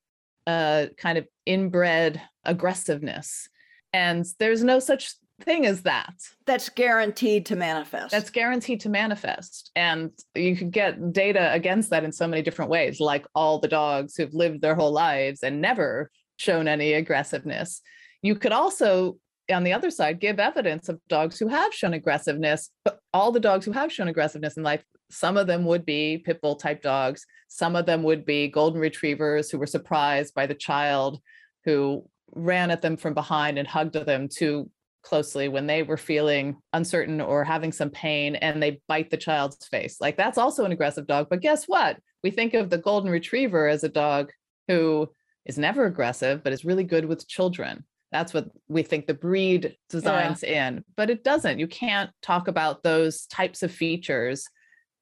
a 0.47 0.91
kind 0.97 1.19
of 1.19 1.27
inbred 1.47 2.21
aggressiveness. 2.45 3.49
And 3.93 4.27
there's 4.39 4.63
no 4.63 4.79
such 4.79 5.15
thing 5.43 5.67
as 5.67 5.83
that. 5.83 6.15
That's 6.47 6.69
guaranteed 6.69 7.47
to 7.47 7.57
manifest. 7.57 8.13
That's 8.13 8.31
guaranteed 8.31 8.81
to 8.81 8.89
manifest. 8.89 9.71
And 9.75 10.11
you 10.35 10.57
could 10.57 10.71
get 10.71 11.13
data 11.13 11.53
against 11.53 11.91
that 11.91 12.05
in 12.05 12.13
so 12.13 12.27
many 12.27 12.43
different 12.43 12.71
ways, 12.71 13.01
like 13.01 13.27
all 13.35 13.59
the 13.59 13.69
dogs 13.69 14.17
who've 14.17 14.35
lived 14.35 14.61
their 14.61 14.75
whole 14.75 14.93
lives 14.93 15.43
and 15.43 15.61
never 15.61 16.11
shown 16.37 16.69
any 16.69 16.93
aggressiveness. 16.95 17.81
You 18.23 18.35
could 18.35 18.53
also, 18.53 19.19
on 19.51 19.65
the 19.65 19.73
other 19.73 19.91
side, 19.91 20.21
give 20.21 20.39
evidence 20.39 20.89
of 20.89 21.01
dogs 21.09 21.39
who 21.39 21.49
have 21.49 21.75
shown 21.75 21.95
aggressiveness, 21.95 22.71
but 22.85 22.99
all 23.13 23.33
the 23.33 23.41
dogs 23.41 23.65
who 23.65 23.73
have 23.73 23.93
shown 23.93 24.09
aggressiveness 24.09 24.57
in 24.57 24.63
life, 24.63 24.83
some 25.11 25.37
of 25.37 25.47
them 25.47 25.65
would 25.65 25.85
be 25.85 26.19
pit 26.19 26.41
bull 26.41 26.57
type 26.57 26.83
dogs, 26.83 27.27
some 27.49 27.77
of 27.77 27.87
them 27.87 28.03
would 28.03 28.25
be 28.25 28.49
golden 28.49 28.81
retrievers 28.81 29.51
who 29.51 29.59
were 29.59 29.67
surprised 29.67 30.35
by 30.35 30.47
the 30.47 30.55
child 30.55 31.21
who 31.65 32.09
ran 32.33 32.71
at 32.71 32.83
them 32.83 32.97
from 32.97 33.15
behind 33.15 33.59
and 33.59 33.69
hugged 33.69 33.95
them 33.95 34.29
too 34.29 34.69
closely 35.03 35.49
when 35.49 35.67
they 35.67 35.83
were 35.83 35.97
feeling 35.97 36.57
uncertain 36.73 37.21
or 37.21 37.45
having 37.45 37.71
some 37.71 37.91
pain 37.91 38.35
and 38.37 38.63
they 38.63 38.81
bite 38.89 39.11
the 39.11 39.17
child's 39.17 39.67
face. 39.69 40.01
Like 40.01 40.17
that's 40.17 40.39
also 40.39 40.65
an 40.65 40.73
aggressive 40.73 41.07
dog. 41.07 41.29
But 41.31 41.43
guess 41.43 41.67
what? 41.67 41.99
We 42.23 42.31
think 42.31 42.55
of 42.55 42.71
the 42.71 42.79
golden 42.79 43.11
retriever 43.11 43.69
as 43.69 43.85
a 43.85 43.89
dog 43.89 44.33
who 44.67 45.11
is 45.45 45.59
never 45.59 45.87
aggressive, 45.87 46.43
but 46.43 46.53
is 46.53 46.65
really 46.65 46.85
good 46.85 47.05
with 47.05 47.29
children. 47.29 47.85
That's 48.13 48.33
what 48.33 48.49
we 48.69 48.83
think 48.83 49.07
the 49.07 49.15
breed 49.15 49.77
designs 49.91 50.45
yeah. 50.47 50.69
in, 50.69 50.85
but 50.97 51.11
it 51.11 51.25
doesn't. 51.25 51.59
You 51.59 51.67
can't 51.67 52.11
talk 52.23 52.47
about 52.47 52.83
those 52.83 53.27
types 53.27 53.63
of 53.63 53.73
features 53.73 54.49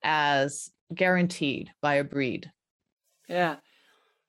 as 0.03 0.70
guaranteed 0.95 1.70
by 1.82 1.95
a 1.95 2.05
breed. 2.05 2.51
Yeah. 3.28 3.57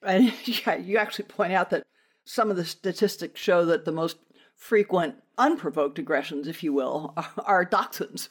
And 0.05 0.34
yeah, 0.45 0.76
you 0.76 0.97
actually 0.97 1.26
point 1.26 1.53
out 1.53 1.70
that 1.70 1.84
some 2.26 2.49
of 2.49 2.57
the 2.57 2.66
statistics 2.66 3.39
show 3.39 3.66
that 3.66 3.86
the 3.86 3.91
most 3.91 4.18
frequent 4.64 5.16
unprovoked 5.38 5.99
aggressions, 5.99 6.47
if 6.47 6.64
you 6.64 6.72
will, 6.72 7.14
are, 7.45 7.66
dachshunds. 7.66 8.30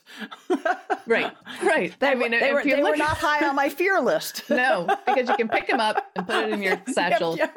right, 1.07 1.31
right. 1.63 1.95
They, 2.01 2.09
I 2.09 2.15
mean, 2.15 2.31
they, 2.31 2.53
were, 2.55 2.65
they 2.65 2.83
look... 2.83 2.93
were 2.93 2.97
not 2.97 3.19
high 3.19 3.47
on 3.47 3.55
my 3.55 3.69
fear 3.69 4.01
list. 4.01 4.45
no, 4.51 4.87
because 5.07 5.29
you 5.29 5.37
can 5.37 5.49
pick 5.49 5.67
them 5.67 5.79
up 5.79 6.11
and 6.17 6.27
put 6.27 6.47
it 6.47 6.53
in 6.53 6.63
your 6.63 6.81
satchel, 6.91 7.37
yeah. 7.37 7.51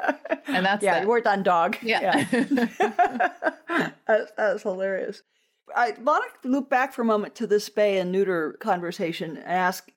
and 0.46 0.66
that's 0.66 0.84
yeah. 0.84 1.00
That. 1.00 1.08
We're 1.08 1.22
done, 1.22 1.42
dog. 1.42 1.78
Yeah, 1.80 2.26
yeah. 2.30 3.90
that's, 4.06 4.32
that's 4.36 4.62
hilarious. 4.62 5.22
I 5.74 5.94
want 6.02 6.24
to 6.42 6.48
loop 6.48 6.68
back 6.68 6.92
for 6.92 7.00
a 7.00 7.06
moment 7.06 7.34
to 7.36 7.46
this 7.46 7.68
spay 7.68 7.98
and 8.00 8.12
neuter 8.12 8.56
conversation 8.60 9.38
and 9.38 9.46
ask 9.46 9.90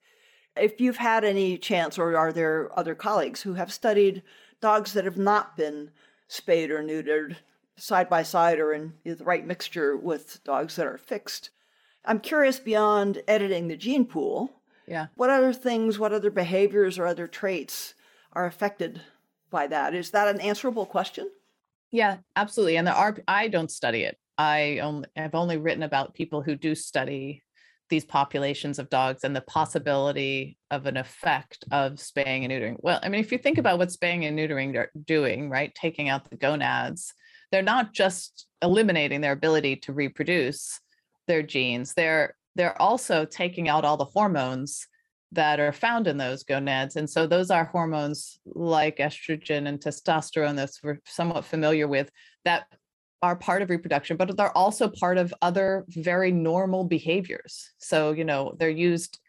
if 0.56 0.80
you've 0.80 0.98
had 0.98 1.26
any 1.26 1.58
chance, 1.58 2.00
or 2.00 2.16
are 2.16 2.32
there 2.32 2.70
other 2.80 2.96
colleagues 2.96 3.42
who 3.42 3.56
have 3.56 3.74
studied 3.74 4.24
dogs 4.62 4.94
that 4.94 5.04
have 5.04 5.18
not 5.18 5.58
been 5.58 5.92
spayed 6.30 6.72
or 6.72 6.82
neutered 6.82 7.36
side 7.80 8.10
by 8.10 8.24
side 8.24 8.60
or 8.60 8.74
in 8.74 8.94
the 9.04 9.16
right 9.24 9.46
mixture 9.46 9.98
with 9.98 10.44
dogs 10.44 10.76
that 10.76 10.88
are 10.88 10.98
fixed. 10.98 11.50
I'm 12.06 12.20
curious 12.20 12.60
beyond 12.60 13.22
editing 13.28 13.68
the 13.68 13.78
gene 13.78 14.06
pool. 14.06 14.52
Yeah. 14.88 15.08
What 15.16 15.30
other 15.30 15.54
things, 15.54 16.00
what 16.00 16.14
other 16.14 16.32
behaviors 16.32 16.98
or 16.98 17.06
other 17.06 17.28
traits 17.28 17.94
are 18.34 18.46
affected 18.46 19.02
by 19.50 19.68
that? 19.68 19.94
Is 19.94 20.12
that 20.12 20.28
an 20.28 20.42
answerable 20.42 20.86
question? 20.86 21.30
Yeah, 21.92 22.18
absolutely. 22.36 22.78
And 22.78 22.88
there 22.88 22.96
are 22.96 23.18
I 23.28 23.48
don't 23.48 23.72
study 23.72 24.04
it. 24.04 24.18
I 24.38 24.80
only 24.80 25.08
I've 25.16 25.36
only 25.36 25.58
written 25.58 25.84
about 25.84 26.14
people 26.14 26.42
who 26.42 26.56
do 26.56 26.76
study 26.76 27.44
these 27.90 28.06
populations 28.06 28.80
of 28.80 28.90
dogs 28.90 29.24
and 29.24 29.36
the 29.36 29.42
possibility 29.42 30.58
of 30.72 30.86
an 30.86 30.96
effect 30.96 31.66
of 31.72 32.00
spaying 32.00 32.46
and 32.46 32.54
neutering. 32.54 32.78
Well, 32.80 33.00
I 33.02 33.10
mean, 33.10 33.20
if 33.20 33.32
you 33.32 33.38
think 33.38 33.58
about 33.58 33.80
what 33.80 33.92
spaying 33.92 34.26
and 34.26 34.38
neutering 34.38 34.76
are 34.76 34.92
doing, 35.06 35.50
right? 35.50 35.74
Taking 35.74 36.08
out 36.08 36.30
the 36.30 36.38
gonads, 36.38 37.14
they're 37.52 37.62
not 37.62 37.94
just 37.94 38.48
eliminating 38.62 39.22
their 39.22 39.32
ability 39.32 39.76
to 39.76 39.94
reproduce 39.94 40.80
their 41.28 41.44
genes 41.44 41.94
they're 41.94 42.36
they're 42.56 42.82
also 42.82 43.26
taking 43.26 43.70
out 43.70 43.86
all 43.86 43.98
the 43.98 44.06
hormones 44.06 44.88
that 45.32 45.60
are 45.60 45.72
found 45.72 46.08
in 46.08 46.18
those 46.18 46.44
gonads. 46.44 46.96
And 46.96 47.10
so 47.10 47.28
those 47.28 47.52
are 47.52 47.66
hormones 47.66 48.40
like 48.46 48.98
estrogen 48.98 49.68
and 49.68 49.80
testosterone 49.80 50.56
that 50.56 50.72
we're 50.84 51.00
somewhat 51.06 51.46
familiar 51.46 51.88
with 51.88 52.10
that 52.46 52.66
are 53.22 53.36
part 53.36 53.62
of 53.62 53.70
reproduction 53.70 54.16
but 54.16 54.36
they're 54.38 54.58
also 54.58 54.88
part 54.88 55.18
of 55.18 55.34
other 55.42 55.86
very 55.90 56.32
normal 56.32 56.86
behaviors. 56.86 57.72
So 57.78 58.12
you 58.12 58.24
know 58.24 58.56
they're 58.58 58.70
used 58.70 59.20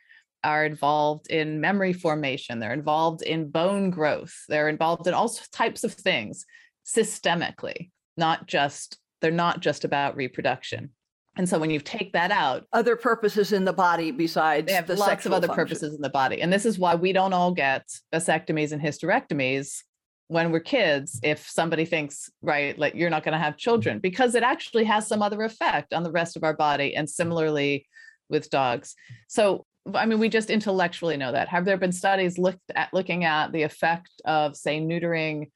are 0.42 0.64
involved 0.64 1.26
in 1.28 1.60
memory 1.60 1.92
formation, 1.92 2.60
they're 2.60 2.72
involved 2.72 3.20
in 3.22 3.50
bone 3.50 3.90
growth, 3.90 4.34
they're 4.48 4.70
involved 4.70 5.06
in 5.06 5.12
all 5.12 5.28
types 5.52 5.84
of 5.84 5.92
things 5.92 6.46
systemically, 6.86 7.90
not 8.20 8.46
just, 8.46 8.98
they're 9.20 9.32
not 9.32 9.58
just 9.58 9.84
about 9.84 10.14
reproduction. 10.14 10.90
And 11.36 11.48
so 11.48 11.58
when 11.58 11.70
you 11.70 11.80
take 11.80 12.12
that 12.12 12.30
out, 12.30 12.66
other 12.72 12.96
purposes 12.96 13.52
in 13.52 13.64
the 13.64 13.72
body 13.72 14.10
besides 14.10 14.66
they 14.66 14.74
have 14.74 14.86
the 14.86 14.94
lots 14.94 15.26
of 15.26 15.32
other 15.32 15.48
function. 15.48 15.64
purposes 15.64 15.94
in 15.94 16.00
the 16.00 16.10
body. 16.10 16.42
And 16.42 16.52
this 16.52 16.66
is 16.66 16.78
why 16.78 16.94
we 16.94 17.12
don't 17.12 17.32
all 17.32 17.52
get 17.52 17.88
vasectomies 18.12 18.72
and 18.72 18.82
hysterectomies 18.82 19.82
when 20.30 20.52
we're 20.52 20.60
kids 20.60 21.18
if 21.24 21.48
somebody 21.50 21.84
thinks 21.84 22.30
right 22.40 22.78
like 22.78 22.94
you're 22.94 23.10
not 23.10 23.24
going 23.24 23.32
to 23.32 23.38
have 23.38 23.56
children 23.56 23.98
because 23.98 24.36
it 24.36 24.44
actually 24.44 24.84
has 24.84 25.08
some 25.08 25.22
other 25.22 25.42
effect 25.42 25.92
on 25.92 26.04
the 26.04 26.12
rest 26.12 26.36
of 26.36 26.44
our 26.44 26.54
body 26.54 26.94
and 26.94 27.10
similarly 27.10 27.84
with 28.28 28.48
dogs 28.48 28.94
so 29.26 29.66
i 29.92 30.06
mean 30.06 30.20
we 30.20 30.28
just 30.28 30.48
intellectually 30.48 31.16
know 31.16 31.32
that 31.32 31.48
have 31.48 31.64
there 31.64 31.76
been 31.76 31.90
studies 31.90 32.38
looked 32.38 32.70
at 32.76 32.94
looking 32.94 33.24
at 33.24 33.50
the 33.50 33.62
effect 33.62 34.12
of 34.24 34.56
say 34.56 34.78
neutering 34.78 35.50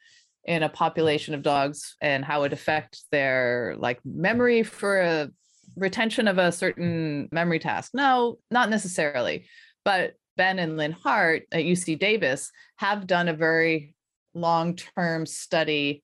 in 0.44 0.62
a 0.62 0.68
population 0.68 1.34
of 1.34 1.42
dogs 1.42 1.96
and 2.00 2.24
how 2.24 2.42
it 2.42 2.52
affects 2.52 3.06
their 3.10 3.74
like 3.78 3.98
memory 4.04 4.62
for 4.62 5.00
a 5.00 5.30
retention 5.76 6.28
of 6.28 6.38
a 6.38 6.52
certain 6.52 7.28
memory 7.32 7.58
task. 7.58 7.92
No 7.94 8.38
not 8.50 8.70
necessarily. 8.70 9.46
But 9.84 10.14
ben 10.36 10.58
and 10.58 10.76
lynn 10.76 10.92
hart 10.92 11.44
at 11.52 11.64
uc 11.64 11.98
davis 11.98 12.50
have 12.76 13.06
done 13.06 13.28
a 13.28 13.34
very 13.34 13.94
long-term 14.34 15.26
study 15.26 16.02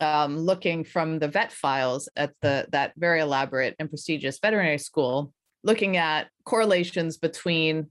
um, 0.00 0.38
looking 0.38 0.82
from 0.82 1.18
the 1.18 1.28
vet 1.28 1.52
files 1.52 2.08
at 2.16 2.32
the 2.40 2.66
that 2.72 2.92
very 2.96 3.20
elaborate 3.20 3.76
and 3.78 3.90
prestigious 3.90 4.38
veterinary 4.38 4.78
school, 4.78 5.32
looking 5.62 5.96
at 5.96 6.28
correlations 6.44 7.18
between 7.18 7.88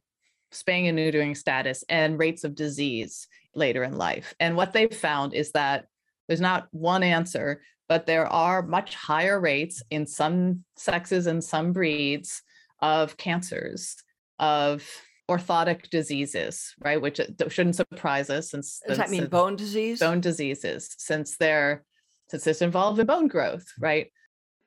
spaying 0.51 0.87
and 0.87 0.97
neutering 0.97 1.37
status 1.37 1.83
and 1.87 2.17
rates 2.17 2.43
of 2.43 2.55
disease 2.55 3.27
later 3.55 3.83
in 3.83 3.97
life. 3.97 4.33
And 4.39 4.55
what 4.55 4.73
they've 4.73 4.95
found 4.95 5.33
is 5.33 5.51
that 5.51 5.85
there's 6.27 6.41
not 6.41 6.67
one 6.71 7.03
answer, 7.03 7.61
but 7.87 8.05
there 8.05 8.27
are 8.27 8.61
much 8.61 8.95
higher 8.95 9.39
rates 9.39 9.81
in 9.89 10.05
some 10.05 10.63
sexes 10.77 11.27
and 11.27 11.43
some 11.43 11.73
breeds 11.73 12.41
of 12.81 13.17
cancers, 13.17 13.97
of 14.37 14.87
orthotic 15.29 15.89
diseases, 15.89 16.73
right? 16.79 17.01
Which 17.01 17.19
uh, 17.19 17.25
shouldn't 17.49 17.75
surprise 17.75 18.29
us 18.29 18.51
since 18.51 18.81
does 18.87 18.97
that 18.97 19.09
mean 19.09 19.27
bone 19.27 19.55
disease? 19.55 19.99
Bone 19.99 20.21
diseases, 20.21 20.95
since 20.97 21.37
they're 21.37 21.83
since 22.29 22.45
it's 22.47 22.61
involved 22.61 22.99
in 22.99 23.07
bone 23.07 23.27
growth, 23.27 23.65
right? 23.79 24.11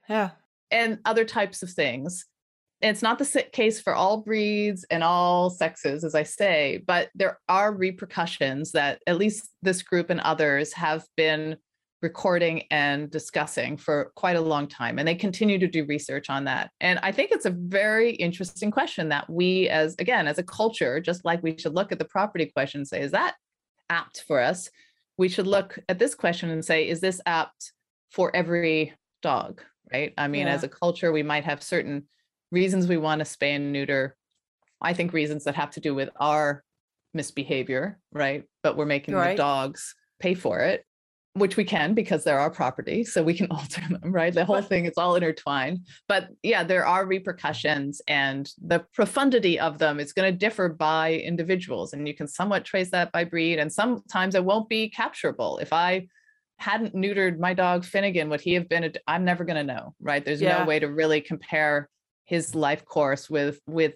Yeah. 0.09 0.31
And 0.71 0.99
other 1.05 1.25
types 1.25 1.63
of 1.63 1.71
things. 1.71 2.27
It's 2.83 3.03
not 3.03 3.19
the 3.19 3.47
case 3.53 3.81
for 3.81 3.95
all 3.95 4.23
breeds 4.23 4.85
and 4.91 5.05
all 5.05 5.51
sexes, 5.51 6.05
as 6.05 6.15
I 6.15 6.25
say, 6.25 6.83
but 6.87 7.11
there 7.15 7.39
are 7.49 7.73
repercussions 7.73 8.73
that 8.73 9.01
at 9.07 9.19
least 9.19 9.49
this 9.63 9.83
group 9.83 10.11
and 10.11 10.21
others 10.21 10.73
have 10.73 11.07
been 11.17 11.57
recording 12.03 12.65
and 12.71 13.11
discussing 13.11 13.77
for 13.77 14.11
quite 14.17 14.35
a 14.35 14.41
long 14.41 14.67
time 14.67 14.99
and 14.99 15.07
they 15.07 15.15
continue 15.15 15.59
to 15.59 15.69
do 15.69 15.85
research 15.87 16.29
on 16.29 16.45
that. 16.45 16.71
And 16.81 16.99
i 17.03 17.13
think 17.13 17.31
it's 17.31 17.47
a 17.47 17.51
very 17.51 18.11
interesting 18.11 18.73
question 18.73 19.09
that 19.11 19.31
we 19.31 19.69
as 19.69 19.95
again 20.01 20.27
as 20.27 20.39
a 20.39 20.43
culture 20.43 21.01
just 21.01 21.25
like 21.25 21.43
we 21.43 21.57
should 21.57 21.75
look 21.75 21.93
at 21.93 22.01
the 22.01 22.05
property 22.05 22.47
question 22.47 22.81
and 22.81 22.89
say 22.89 23.01
is 23.01 23.13
that 23.13 23.37
apt 23.89 24.25
for 24.27 24.41
us? 24.41 24.69
We 25.17 25.29
should 25.29 25.47
look 25.47 25.79
at 25.89 25.99
this 25.99 26.15
question 26.15 26.51
and 26.51 26.65
say 26.65 26.89
is 26.89 27.01
this 27.01 27.21
apt 27.25 27.73
for 28.11 28.35
every 28.35 28.95
dog? 29.23 29.63
Right? 29.93 30.13
I 30.19 30.27
mean 30.27 30.49
yeah. 30.49 30.55
as 30.55 30.65
a 30.65 30.69
culture 30.69 31.13
we 31.13 31.23
might 31.23 31.45
have 31.45 31.63
certain 31.63 32.09
reasons 32.53 32.87
we 32.87 32.97
want 32.97 33.19
to 33.19 33.25
spay 33.25 33.57
and 33.57 33.73
neuter 33.73 34.17
i 34.81 34.93
think 34.93 35.13
reasons 35.13 35.43
that 35.45 35.57
have 35.57 35.71
to 35.71 35.81
do 35.81 35.95
with 35.95 36.11
our 36.21 36.63
misbehavior 37.15 37.99
right? 38.13 38.45
But 38.63 38.77
we're 38.77 38.87
making 38.87 39.15
right. 39.15 39.37
the 39.37 39.43
dogs 39.43 39.95
pay 40.21 40.35
for 40.35 40.61
it 40.61 40.85
which 41.35 41.57
we 41.57 41.65
can 41.65 41.95
because 41.95 42.25
they're 42.25 42.39
our 42.39 42.51
property 42.51 43.03
so 43.05 43.23
we 43.23 43.33
can 43.33 43.47
alter 43.51 43.81
them 43.89 44.13
right? 44.13 44.35
The 44.35 44.45
whole 44.45 44.61
thing, 44.61 44.85
it's 44.85 44.99
all 44.99 45.17
intertwined. 45.17 45.87
But 46.09 46.29
yeah 46.43 46.63
there 46.63 46.87
are 46.87 47.07
repercussions 47.07 48.01
and 48.07 48.51
the 48.63 48.85
profundity 48.93 49.59
of 49.59 49.79
them 49.79 49.99
is 49.99 50.13
going 50.13 50.31
to 50.31 50.39
differ 50.39 50.69
by 50.69 51.15
individuals 51.15 51.93
and 51.93 52.07
you 52.07 52.15
can 52.15 52.29
somewhat 52.29 52.65
trace 52.65 52.91
that 52.91 53.13
by 53.13 53.25
breed 53.25 53.59
and 53.59 53.73
sometimes 53.73 54.35
it 54.35 54.45
won't 54.45 54.69
be 54.69 54.91
capturable. 54.91 55.59
If 55.59 55.73
i 55.73 56.07
hadn't 56.59 56.95
neutered 56.95 57.41
my 57.41 57.53
dog 57.53 57.85
finnegan 57.85 58.29
would 58.29 58.41
he 58.41 58.55
have 58.55 58.69
been 58.69 58.85
a, 58.85 58.93
i'm 59.09 59.25
never 59.25 59.45
going 59.45 59.57
to 59.57 59.75
know 59.75 59.95
right? 60.01 60.25
There's 60.25 60.41
yeah. 60.41 60.59
no 60.59 60.65
way 60.65 60.79
to 60.79 60.87
really 60.87 61.21
compare 61.21 61.89
his 62.25 62.55
life 62.55 62.85
course 62.85 63.29
with 63.29 63.61
with 63.67 63.95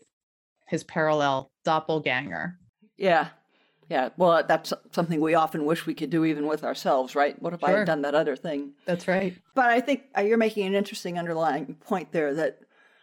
his 0.68 0.84
parallel 0.84 1.50
doppelganger 1.64 2.58
yeah 2.96 3.28
yeah, 3.88 4.08
well, 4.16 4.42
that's 4.46 4.72
something 4.90 5.20
we 5.20 5.34
often 5.34 5.64
wish 5.64 5.86
we 5.86 5.94
could 5.94 6.10
do 6.10 6.24
even 6.24 6.46
with 6.46 6.64
ourselves, 6.64 7.14
right? 7.14 7.40
What 7.40 7.52
if 7.52 7.60
sure. 7.60 7.68
I 7.68 7.78
had 7.78 7.86
done 7.86 8.02
that 8.02 8.16
other 8.16 8.34
thing? 8.34 8.72
That's 8.84 9.06
right. 9.06 9.36
But 9.54 9.66
I 9.66 9.80
think 9.80 10.04
uh, 10.16 10.22
you're 10.22 10.38
making 10.38 10.66
an 10.66 10.74
interesting 10.74 11.18
underlying 11.18 11.76
point 11.76 12.10
there 12.10 12.34
that 12.34 12.60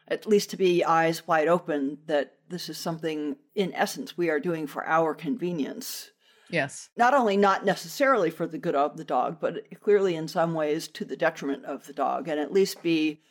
at 0.09 0.27
least 0.27 0.49
to 0.49 0.57
be 0.57 0.83
eyes 0.83 1.25
wide 1.25 1.47
open 1.47 1.99
that 2.07 2.33
this 2.49 2.67
is 2.67 2.77
something 2.77 3.37
in 3.55 3.73
essence 3.73 4.17
we 4.17 4.29
are 4.29 4.39
doing 4.39 4.67
for 4.67 4.85
our 4.85 5.13
convenience. 5.13 6.11
Yes. 6.49 6.89
Not 6.97 7.13
only 7.13 7.37
not 7.37 7.65
necessarily 7.65 8.29
for 8.29 8.45
the 8.45 8.57
good 8.57 8.75
of 8.75 8.97
the 8.97 9.05
dog, 9.05 9.37
but 9.39 9.63
clearly 9.79 10.15
in 10.15 10.27
some 10.27 10.53
ways 10.53 10.89
to 10.89 11.05
the 11.05 11.15
detriment 11.15 11.63
of 11.63 11.87
the 11.87 11.93
dog 11.93 12.27
and 12.27 12.39
at 12.39 12.51
least 12.51 12.83
be 12.83 13.21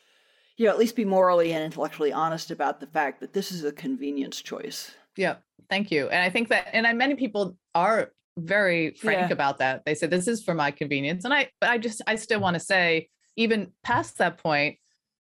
you 0.56 0.66
know, 0.66 0.72
at 0.72 0.78
least 0.78 0.96
be 0.96 1.04
morally 1.04 1.52
and 1.52 1.64
intellectually 1.64 2.12
honest 2.12 2.50
about 2.50 2.80
the 2.80 2.86
fact 2.86 3.20
that 3.20 3.32
this 3.32 3.50
is 3.52 3.64
a 3.64 3.72
convenience 3.72 4.40
choice. 4.40 4.92
Yeah. 5.16 5.36
Thank 5.70 5.90
you. 5.90 6.08
And 6.08 6.22
I 6.22 6.30
think 6.30 6.48
that, 6.48 6.68
and 6.72 6.86
I, 6.86 6.92
many 6.92 7.14
people 7.14 7.56
are 7.74 8.12
very 8.38 8.92
frank 8.92 9.28
yeah. 9.28 9.32
about 9.32 9.58
that. 9.58 9.84
They 9.84 9.94
say 9.94 10.06
this 10.06 10.28
is 10.28 10.42
for 10.42 10.54
my 10.54 10.70
convenience. 10.70 11.24
And 11.24 11.32
I, 11.32 11.48
but 11.60 11.70
I 11.70 11.78
just, 11.78 12.02
I 12.06 12.16
still 12.16 12.40
want 12.40 12.54
to 12.54 12.60
say, 12.60 13.08
even 13.36 13.72
past 13.82 14.18
that 14.18 14.38
point, 14.38 14.78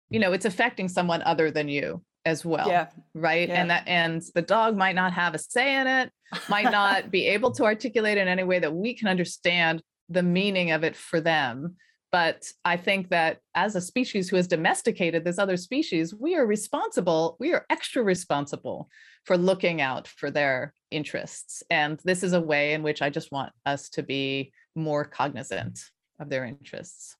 you 0.09 0.19
know, 0.19 0.33
it's 0.33 0.45
affecting 0.45 0.87
someone 0.87 1.21
other 1.21 1.51
than 1.51 1.67
you 1.67 2.03
as 2.25 2.45
well. 2.45 2.67
Yeah. 2.67 2.87
Right. 3.13 3.47
Yeah. 3.47 3.61
And 3.61 3.69
that, 3.69 3.87
and 3.87 4.21
the 4.35 4.41
dog 4.41 4.75
might 4.75 4.95
not 4.95 5.13
have 5.13 5.33
a 5.33 5.39
say 5.39 5.75
in 5.75 5.87
it, 5.87 6.11
might 6.49 6.71
not 6.71 7.11
be 7.11 7.27
able 7.27 7.51
to 7.53 7.63
articulate 7.63 8.17
in 8.17 8.27
any 8.27 8.43
way 8.43 8.59
that 8.59 8.73
we 8.73 8.93
can 8.95 9.07
understand 9.07 9.81
the 10.09 10.23
meaning 10.23 10.71
of 10.71 10.83
it 10.83 10.95
for 10.95 11.21
them. 11.21 11.75
But 12.11 12.51
I 12.65 12.75
think 12.75 13.09
that 13.09 13.39
as 13.55 13.75
a 13.75 13.81
species 13.81 14.29
who 14.29 14.35
has 14.35 14.47
domesticated 14.47 15.23
this 15.23 15.39
other 15.39 15.55
species, 15.55 16.13
we 16.13 16.35
are 16.35 16.45
responsible, 16.45 17.37
we 17.39 17.53
are 17.53 17.65
extra 17.69 18.03
responsible 18.03 18.89
for 19.23 19.37
looking 19.37 19.79
out 19.79 20.07
for 20.07 20.29
their 20.29 20.73
interests. 20.89 21.63
And 21.69 21.99
this 22.03 22.21
is 22.21 22.33
a 22.33 22.41
way 22.41 22.73
in 22.73 22.83
which 22.83 23.01
I 23.01 23.09
just 23.09 23.31
want 23.31 23.53
us 23.65 23.89
to 23.91 24.03
be 24.03 24.51
more 24.75 25.05
cognizant 25.05 25.79
of 26.19 26.29
their 26.29 26.43
interests. 26.43 27.15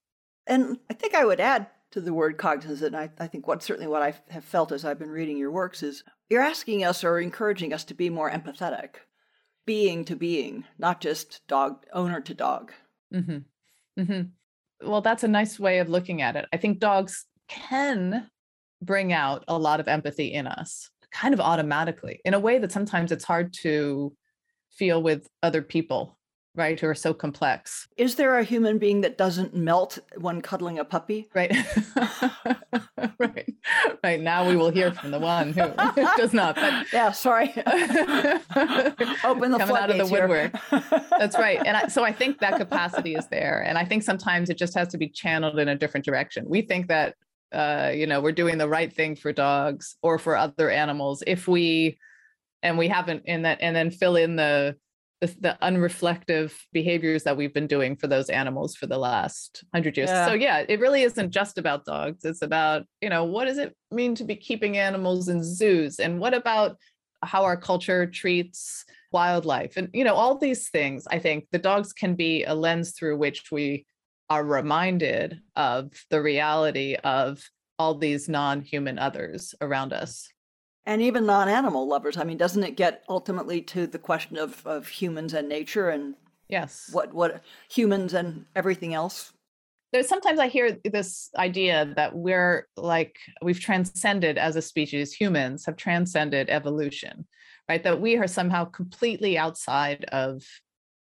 And 0.46 0.78
I 0.90 0.94
think 0.94 1.16
I 1.16 1.24
would 1.24 1.40
add 1.40 1.68
to 1.92 2.02
the 2.02 2.14
word 2.14 2.38
cognizant, 2.38 2.96
I, 2.96 3.10
I 3.20 3.28
think 3.28 3.48
what 3.48 3.64
certainly 3.64 3.88
what 3.88 4.02
I 4.02 4.14
have 4.30 4.44
felt 4.46 4.72
as 4.72 4.84
I've 4.84 5.00
been 5.00 5.10
reading 5.10 5.38
your 5.38 5.52
works 5.52 5.84
is 5.84 6.04
you're 6.30 6.42
asking 6.42 6.84
us 6.84 7.04
or 7.04 7.20
encouraging 7.20 7.74
us 7.74 7.84
to 7.86 7.94
be 7.94 8.10
more 8.10 8.32
empathetic, 8.32 8.96
being 9.66 10.04
to 10.06 10.16
being, 10.16 10.66
not 10.78 11.02
just 11.02 11.42
dog 11.48 11.86
owner 11.94 12.22
to 12.22 12.34
dog. 12.34 12.72
Mm-hmm. 13.14 14.02
Mm-hmm. 14.02 14.22
Well, 14.84 15.02
that's 15.02 15.24
a 15.24 15.28
nice 15.28 15.60
way 15.60 15.80
of 15.80 15.90
looking 15.90 16.22
at 16.22 16.36
it. 16.36 16.46
I 16.52 16.58
think 16.58 16.80
dogs 16.80 17.26
can 17.48 18.30
bring 18.82 19.14
out 19.14 19.44
a 19.48 19.58
lot 19.58 19.80
of 19.80 19.88
empathy 19.88 20.34
in 20.34 20.48
us 20.48 20.90
kind 21.12 21.34
of 21.34 21.42
automatically 21.42 22.22
in 22.26 22.34
a 22.34 22.40
way 22.40 22.58
that 22.58 22.72
sometimes 22.72 23.12
it's 23.12 23.26
hard 23.26 23.54
to 23.54 24.16
feel 24.72 25.04
with 25.04 25.28
other 25.44 25.62
people 25.62 26.18
right 26.56 26.80
who 26.80 26.88
are 26.88 26.96
so 26.96 27.14
complex. 27.14 27.88
Is 27.98 28.16
there 28.16 28.38
a 28.38 28.44
human 28.44 28.78
being 28.78 29.02
that 29.02 29.18
doesn't 29.18 29.56
melt 29.56 30.00
when 30.18 30.42
cuddling 30.42 30.80
a 30.80 30.86
puppy? 30.86 31.30
Right. 31.34 31.56
Right. 33.18 33.54
Right 34.04 34.22
now 34.22 34.48
we 34.48 34.56
will 34.56 34.70
hear 34.70 34.92
from 34.94 35.12
the 35.12 35.20
one 35.20 35.54
who 35.54 35.62
does 36.18 36.34
not 36.34 36.56
but 36.56 36.86
yeah 36.94 37.12
sorry. 37.12 37.50
Open 39.24 39.52
the 39.52 39.58
coming 39.60 39.76
out 39.76 39.90
of 39.90 39.98
the 39.98 40.08
woodwork. 40.10 40.54
That's 41.18 41.38
right 41.38 41.60
and 41.66 41.78
I, 41.78 41.88
so 41.88 42.04
i 42.04 42.12
think 42.12 42.40
that 42.40 42.58
capacity 42.58 43.16
is 43.16 43.28
there 43.28 43.64
and 43.64 43.78
i 43.78 43.86
think 43.86 44.04
sometimes 44.04 44.50
it 44.50 44.58
just 44.58 44.74
has 44.76 44.88
to 44.90 44.98
be 44.98 45.08
channeled 45.08 45.60
in 45.60 45.68
a 45.68 45.76
different 45.76 46.06
direction. 46.06 46.46
We 46.48 46.62
think 46.62 46.88
that 46.88 47.16
uh, 47.52 47.92
you 47.94 48.08
know 48.08 48.22
we're 48.22 48.32
doing 48.32 48.58
the 48.58 48.70
right 48.70 48.92
thing 48.92 49.16
for 49.16 49.32
dogs 49.34 49.98
or 50.02 50.18
for 50.18 50.38
other 50.38 50.70
animals 50.70 51.24
if 51.28 51.48
we 51.48 51.98
and 52.64 52.78
we 52.78 52.88
haven't 52.88 53.24
in 53.26 53.44
that 53.44 53.60
and 53.62 53.76
then 53.76 53.92
fill 53.92 54.16
in 54.16 54.36
the, 54.36 54.76
the 55.22 55.28
the, 55.40 55.58
unreflective 55.62 56.54
behaviors 56.74 57.24
that 57.24 57.38
we've 57.38 57.54
been 57.54 57.68
doing 57.68 57.96
for 57.96 58.08
those 58.08 58.30
animals 58.30 58.76
for 58.76 58.88
the 58.88 58.98
last 58.98 59.64
hundred 59.74 59.96
years 59.96 60.10
yeah. 60.10 60.26
so 60.26 60.34
yeah 60.34 60.66
it 60.68 60.80
really 60.80 61.04
isn't 61.04 61.32
just 61.32 61.58
about 61.58 61.86
dogs 61.86 62.26
it's 62.26 62.42
about 62.42 62.84
you 63.02 63.10
know 63.10 63.24
what 63.24 63.46
does 63.46 63.58
it 63.58 63.76
mean 63.92 64.16
to 64.16 64.24
be 64.24 64.36
keeping 64.36 64.78
animals 64.78 65.30
in 65.30 65.44
zoos 65.44 66.00
and 66.00 66.20
what 66.20 66.34
about 66.34 66.78
how 67.24 67.44
our 67.44 67.56
culture 67.56 68.06
treats 68.06 68.84
wildlife 69.12 69.78
and 69.78 69.90
you 69.94 70.04
know 70.04 70.16
all 70.16 70.38
these 70.38 70.70
things 70.70 71.06
i 71.12 71.20
think 71.20 71.46
the 71.52 71.60
dogs 71.60 71.94
can 71.94 72.16
be 72.16 72.44
a 72.44 72.54
lens 72.54 72.92
through 72.92 73.18
which 73.18 73.52
we 73.52 73.86
are 74.32 74.46
reminded 74.46 75.42
of 75.58 75.92
the 76.10 76.22
reality 76.22 76.96
of 77.04 77.44
all 77.78 77.96
these 77.96 78.30
non 78.30 78.62
human 78.62 78.98
others 78.98 79.56
around 79.60 79.92
us. 79.92 80.30
And 80.86 81.02
even 81.02 81.26
non 81.26 81.48
animal 81.48 81.88
lovers. 81.88 82.18
I 82.18 82.24
mean, 82.24 82.38
doesn't 82.38 82.64
it 82.64 82.76
get 82.76 83.04
ultimately 83.08 83.62
to 83.64 83.86
the 83.86 84.00
question 84.00 84.38
of, 84.38 84.66
of 84.66 84.88
humans 84.88 85.34
and 85.34 85.48
nature 85.48 85.90
and 85.90 86.16
yes 86.50 86.90
what 86.92 87.14
what 87.14 87.42
humans 87.70 88.14
and 88.14 88.46
everything 88.58 88.94
else 88.94 89.32
there's 89.92 90.08
sometimes 90.08 90.40
I 90.40 90.48
hear 90.48 90.78
this 90.86 91.30
idea 91.38 91.94
that 91.96 92.16
we're 92.16 92.68
like 92.78 93.18
we've 93.42 93.60
transcended 93.60 94.38
as 94.38 94.56
a 94.56 94.62
species, 94.62 95.14
humans 95.14 95.66
have 95.66 95.76
transcended 95.76 96.50
evolution, 96.50 97.28
right? 97.68 97.84
That 97.84 98.00
we 98.00 98.16
are 98.16 98.28
somehow 98.28 98.66
completely 98.66 99.38
outside 99.38 100.06
of 100.06 100.44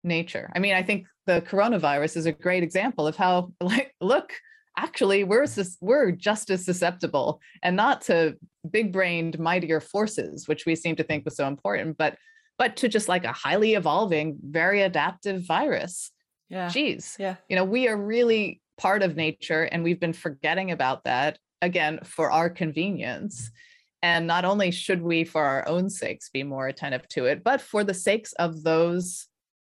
nature. 0.04 0.52
I 0.56 0.60
mean, 0.60 0.74
I 0.74 0.82
think 0.82 1.06
the 1.28 1.42
coronavirus 1.42 2.18
is 2.18 2.26
a 2.26 2.32
great 2.32 2.64
example 2.64 3.06
of 3.06 3.16
how, 3.16 3.54
like, 3.62 3.94
look, 4.02 4.34
actually, 4.82 5.24
we're 5.24 5.48
we're 5.80 6.12
just 6.12 6.50
as 6.50 6.66
susceptible, 6.66 7.40
and 7.64 7.76
not 7.76 8.02
to 8.02 8.38
big-brained, 8.70 9.40
mightier 9.40 9.80
forces, 9.80 10.48
which 10.48 10.66
we 10.66 10.76
seem 10.76 10.96
to 10.96 11.04
think 11.04 11.26
was 11.26 11.36
so 11.36 11.48
important, 11.48 11.98
but 11.98 12.18
but 12.58 12.76
to 12.78 12.88
just 12.88 13.08
like 13.08 13.26
a 13.26 13.32
highly 13.32 13.74
evolving, 13.74 14.38
very 14.44 14.82
adaptive 14.84 15.46
virus. 15.48 16.12
Yeah. 16.50 16.68
Geez. 16.68 17.16
Yeah. 17.18 17.38
You 17.50 17.56
know, 17.56 17.64
we 17.64 17.88
are 17.88 17.98
really 17.98 18.62
part 18.78 19.04
of 19.04 19.16
nature 19.16 19.64
and 19.64 19.84
we've 19.84 20.00
been 20.00 20.14
forgetting 20.14 20.72
about 20.72 21.04
that 21.04 21.38
again 21.62 22.00
for 22.04 22.32
our 22.32 22.50
convenience 22.50 23.52
and 24.02 24.26
not 24.26 24.44
only 24.44 24.72
should 24.72 25.04
we 25.04 25.24
for 25.24 25.44
our 25.44 25.68
own 25.68 25.88
sakes 25.88 26.30
be 26.30 26.42
more 26.42 26.68
attentive 26.68 27.08
to 27.08 27.26
it 27.26 27.44
but 27.44 27.62
for 27.62 27.84
the 27.84 27.94
sakes 27.94 28.34
of 28.34 28.64
those 28.64 29.28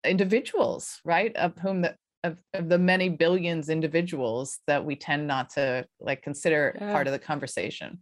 individuals 0.05 1.01
right 1.03 1.35
of 1.35 1.57
whom 1.57 1.81
the 1.81 1.93
of, 2.23 2.41
of 2.53 2.69
the 2.69 2.77
many 2.77 3.09
billions 3.09 3.69
individuals 3.69 4.59
that 4.67 4.83
we 4.83 4.95
tend 4.95 5.27
not 5.27 5.49
to 5.51 5.85
like 5.99 6.21
consider 6.21 6.77
yeah. 6.79 6.91
part 6.91 7.07
of 7.07 7.13
the 7.13 7.19
conversation 7.19 7.99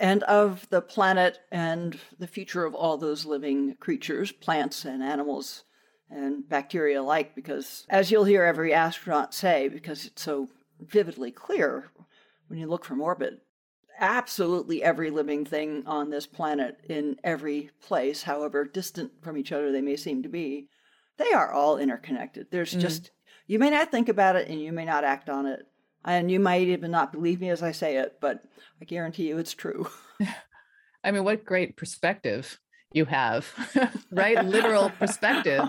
and 0.00 0.22
of 0.24 0.68
the 0.70 0.80
planet 0.80 1.38
and 1.52 1.98
the 2.18 2.26
future 2.26 2.64
of 2.64 2.74
all 2.74 2.96
those 2.96 3.24
living 3.24 3.76
creatures 3.76 4.32
plants 4.32 4.84
and 4.84 5.02
animals 5.02 5.64
and 6.10 6.48
bacteria 6.48 7.00
alike, 7.00 7.34
because 7.34 7.86
as 7.88 8.10
you'll 8.10 8.24
hear 8.24 8.44
every 8.44 8.74
astronaut 8.74 9.32
say, 9.34 9.68
because 9.68 10.04
it's 10.04 10.22
so 10.22 10.48
vividly 10.80 11.30
clear 11.30 11.90
when 12.48 12.58
you 12.58 12.66
look 12.66 12.84
from 12.84 13.00
orbit, 13.00 13.40
absolutely 13.98 14.82
every 14.82 15.10
living 15.10 15.44
thing 15.44 15.82
on 15.86 16.10
this 16.10 16.26
planet 16.26 16.78
in 16.88 17.16
every 17.24 17.70
place, 17.80 18.22
however 18.22 18.64
distant 18.64 19.10
from 19.22 19.36
each 19.36 19.52
other 19.52 19.72
they 19.72 19.80
may 19.80 19.96
seem 19.96 20.22
to 20.22 20.28
be, 20.28 20.68
they 21.16 21.32
are 21.32 21.52
all 21.52 21.78
interconnected. 21.78 22.48
There's 22.50 22.72
mm-hmm. 22.72 22.80
just, 22.80 23.10
you 23.46 23.58
may 23.58 23.70
not 23.70 23.90
think 23.90 24.08
about 24.08 24.36
it 24.36 24.48
and 24.48 24.60
you 24.60 24.72
may 24.72 24.84
not 24.84 25.04
act 25.04 25.28
on 25.28 25.46
it. 25.46 25.66
And 26.04 26.30
you 26.30 26.38
might 26.38 26.68
even 26.68 26.90
not 26.90 27.12
believe 27.12 27.40
me 27.40 27.48
as 27.48 27.62
I 27.62 27.72
say 27.72 27.96
it, 27.96 28.18
but 28.20 28.44
I 28.80 28.84
guarantee 28.84 29.28
you 29.28 29.38
it's 29.38 29.54
true. 29.54 29.88
I 31.04 31.10
mean, 31.10 31.24
what 31.24 31.44
great 31.44 31.76
perspective 31.76 32.58
you 32.92 33.06
have, 33.06 33.48
right? 34.10 34.44
Literal 34.44 34.90
perspective. 34.98 35.62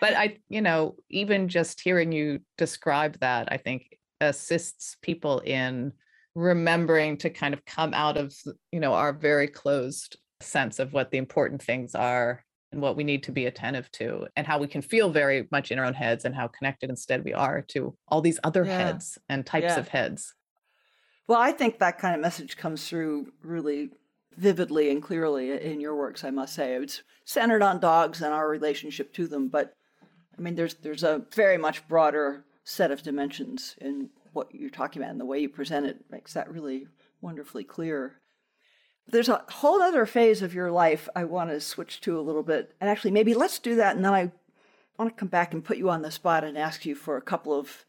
But 0.00 0.14
I, 0.14 0.38
you 0.48 0.62
know, 0.62 0.96
even 1.10 1.48
just 1.48 1.80
hearing 1.80 2.12
you 2.12 2.40
describe 2.58 3.18
that, 3.20 3.48
I 3.50 3.56
think 3.56 3.98
assists 4.20 4.96
people 5.02 5.40
in 5.40 5.92
remembering 6.34 7.18
to 7.18 7.30
kind 7.30 7.52
of 7.52 7.64
come 7.64 7.92
out 7.92 8.16
of, 8.16 8.34
you 8.70 8.80
know, 8.80 8.94
our 8.94 9.12
very 9.12 9.48
closed 9.48 10.16
sense 10.40 10.78
of 10.78 10.92
what 10.92 11.10
the 11.10 11.18
important 11.18 11.62
things 11.62 11.94
are 11.94 12.44
and 12.72 12.80
what 12.80 12.96
we 12.96 13.04
need 13.04 13.22
to 13.24 13.32
be 13.32 13.46
attentive 13.46 13.90
to 13.92 14.26
and 14.34 14.46
how 14.46 14.58
we 14.58 14.66
can 14.66 14.82
feel 14.82 15.10
very 15.10 15.46
much 15.52 15.70
in 15.70 15.78
our 15.78 15.84
own 15.84 15.94
heads 15.94 16.24
and 16.24 16.34
how 16.34 16.48
connected 16.48 16.90
instead 16.90 17.24
we 17.24 17.32
are 17.32 17.62
to 17.62 17.94
all 18.08 18.20
these 18.20 18.40
other 18.42 18.64
yeah. 18.64 18.78
heads 18.78 19.18
and 19.28 19.46
types 19.46 19.64
yeah. 19.64 19.78
of 19.78 19.88
heads. 19.88 20.34
Well, 21.28 21.40
I 21.40 21.52
think 21.52 21.78
that 21.78 21.98
kind 21.98 22.14
of 22.14 22.20
message 22.20 22.56
comes 22.56 22.88
through 22.88 23.32
really 23.42 23.90
vividly 24.36 24.90
and 24.90 25.02
clearly 25.02 25.52
in 25.52 25.80
your 25.80 25.94
works, 25.94 26.24
I 26.24 26.30
must 26.30 26.54
say. 26.54 26.74
It's 26.74 27.02
centered 27.24 27.62
on 27.62 27.78
dogs 27.78 28.22
and 28.22 28.32
our 28.32 28.48
relationship 28.48 29.12
to 29.14 29.26
them, 29.26 29.48
but 29.48 29.74
I 30.36 30.40
mean, 30.40 30.54
there's 30.54 30.74
there's 30.74 31.02
a 31.02 31.22
very 31.34 31.58
much 31.58 31.86
broader 31.88 32.44
set 32.64 32.90
of 32.90 33.02
dimensions 33.02 33.76
in 33.80 34.08
what 34.32 34.54
you're 34.54 34.70
talking 34.70 35.02
about, 35.02 35.12
and 35.12 35.20
the 35.20 35.26
way 35.26 35.38
you 35.38 35.48
present 35.48 35.86
it 35.86 36.04
makes 36.10 36.32
that 36.32 36.50
really 36.50 36.86
wonderfully 37.20 37.64
clear. 37.64 38.21
There's 39.06 39.28
a 39.28 39.44
whole 39.48 39.82
other 39.82 40.06
phase 40.06 40.42
of 40.42 40.54
your 40.54 40.70
life 40.70 41.08
I 41.14 41.24
want 41.24 41.50
to 41.50 41.60
switch 41.60 42.00
to 42.02 42.18
a 42.18 42.22
little 42.22 42.42
bit, 42.42 42.74
and 42.80 42.88
actually, 42.88 43.10
maybe 43.10 43.34
let's 43.34 43.58
do 43.58 43.74
that, 43.76 43.96
and 43.96 44.04
then 44.04 44.14
I 44.14 44.32
want 44.98 45.14
to 45.14 45.18
come 45.18 45.28
back 45.28 45.52
and 45.52 45.64
put 45.64 45.76
you 45.76 45.90
on 45.90 46.02
the 46.02 46.10
spot 46.10 46.44
and 46.44 46.56
ask 46.56 46.86
you 46.86 46.94
for 46.94 47.16
a 47.16 47.22
couple 47.22 47.52
of 47.52 47.84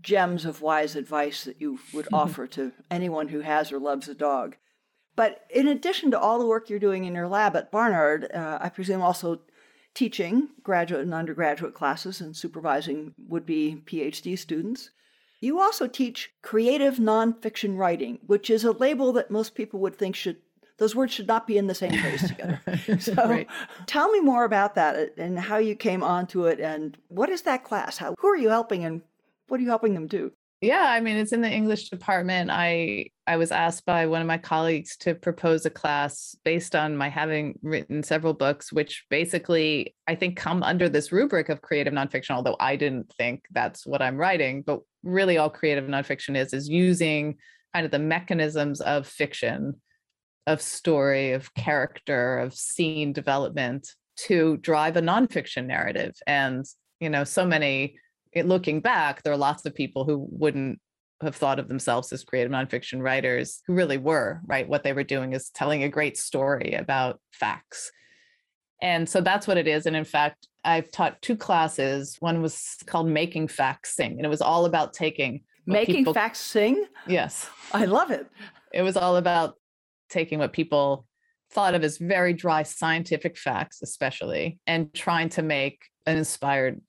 gems 0.00 0.44
of 0.44 0.62
wise 0.62 0.96
advice 0.96 1.44
that 1.44 1.60
you 1.60 1.78
would 1.92 2.08
offer 2.12 2.46
to 2.48 2.72
anyone 2.90 3.28
who 3.28 3.40
has 3.40 3.72
or 3.72 3.78
loves 3.78 4.08
a 4.08 4.14
dog. 4.14 4.56
But 5.14 5.46
in 5.48 5.66
addition 5.66 6.10
to 6.10 6.20
all 6.20 6.38
the 6.38 6.46
work 6.46 6.68
you're 6.68 6.78
doing 6.78 7.04
in 7.04 7.14
your 7.14 7.28
lab 7.28 7.56
at 7.56 7.72
Barnard, 7.72 8.30
uh, 8.32 8.58
I 8.60 8.68
presume 8.68 9.00
also 9.00 9.40
teaching 9.94 10.48
graduate 10.62 11.00
and 11.00 11.14
undergraduate 11.14 11.72
classes 11.72 12.20
and 12.20 12.36
supervising 12.36 13.14
would 13.26 13.46
be 13.46 13.82
PhD 13.86 14.38
students. 14.38 14.90
You 15.40 15.58
also 15.58 15.86
teach 15.86 16.32
creative 16.42 16.96
nonfiction 16.96 17.78
writing, 17.78 18.18
which 18.26 18.50
is 18.50 18.62
a 18.64 18.72
label 18.72 19.12
that 19.14 19.30
most 19.30 19.54
people 19.54 19.80
would 19.80 19.96
think 19.96 20.14
should 20.14 20.36
those 20.78 20.94
words 20.94 21.12
should 21.12 21.26
not 21.26 21.46
be 21.46 21.58
in 21.58 21.66
the 21.66 21.74
same 21.74 21.98
place 21.98 22.28
together. 22.28 22.60
So 23.00 23.14
right. 23.14 23.48
tell 23.86 24.10
me 24.10 24.20
more 24.20 24.44
about 24.44 24.74
that 24.74 25.16
and 25.16 25.38
how 25.38 25.58
you 25.58 25.74
came 25.74 26.02
onto 26.02 26.46
it 26.46 26.60
and 26.60 26.96
what 27.08 27.30
is 27.30 27.42
that 27.42 27.64
class? 27.64 27.96
How 27.96 28.14
who 28.18 28.28
are 28.28 28.36
you 28.36 28.48
helping 28.48 28.84
and 28.84 29.02
what 29.48 29.58
are 29.58 29.62
you 29.62 29.68
helping 29.68 29.94
them 29.94 30.06
do? 30.06 30.32
Yeah, 30.62 30.86
I 30.88 31.00
mean, 31.00 31.16
it's 31.16 31.32
in 31.32 31.42
the 31.42 31.50
English 31.50 31.90
department. 31.90 32.50
I 32.50 33.10
I 33.26 33.36
was 33.36 33.52
asked 33.52 33.84
by 33.84 34.06
one 34.06 34.22
of 34.22 34.26
my 34.26 34.38
colleagues 34.38 34.96
to 34.98 35.14
propose 35.14 35.66
a 35.66 35.70
class 35.70 36.34
based 36.44 36.74
on 36.74 36.96
my 36.96 37.10
having 37.10 37.58
written 37.62 38.02
several 38.02 38.32
books, 38.32 38.72
which 38.72 39.04
basically 39.10 39.94
I 40.06 40.14
think 40.14 40.36
come 40.36 40.62
under 40.62 40.88
this 40.88 41.12
rubric 41.12 41.50
of 41.50 41.60
creative 41.60 41.92
nonfiction. 41.92 42.30
Although 42.30 42.56
I 42.58 42.76
didn't 42.76 43.12
think 43.18 43.44
that's 43.50 43.86
what 43.86 44.00
I'm 44.00 44.16
writing, 44.16 44.62
but 44.62 44.80
really 45.02 45.36
all 45.36 45.50
creative 45.50 45.84
nonfiction 45.84 46.36
is 46.36 46.54
is 46.54 46.68
using 46.68 47.36
kind 47.74 47.84
of 47.84 47.92
the 47.92 47.98
mechanisms 47.98 48.80
of 48.80 49.06
fiction, 49.06 49.74
of 50.46 50.62
story, 50.62 51.32
of 51.32 51.52
character, 51.54 52.38
of 52.38 52.54
scene 52.54 53.12
development 53.12 53.88
to 54.16 54.56
drive 54.58 54.96
a 54.96 55.02
nonfiction 55.02 55.66
narrative. 55.66 56.14
And 56.26 56.64
you 57.00 57.10
know, 57.10 57.24
so 57.24 57.44
many 57.44 57.98
it, 58.32 58.46
looking 58.46 58.80
back, 58.80 59.22
there 59.22 59.32
are 59.32 59.38
lots 59.38 59.64
of 59.64 59.74
people 59.74 60.04
who 60.04 60.26
wouldn't 60.30 60.78
have 61.22 61.34
thought 61.34 61.58
of 61.58 61.68
themselves 61.68 62.12
as 62.12 62.24
creative 62.24 62.52
nonfiction 62.52 63.00
writers 63.02 63.62
who 63.66 63.72
really 63.72 63.96
were, 63.96 64.40
right? 64.46 64.68
What 64.68 64.84
they 64.84 64.92
were 64.92 65.04
doing 65.04 65.32
is 65.32 65.48
telling 65.50 65.82
a 65.82 65.88
great 65.88 66.18
story 66.18 66.74
about 66.74 67.20
facts. 67.32 67.90
And 68.82 69.08
so 69.08 69.22
that's 69.22 69.46
what 69.46 69.56
it 69.56 69.66
is. 69.66 69.86
And 69.86 69.96
in 69.96 70.04
fact, 70.04 70.48
I've 70.64 70.90
taught 70.90 71.22
two 71.22 71.36
classes. 71.36 72.16
One 72.20 72.42
was 72.42 72.76
called 72.84 73.08
Making 73.08 73.48
Facts 73.48 73.96
Sing, 73.96 74.12
and 74.12 74.26
it 74.26 74.28
was 74.28 74.42
all 74.42 74.66
about 74.66 74.92
taking 74.92 75.42
Making 75.66 75.96
people, 75.96 76.14
Facts 76.14 76.40
Sing? 76.40 76.84
Yes. 77.06 77.48
I 77.72 77.86
love 77.86 78.10
it. 78.10 78.26
It 78.74 78.82
was 78.82 78.96
all 78.96 79.16
about 79.16 79.54
taking 80.08 80.38
what 80.38 80.52
people 80.52 81.06
thought 81.52 81.74
of 81.74 81.84
as 81.84 81.98
very 81.98 82.32
dry 82.32 82.62
scientific 82.62 83.38
facts, 83.38 83.82
especially, 83.82 84.58
and 84.66 84.92
trying 84.92 85.28
to 85.30 85.42
make 85.42 85.82
an 86.06 86.16
inspired 86.16 86.80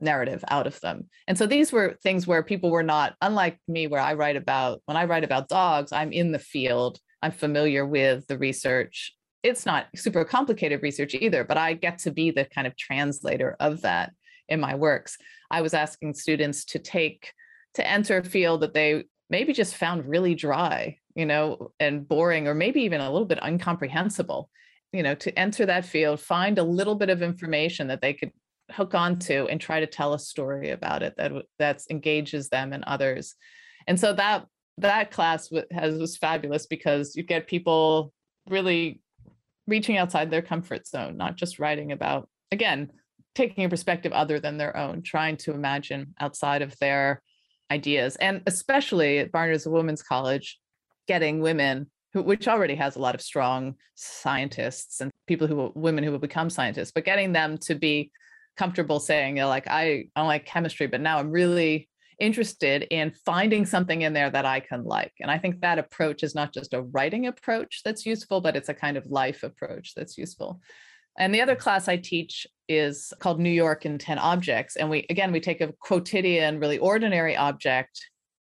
narrative 0.00 0.44
out 0.48 0.66
of 0.66 0.78
them. 0.80 1.08
And 1.26 1.36
so 1.36 1.46
these 1.46 1.72
were 1.72 1.96
things 2.02 2.26
where 2.26 2.42
people 2.42 2.70
were 2.70 2.82
not, 2.84 3.16
unlike 3.20 3.58
me, 3.66 3.86
where 3.86 4.00
I 4.00 4.14
write 4.14 4.36
about, 4.36 4.80
when 4.86 4.96
I 4.96 5.04
write 5.04 5.24
about 5.24 5.48
dogs, 5.48 5.92
I'm 5.92 6.12
in 6.12 6.30
the 6.32 6.38
field, 6.38 7.00
I'm 7.22 7.32
familiar 7.32 7.84
with 7.84 8.26
the 8.28 8.38
research. 8.38 9.12
It's 9.42 9.66
not 9.66 9.86
super 9.96 10.24
complicated 10.24 10.82
research 10.82 11.14
either, 11.14 11.44
but 11.44 11.56
I 11.56 11.74
get 11.74 11.98
to 12.00 12.12
be 12.12 12.30
the 12.30 12.44
kind 12.44 12.66
of 12.66 12.76
translator 12.76 13.56
of 13.58 13.82
that 13.82 14.12
in 14.48 14.60
my 14.60 14.74
works. 14.74 15.18
I 15.50 15.62
was 15.62 15.74
asking 15.74 16.14
students 16.14 16.64
to 16.66 16.78
take, 16.78 17.32
to 17.74 17.86
enter 17.86 18.18
a 18.18 18.24
field 18.24 18.60
that 18.60 18.74
they 18.74 19.04
maybe 19.30 19.52
just 19.52 19.76
found 19.76 20.06
really 20.06 20.34
dry, 20.34 20.98
you 21.18 21.26
know, 21.26 21.72
and 21.78 22.08
boring, 22.08 22.46
or 22.48 22.54
maybe 22.54 22.80
even 22.82 23.00
a 23.02 23.10
little 23.10 23.26
bit 23.26 23.40
uncomprehensible, 23.42 24.48
you 24.92 25.02
know 25.02 25.14
to 25.14 25.38
enter 25.38 25.66
that 25.66 25.84
field 25.84 26.20
find 26.20 26.58
a 26.58 26.62
little 26.62 26.94
bit 26.94 27.10
of 27.10 27.22
information 27.22 27.88
that 27.88 28.00
they 28.00 28.14
could 28.14 28.32
hook 28.70 28.94
onto 28.94 29.46
and 29.46 29.60
try 29.60 29.80
to 29.80 29.86
tell 29.86 30.14
a 30.14 30.18
story 30.18 30.70
about 30.70 31.02
it 31.02 31.14
that 31.16 31.32
that 31.58 31.82
engages 31.90 32.48
them 32.48 32.72
and 32.72 32.84
others. 32.84 33.34
And 33.86 33.98
so 33.98 34.12
that 34.14 34.46
that 34.78 35.10
class 35.10 35.50
has 35.72 35.98
was 35.98 36.16
fabulous 36.16 36.66
because 36.66 37.16
you 37.16 37.22
get 37.22 37.46
people 37.46 38.12
really 38.48 39.00
reaching 39.66 39.96
outside 39.96 40.30
their 40.30 40.42
comfort 40.42 40.86
zone 40.86 41.16
not 41.16 41.36
just 41.36 41.58
writing 41.58 41.92
about 41.92 42.28
again 42.52 42.90
taking 43.34 43.64
a 43.64 43.68
perspective 43.68 44.12
other 44.12 44.40
than 44.40 44.56
their 44.56 44.76
own 44.76 45.02
trying 45.02 45.36
to 45.36 45.52
imagine 45.52 46.14
outside 46.20 46.62
of 46.62 46.78
their 46.78 47.22
ideas. 47.70 48.16
And 48.16 48.42
especially 48.46 49.18
at 49.18 49.32
barnard's 49.32 49.66
women's 49.66 50.02
college 50.02 50.58
getting 51.08 51.40
women 51.40 51.90
who, 52.12 52.22
which 52.22 52.46
already 52.46 52.76
has 52.76 52.96
a 52.96 53.00
lot 53.00 53.14
of 53.14 53.20
strong 53.20 53.74
scientists 53.96 55.00
and 55.00 55.10
people 55.26 55.46
who 55.46 55.72
women 55.74 56.04
who 56.04 56.12
will 56.12 56.18
become 56.18 56.48
scientists 56.48 56.92
but 56.92 57.04
getting 57.04 57.32
them 57.32 57.58
to 57.58 57.74
be 57.74 58.12
comfortable 58.58 59.00
saying, 59.00 59.36
you 59.36 59.42
know, 59.42 59.48
like 59.48 59.68
I, 59.68 60.08
I 60.14 60.20
don't 60.20 60.26
like 60.26 60.44
chemistry, 60.44 60.86
but 60.88 61.00
now 61.00 61.18
I'm 61.18 61.30
really 61.30 61.88
interested 62.18 62.82
in 62.90 63.12
finding 63.24 63.64
something 63.64 64.02
in 64.02 64.12
there 64.12 64.28
that 64.28 64.44
I 64.44 64.58
can 64.60 64.84
like. 64.84 65.12
And 65.20 65.30
I 65.30 65.38
think 65.38 65.60
that 65.60 65.78
approach 65.78 66.24
is 66.24 66.34
not 66.34 66.52
just 66.52 66.74
a 66.74 66.82
writing 66.82 67.28
approach 67.28 67.82
that's 67.84 68.04
useful, 68.04 68.40
but 68.40 68.56
it's 68.56 68.68
a 68.68 68.74
kind 68.74 68.96
of 68.96 69.06
life 69.06 69.44
approach 69.44 69.94
that's 69.94 70.18
useful. 70.18 70.60
And 71.16 71.32
the 71.32 71.40
other 71.40 71.56
class 71.56 71.88
I 71.88 71.96
teach 71.96 72.46
is 72.68 73.12
called 73.20 73.40
New 73.40 73.50
York 73.50 73.86
in 73.86 73.98
10 73.98 74.18
Objects. 74.18 74.76
And 74.76 74.90
we, 74.90 75.06
again, 75.08 75.32
we 75.32 75.40
take 75.40 75.60
a 75.60 75.72
quotidian, 75.80 76.58
really 76.58 76.78
ordinary 76.78 77.36
object 77.36 78.04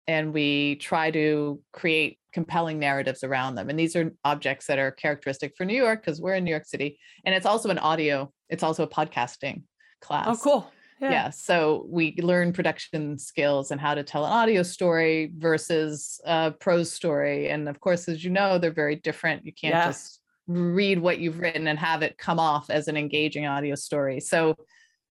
and 0.08 0.34
we 0.34 0.76
try 0.76 1.12
to 1.12 1.62
create 1.72 2.20
compelling 2.34 2.80
narratives 2.80 3.24
around 3.24 3.56
them. 3.56 3.70
And 3.70 3.80
these 3.80 3.96
are 3.96 4.14
objects 4.24 4.68
that 4.68 4.80
are 4.80 4.92
characteristic 4.92 5.54
for 5.58 5.66
New 5.66 5.76
York 5.76 6.02
because 6.04 6.22
we're 6.22 6.36
in 6.36 6.44
New 6.44 6.52
York 6.52 6.66
City. 6.66 7.00
And 7.26 7.36
it's 7.36 7.46
also 7.46 7.70
an 7.70 7.78
audio, 7.78 8.32
it's 8.50 8.64
also 8.64 8.84
a 8.84 8.88
podcasting 8.88 9.64
oh, 9.64 10.06
class. 10.06 10.28
Oh, 10.28 10.38
cool. 10.44 10.72
Yeah. 11.00 11.12
yeah. 11.12 11.30
So 11.32 11.86
we 11.90 12.16
learn 12.22 12.54
production 12.54 13.18
skills 13.18 13.72
and 13.72 13.82
how 13.82 13.96
to 13.96 14.04
tell 14.04 14.24
an 14.26 14.32
audio 14.32 14.62
story 14.62 15.32
versus 15.36 16.22
a 16.26 16.52
prose 16.52 16.92
story. 16.92 17.50
And 17.50 17.68
of 17.68 17.80
course, 17.80 18.08
as 18.08 18.24
you 18.24 18.30
know, 18.30 18.60
they're 18.60 18.72
very 18.72 18.98
different. 18.98 19.46
You 19.46 19.54
can't 19.54 19.74
yeah. 19.74 19.88
just 19.88 20.20
read 20.48 21.00
what 21.00 21.20
you've 21.20 21.40
written 21.40 21.68
and 21.68 21.80
have 21.80 22.04
it 22.04 22.18
come 22.18 22.40
off 22.40 22.70
as 22.70 22.88
an 22.88 22.98
engaging 22.98 23.48
audio 23.48 23.76
story. 23.76 24.20
So 24.20 24.56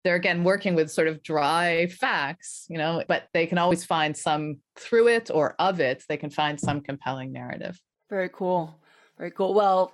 they're 0.06 0.16
again 0.16 0.44
working 0.44 0.76
with 0.76 0.92
sort 0.92 1.08
of 1.08 1.24
dry 1.24 1.88
facts, 1.88 2.68
you 2.70 2.78
know, 2.78 3.04
but 3.08 3.28
they 3.34 3.48
can 3.48 3.58
always 3.58 3.84
find 3.84 4.16
some 4.16 4.58
through 4.76 5.08
it 5.08 5.32
or 5.34 5.56
of 5.58 5.80
it, 5.80 6.04
they 6.08 6.16
can 6.16 6.30
find 6.30 6.60
some 6.60 6.80
compelling 6.80 7.34
narrative. 7.34 7.82
Very 8.08 8.30
cool. 8.30 8.76
Very 9.18 9.32
cool. 9.32 9.56
Well, 9.56 9.94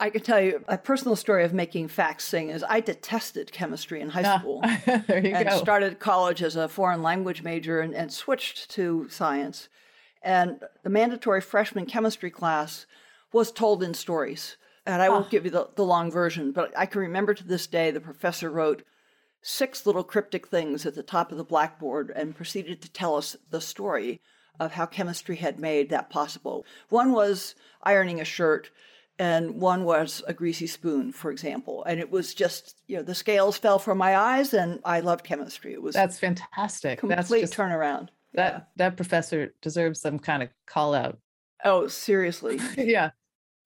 I 0.00 0.10
can 0.10 0.22
tell 0.22 0.40
you 0.40 0.64
a 0.66 0.76
personal 0.76 1.14
story 1.14 1.44
of 1.44 1.54
making 1.54 1.86
facts 1.86 2.24
sing 2.24 2.50
is 2.50 2.64
I 2.68 2.80
detested 2.80 3.52
chemistry 3.52 4.00
in 4.00 4.08
high 4.08 4.24
ah, 4.24 4.38
school. 4.40 4.60
there 5.06 5.24
you 5.24 5.36
and 5.36 5.48
go. 5.48 5.56
started 5.56 6.00
college 6.00 6.42
as 6.42 6.56
a 6.56 6.68
foreign 6.68 7.00
language 7.00 7.44
major 7.44 7.78
and, 7.78 7.94
and 7.94 8.12
switched 8.12 8.68
to 8.72 9.06
science. 9.08 9.68
And 10.20 10.58
the 10.82 10.90
mandatory 10.90 11.40
freshman 11.40 11.86
chemistry 11.86 12.30
class 12.30 12.86
was 13.32 13.52
told 13.52 13.84
in 13.84 13.94
stories. 13.94 14.56
And 14.84 15.00
I 15.00 15.08
won't 15.08 15.30
give 15.30 15.44
you 15.44 15.50
the, 15.50 15.68
the 15.76 15.84
long 15.84 16.10
version, 16.10 16.50
but 16.50 16.76
I 16.76 16.86
can 16.86 17.00
remember 17.00 17.34
to 17.34 17.46
this 17.46 17.68
day 17.68 17.92
the 17.92 18.00
professor 18.00 18.50
wrote 18.50 18.82
six 19.46 19.86
little 19.86 20.02
cryptic 20.02 20.48
things 20.48 20.84
at 20.84 20.96
the 20.96 21.04
top 21.04 21.30
of 21.30 21.38
the 21.38 21.44
blackboard 21.44 22.12
and 22.16 22.34
proceeded 22.34 22.82
to 22.82 22.90
tell 22.90 23.14
us 23.14 23.36
the 23.50 23.60
story 23.60 24.20
of 24.58 24.72
how 24.72 24.84
chemistry 24.86 25.36
had 25.36 25.60
made 25.60 25.88
that 25.88 26.10
possible. 26.10 26.66
One 26.88 27.12
was 27.12 27.54
ironing 27.80 28.20
a 28.20 28.24
shirt, 28.24 28.70
and 29.20 29.60
one 29.60 29.84
was 29.84 30.20
a 30.26 30.34
greasy 30.34 30.66
spoon, 30.66 31.12
for 31.12 31.30
example. 31.30 31.84
And 31.84 32.00
it 32.00 32.10
was 32.10 32.34
just, 32.34 32.82
you 32.88 32.96
know, 32.96 33.04
the 33.04 33.14
scales 33.14 33.56
fell 33.56 33.78
from 33.78 33.98
my 33.98 34.16
eyes, 34.16 34.52
and 34.52 34.80
I 34.84 34.98
loved 34.98 35.24
chemistry. 35.24 35.74
It 35.74 35.82
was 35.82 35.94
that's 35.94 36.18
fantastic. 36.18 36.98
Complete 36.98 37.16
that's 37.16 37.30
just, 37.30 37.54
turnaround. 37.54 38.08
That 38.34 38.52
yeah. 38.52 38.60
that 38.76 38.96
professor 38.96 39.54
deserves 39.62 40.00
some 40.00 40.18
kind 40.18 40.42
of 40.42 40.48
call 40.66 40.92
out. 40.92 41.18
Oh, 41.64 41.86
seriously. 41.86 42.58
yeah. 42.76 43.10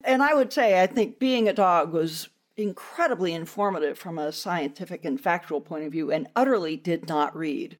And 0.03 0.21
I 0.21 0.35
would 0.35 0.53
say, 0.53 0.79
Inside 0.83 1.15
of 1.15 1.47
a 1.47 1.53
Dog 1.53 1.91
was 1.91 2.29
incredibly 2.57 3.33
informative 3.33 3.97
from 3.97 4.17
a 4.17 4.31
scientific 4.31 5.05
and 5.05 5.19
factual 5.19 5.61
point 5.61 5.85
of 5.85 5.91
view 5.91 6.11
and 6.11 6.27
utterly 6.35 6.75
did 6.75 7.07
not 7.07 7.35
read 7.35 7.77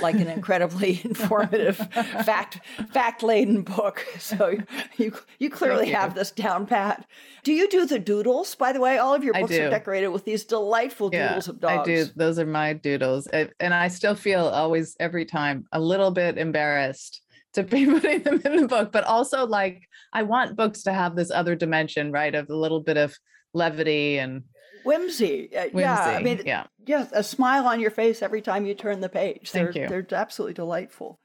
like 0.00 0.14
an 0.14 0.28
incredibly 0.28 1.00
informative 1.04 1.76
fact 1.76 2.60
fact 2.92 3.22
laden 3.22 3.62
book. 3.62 4.06
So 4.20 4.56
you 4.96 5.12
you 5.38 5.50
clearly 5.50 5.88
you. 5.88 5.94
have 5.94 6.14
this 6.14 6.30
down 6.30 6.66
pat. 6.66 7.06
Do 7.42 7.52
you 7.52 7.68
do 7.68 7.86
the 7.86 7.98
doodles 7.98 8.54
by 8.54 8.72
the 8.72 8.80
way? 8.80 8.98
All 8.98 9.14
of 9.14 9.24
your 9.24 9.34
books 9.34 9.52
are 9.52 9.70
decorated 9.70 10.08
with 10.08 10.24
these 10.24 10.44
delightful 10.44 11.10
yeah, 11.12 11.28
doodles 11.28 11.48
of 11.48 11.60
dogs 11.60 11.88
i 11.88 11.92
do. 11.92 12.06
those 12.14 12.38
are 12.38 12.46
my 12.46 12.74
doodles. 12.74 13.26
And 13.26 13.74
i 13.74 13.88
still 13.88 14.14
feel 14.14 14.46
always 14.46 14.96
every 15.00 15.24
time 15.24 15.64
a 15.72 15.80
little 15.80 16.10
bit 16.10 16.38
embarrassed 16.38 17.22
to 17.54 17.62
be 17.62 17.86
putting 17.86 18.22
them 18.22 18.40
in 18.44 18.56
the 18.56 18.68
book, 18.68 18.92
but 18.92 19.04
also 19.04 19.46
like 19.46 19.88
I 20.12 20.22
want 20.22 20.56
books 20.56 20.82
to 20.84 20.92
have 20.92 21.16
this 21.16 21.30
other 21.30 21.56
dimension, 21.56 22.12
right? 22.12 22.34
Of 22.34 22.48
a 22.50 22.56
little 22.56 22.80
bit 22.80 22.96
of 22.96 23.16
levity 23.52 24.18
and 24.18 24.44
whimsy. 24.84 25.48
whimsy. 25.52 25.78
Yeah, 25.78 26.00
I 26.00 26.22
mean, 26.22 26.42
yeah, 26.44 26.64
yeah, 26.86 27.06
a 27.12 27.22
smile 27.22 27.66
on 27.66 27.80
your 27.80 27.90
face 27.90 28.22
every 28.22 28.42
time 28.42 28.66
you 28.66 28.74
turn 28.74 29.00
the 29.00 29.08
page. 29.08 29.50
Thank 29.50 29.74
they're, 29.74 29.82
you. 29.82 29.88
They're 29.88 30.18
absolutely 30.18 30.54
delightful. 30.54 31.18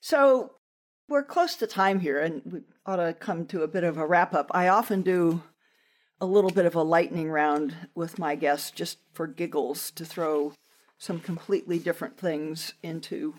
So 0.00 0.52
we're 1.08 1.24
close 1.24 1.56
to 1.56 1.66
time 1.66 2.00
here, 2.00 2.18
and 2.18 2.42
we 2.44 2.60
ought 2.86 2.96
to 2.96 3.14
come 3.14 3.46
to 3.46 3.62
a 3.62 3.68
bit 3.68 3.84
of 3.84 3.98
a 3.98 4.06
wrap 4.06 4.34
up. 4.34 4.50
I 4.52 4.68
often 4.68 5.02
do 5.02 5.42
a 6.20 6.26
little 6.26 6.50
bit 6.50 6.66
of 6.66 6.74
a 6.74 6.82
lightning 6.82 7.30
round 7.30 7.74
with 7.94 8.18
my 8.18 8.34
guests 8.34 8.70
just 8.70 8.98
for 9.12 9.26
giggles 9.26 9.90
to 9.92 10.04
throw 10.04 10.52
some 10.98 11.18
completely 11.18 11.80
different 11.80 12.16
things 12.16 12.74
into 12.82 13.34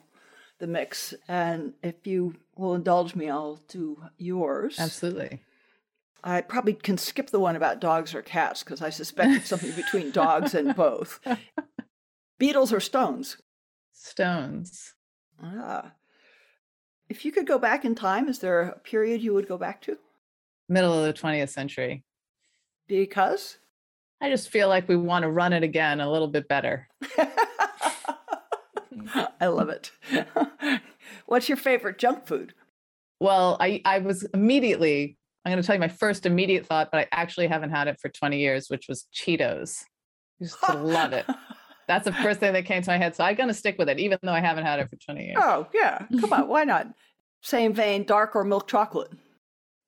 the 0.59 0.67
mix. 0.67 1.13
And 1.29 1.73
if 1.81 2.05
you 2.05 2.35
will 2.57 2.75
indulge 2.75 3.15
me, 3.15 3.29
I'll 3.29 3.61
do 3.69 4.03
yours. 4.17 4.77
Absolutely. 4.79 5.39
I 6.23 6.41
probably 6.41 6.73
can 6.73 6.97
skip 6.97 7.29
the 7.29 7.39
one 7.39 7.55
about 7.55 7.81
dogs 7.81 8.15
or 8.15 8.21
cats 8.21 8.63
because 8.63 8.81
I 8.81 8.89
suspect 8.89 9.31
it's 9.31 9.49
something 9.49 9.71
between 9.71 10.11
dogs 10.11 10.53
and 10.53 10.75
both. 10.77 11.19
Beatles 12.39 12.71
or 12.71 12.79
Stones? 12.79 13.37
Stones. 13.91 14.93
Ah. 15.41 15.91
If 17.09 17.25
you 17.25 17.31
could 17.31 17.45
go 17.45 17.59
back 17.59 17.83
in 17.85 17.95
time, 17.95 18.29
is 18.29 18.39
there 18.39 18.61
a 18.61 18.79
period 18.79 19.21
you 19.21 19.33
would 19.33 19.47
go 19.47 19.57
back 19.57 19.81
to? 19.83 19.97
Middle 20.69 20.93
of 20.93 21.05
the 21.05 21.13
20th 21.13 21.49
century. 21.49 22.03
Because? 22.87 23.57
I 24.21 24.29
just 24.29 24.49
feel 24.49 24.69
like 24.69 24.87
we 24.87 24.95
want 24.95 25.23
to 25.23 25.29
run 25.29 25.51
it 25.51 25.63
again 25.63 25.99
a 25.99 26.09
little 26.09 26.29
bit 26.29 26.47
better. 26.47 26.87
I 29.39 29.47
love 29.47 29.69
it. 29.69 29.91
What's 31.25 31.49
your 31.49 31.57
favorite 31.57 31.97
junk 31.97 32.25
food? 32.25 32.53
Well, 33.19 33.57
I, 33.59 33.81
I 33.83 33.99
was 33.99 34.23
immediately, 34.33 35.17
I'm 35.45 35.51
going 35.51 35.61
to 35.61 35.65
tell 35.65 35.75
you 35.75 35.79
my 35.79 35.87
first 35.89 36.25
immediate 36.25 36.65
thought, 36.65 36.89
but 36.91 36.99
I 36.99 37.07
actually 37.11 37.47
haven't 37.47 37.71
had 37.71 37.87
it 37.87 37.99
for 37.99 38.09
20 38.09 38.39
years, 38.39 38.69
which 38.69 38.87
was 38.87 39.07
Cheetos. 39.13 39.83
I 40.41 40.45
just 40.45 40.57
love 40.69 41.13
it. 41.13 41.25
That's 41.87 42.05
the 42.05 42.13
first 42.13 42.39
thing 42.39 42.53
that 42.53 42.63
came 42.65 42.81
to 42.81 42.89
my 42.89 42.97
head. 42.97 43.13
So 43.15 43.25
I'm 43.25 43.35
going 43.35 43.49
to 43.49 43.53
stick 43.53 43.77
with 43.77 43.89
it, 43.89 43.99
even 43.99 44.17
though 44.23 44.31
I 44.31 44.39
haven't 44.39 44.63
had 44.63 44.79
it 44.79 44.89
for 44.89 44.95
20 44.95 45.25
years. 45.25 45.37
Oh, 45.37 45.67
yeah. 45.73 46.05
Come 46.19 46.31
on. 46.31 46.47
Why 46.47 46.63
not? 46.63 46.87
Same 47.41 47.73
vein, 47.73 48.05
dark 48.05 48.37
or 48.37 48.45
milk 48.45 48.67
chocolate? 48.67 49.11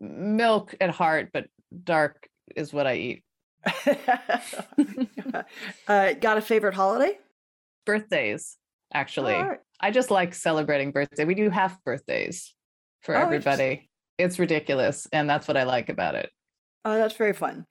Milk 0.01 0.75
at 0.81 0.89
heart, 0.89 1.29
but 1.31 1.47
dark 1.83 2.27
is 2.53 2.73
what 2.73 2.85
I 2.85 2.95
eat. 2.95 3.23
uh, 5.87 6.13
got 6.13 6.37
a 6.37 6.41
favorite 6.41 6.75
holiday? 6.75 7.17
Birthdays 7.85 8.57
actually. 8.93 9.33
Oh, 9.33 9.57
I 9.79 9.91
just 9.91 10.11
like 10.11 10.33
celebrating 10.33 10.91
birthday. 10.91 11.25
We 11.25 11.35
do 11.35 11.49
half 11.49 11.83
birthdays 11.83 12.53
for 13.01 13.15
oh, 13.15 13.21
everybody. 13.21 13.89
It's 14.17 14.39
ridiculous. 14.39 15.07
And 15.11 15.29
that's 15.29 15.47
what 15.47 15.57
I 15.57 15.63
like 15.63 15.89
about 15.89 16.15
it. 16.15 16.31
Oh, 16.83 16.97
that's 16.97 17.15
very 17.15 17.33
fun. 17.33 17.65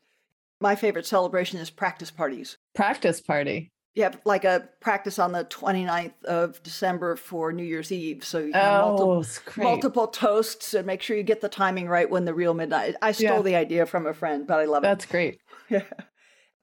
My 0.60 0.74
favorite 0.74 1.06
celebration 1.06 1.58
is 1.58 1.70
practice 1.70 2.10
parties. 2.10 2.58
Practice 2.74 3.20
party. 3.20 3.70
Yeah, 3.94 4.12
like 4.24 4.44
a 4.44 4.68
practice 4.80 5.20
on 5.20 5.30
the 5.30 5.44
29th 5.44 6.24
of 6.24 6.60
December 6.64 7.14
for 7.14 7.52
New 7.52 7.62
Year's 7.62 7.92
Eve. 7.92 8.24
So 8.24 8.40
you 8.40 8.52
have 8.52 8.82
oh, 8.82 8.88
multiple, 8.88 9.24
multiple 9.56 10.08
toasts 10.08 10.74
and 10.74 10.84
make 10.84 11.00
sure 11.00 11.16
you 11.16 11.22
get 11.22 11.40
the 11.40 11.48
timing 11.48 11.86
right 11.86 12.10
when 12.10 12.24
the 12.24 12.34
real 12.34 12.54
midnight. 12.54 12.96
I 13.00 13.12
stole 13.12 13.36
yeah. 13.36 13.42
the 13.42 13.56
idea 13.56 13.86
from 13.86 14.06
a 14.06 14.14
friend, 14.14 14.48
but 14.48 14.58
I 14.58 14.64
love 14.64 14.82
That's 14.82 15.04
it. 15.04 15.06
That's 15.06 15.10
great. 15.10 15.40
Yeah. 15.70 15.82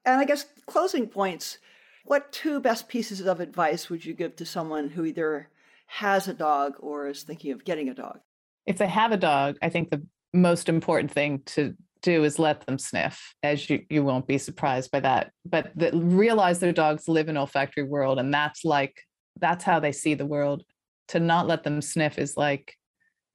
And 0.03 0.19
I 0.19 0.25
guess 0.25 0.45
closing 0.67 1.07
points 1.07 1.57
what 2.03 2.31
two 2.31 2.59
best 2.59 2.87
pieces 2.87 3.21
of 3.21 3.39
advice 3.39 3.89
would 3.89 4.03
you 4.03 4.13
give 4.13 4.35
to 4.37 4.45
someone 4.45 4.89
who 4.89 5.05
either 5.05 5.49
has 5.87 6.27
a 6.27 6.33
dog 6.33 6.75
or 6.79 7.07
is 7.07 7.23
thinking 7.23 7.51
of 7.51 7.63
getting 7.63 7.89
a 7.89 7.93
dog? 7.93 8.19
If 8.65 8.77
they 8.77 8.87
have 8.87 9.11
a 9.11 9.17
dog, 9.17 9.57
I 9.61 9.69
think 9.69 9.89
the 9.89 10.05
most 10.33 10.69
important 10.69 11.11
thing 11.11 11.41
to 11.45 11.75
do 12.01 12.23
is 12.23 12.39
let 12.39 12.65
them 12.65 12.79
sniff 12.79 13.35
as 13.43 13.69
you 13.69 13.85
you 13.89 14.03
won't 14.03 14.27
be 14.27 14.37
surprised 14.37 14.91
by 14.91 14.99
that. 15.01 15.31
But 15.45 15.71
the, 15.75 15.91
realize 15.93 16.59
their 16.59 16.73
dogs 16.73 17.07
live 17.07 17.29
in 17.29 17.37
olfactory 17.37 17.83
world 17.83 18.19
and 18.19 18.33
that's 18.33 18.65
like 18.65 18.95
that's 19.39 19.63
how 19.63 19.79
they 19.79 19.91
see 19.91 20.13
the 20.13 20.25
world. 20.25 20.63
To 21.09 21.19
not 21.19 21.47
let 21.47 21.63
them 21.63 21.81
sniff 21.81 22.17
is 22.17 22.37
like 22.37 22.75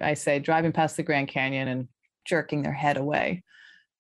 i 0.01 0.14
say 0.14 0.39
driving 0.39 0.72
past 0.72 0.97
the 0.97 1.03
grand 1.03 1.29
canyon 1.29 1.68
and 1.68 1.89
jerking 2.24 2.62
their 2.62 2.72
head 2.72 2.97
away 2.97 3.43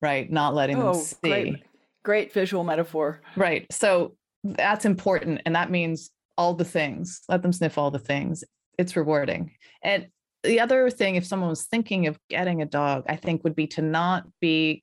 right? 0.02 0.30
Not 0.30 0.54
letting 0.54 0.80
oh, 0.80 0.92
them 0.92 1.02
see. 1.02 1.16
great, 1.22 1.64
great 2.04 2.32
visual 2.32 2.64
metaphor. 2.64 3.20
Right 3.36 3.66
so 3.70 4.14
that's 4.44 4.84
important 4.84 5.42
and 5.44 5.56
that 5.56 5.70
means 5.70 6.10
all 6.38 6.54
the 6.54 6.64
things 6.64 7.22
let 7.28 7.42
them 7.42 7.52
sniff 7.52 7.78
all 7.78 7.90
the 7.90 7.98
things. 7.98 8.44
It's 8.78 8.94
rewarding. 8.94 9.52
And 9.82 10.08
the 10.46 10.60
other 10.60 10.90
thing 10.90 11.16
if 11.16 11.26
someone 11.26 11.50
was 11.50 11.64
thinking 11.64 12.06
of 12.06 12.18
getting 12.28 12.62
a 12.62 12.66
dog 12.66 13.04
i 13.08 13.16
think 13.16 13.44
would 13.44 13.56
be 13.56 13.66
to 13.66 13.82
not 13.82 14.24
be 14.40 14.82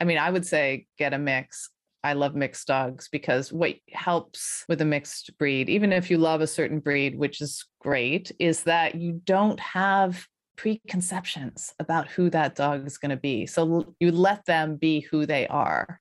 i 0.00 0.04
mean 0.04 0.18
i 0.18 0.30
would 0.30 0.46
say 0.46 0.86
get 0.98 1.14
a 1.14 1.18
mix. 1.18 1.70
I 2.04 2.12
love 2.12 2.36
mixed 2.36 2.68
dogs 2.68 3.08
because 3.10 3.52
what 3.52 3.74
helps 3.92 4.64
with 4.68 4.80
a 4.80 4.84
mixed 4.84 5.36
breed 5.36 5.68
even 5.68 5.92
if 5.92 6.10
you 6.10 6.16
love 6.16 6.40
a 6.40 6.46
certain 6.46 6.78
breed 6.78 7.18
which 7.18 7.40
is 7.40 7.66
great 7.80 8.30
is 8.38 8.62
that 8.62 8.94
you 8.94 9.20
don't 9.24 9.58
have 9.58 10.24
preconceptions 10.56 11.74
about 11.80 12.08
who 12.08 12.30
that 12.30 12.54
dog 12.54 12.86
is 12.86 12.98
going 12.98 13.10
to 13.10 13.16
be. 13.16 13.46
So 13.46 13.94
you 14.00 14.12
let 14.12 14.44
them 14.44 14.76
be 14.76 15.00
who 15.00 15.26
they 15.26 15.48
are 15.48 16.00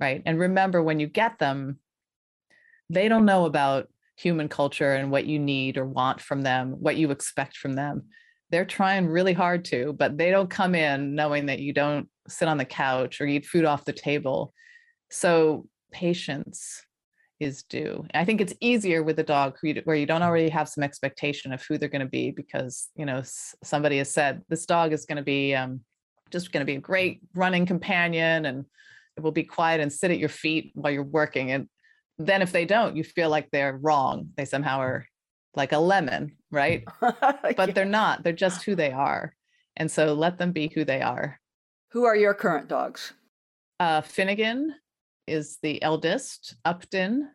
right? 0.00 0.22
And 0.26 0.38
remember 0.38 0.82
when 0.82 1.00
you 1.00 1.06
get 1.06 1.38
them 1.38 1.78
they 2.88 3.08
don't 3.08 3.24
know 3.24 3.46
about 3.46 3.88
human 4.16 4.48
culture 4.48 4.92
and 4.92 5.10
what 5.10 5.26
you 5.26 5.38
need 5.38 5.76
or 5.76 5.84
want 5.84 6.20
from 6.20 6.42
them, 6.42 6.76
what 6.78 6.96
you 6.96 7.10
expect 7.10 7.56
from 7.56 7.74
them. 7.74 8.04
They're 8.50 8.64
trying 8.64 9.08
really 9.08 9.32
hard 9.32 9.64
to, 9.66 9.92
but 9.92 10.16
they 10.16 10.30
don't 10.30 10.50
come 10.50 10.74
in 10.74 11.14
knowing 11.14 11.46
that 11.46 11.58
you 11.58 11.72
don't 11.72 12.08
sit 12.28 12.48
on 12.48 12.58
the 12.58 12.64
couch 12.64 13.20
or 13.20 13.26
eat 13.26 13.46
food 13.46 13.64
off 13.64 13.84
the 13.84 13.92
table. 13.92 14.52
So 15.10 15.66
patience 15.92 16.82
is 17.38 17.64
due. 17.64 18.06
I 18.14 18.24
think 18.24 18.40
it's 18.40 18.54
easier 18.60 19.02
with 19.02 19.18
a 19.18 19.24
dog 19.24 19.56
where 19.84 19.96
you 19.96 20.06
don't 20.06 20.22
already 20.22 20.48
have 20.48 20.68
some 20.68 20.84
expectation 20.84 21.52
of 21.52 21.62
who 21.62 21.76
they're 21.76 21.88
going 21.88 22.00
to 22.00 22.08
be 22.08 22.30
because 22.30 22.88
you 22.94 23.04
know 23.04 23.22
somebody 23.62 23.98
has 23.98 24.10
said 24.10 24.42
this 24.48 24.64
dog 24.64 24.92
is 24.92 25.04
going 25.04 25.16
to 25.16 25.22
be 25.22 25.54
um, 25.54 25.80
just 26.30 26.50
going 26.52 26.62
to 26.62 26.70
be 26.70 26.76
a 26.76 26.80
great 26.80 27.20
running 27.34 27.66
companion 27.66 28.46
and 28.46 28.64
it 29.16 29.22
will 29.22 29.32
be 29.32 29.44
quiet 29.44 29.80
and 29.80 29.92
sit 29.92 30.10
at 30.10 30.18
your 30.18 30.28
feet 30.28 30.72
while 30.74 30.92
you're 30.92 31.02
working. 31.02 31.50
And 31.50 31.68
then 32.18 32.42
if 32.42 32.52
they 32.52 32.64
don't, 32.64 32.96
you 32.96 33.04
feel 33.04 33.30
like 33.30 33.50
they're 33.50 33.76
wrong. 33.76 34.30
They 34.36 34.44
somehow 34.44 34.80
are 34.80 35.06
like 35.54 35.72
a 35.72 35.78
lemon, 35.78 36.36
right? 36.56 36.82
but 37.00 37.54
yeah. 37.56 37.66
they're 37.66 37.84
not. 37.84 38.24
They're 38.24 38.32
just 38.32 38.64
who 38.64 38.74
they 38.74 38.90
are. 38.90 39.34
And 39.76 39.90
so 39.90 40.14
let 40.14 40.38
them 40.38 40.52
be 40.52 40.72
who 40.74 40.84
they 40.84 41.02
are. 41.02 41.38
Who 41.92 42.04
are 42.04 42.16
your 42.16 42.34
current 42.34 42.68
dogs? 42.68 43.12
Uh, 43.78 44.00
Finnegan 44.00 44.74
is 45.26 45.58
the 45.62 45.80
eldest. 45.82 46.56
Upton 46.64 47.30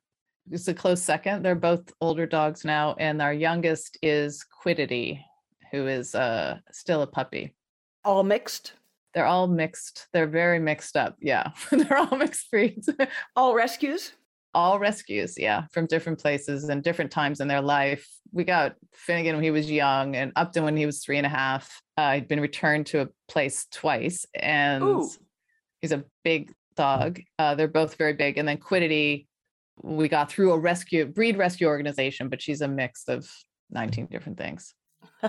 is 0.52 0.68
a 0.68 0.74
close 0.74 1.02
second. 1.02 1.44
They're 1.44 1.56
both 1.56 1.94
older 2.02 2.26
dogs 2.26 2.66
now. 2.66 2.96
And 3.00 3.22
our 3.22 3.34
youngest 3.34 3.98
is 4.02 4.44
Quiddity, 4.44 5.24
who 5.72 5.88
is 5.88 6.16
uh, 6.16 6.58
still 6.72 7.04
a 7.04 7.08
puppy. 7.08 7.54
All 8.04 8.24
mixed? 8.24 8.74
They're 9.14 9.26
all 9.26 9.48
mixed. 9.48 10.08
They're 10.14 10.28
very 10.28 10.60
mixed 10.60 10.98
up. 10.98 11.16
Yeah. 11.22 11.52
They're 11.72 11.98
all 11.98 12.18
mixed 12.18 12.50
breeds. 12.50 12.90
all 13.36 13.54
rescues? 13.54 14.14
All 14.54 14.80
rescues, 14.80 15.36
yeah, 15.38 15.66
from 15.72 15.86
different 15.86 16.20
places 16.20 16.66
and 16.66 16.84
different 16.84 17.12
times 17.12 17.40
in 17.40 17.48
their 17.48 17.62
life. 17.62 18.08
We 18.32 18.44
got 18.44 18.76
Finnegan 18.94 19.36
when 19.36 19.44
he 19.44 19.52
was 19.52 19.70
young 19.70 20.16
and 20.16 20.32
Upton 20.36 20.64
when 20.64 20.76
he 20.76 20.86
was 20.86 21.04
three 21.04 21.18
and 21.18 21.26
a 21.26 21.30
half. 21.30 21.82
Uh, 21.98 22.16
he'd 22.16 22.28
been 22.28 22.42
returned 22.42 22.88
to 22.88 23.02
a 23.02 23.08
place 23.28 23.68
twice 23.72 24.26
and 24.36 24.84
Ooh. 24.84 25.10
he's 25.80 25.92
a 25.92 26.04
big 26.24 26.52
dog. 26.76 27.22
Uh, 27.40 27.56
they're 27.56 27.68
both 27.68 27.96
very 27.96 28.14
big. 28.14 28.38
And 28.38 28.48
then 28.48 28.58
Quiddity, 28.58 29.28
we 29.82 30.08
got 30.08 30.32
through 30.32 30.52
a 30.54 30.60
rescue 30.60 31.06
breed 31.06 31.38
rescue 31.38 31.68
organization, 31.68 32.30
but 32.30 32.42
she's 32.42 32.62
a 32.62 32.68
mix 32.68 33.08
of 33.08 33.30
19 33.70 34.08
different 34.08 34.38
things. 34.38 34.74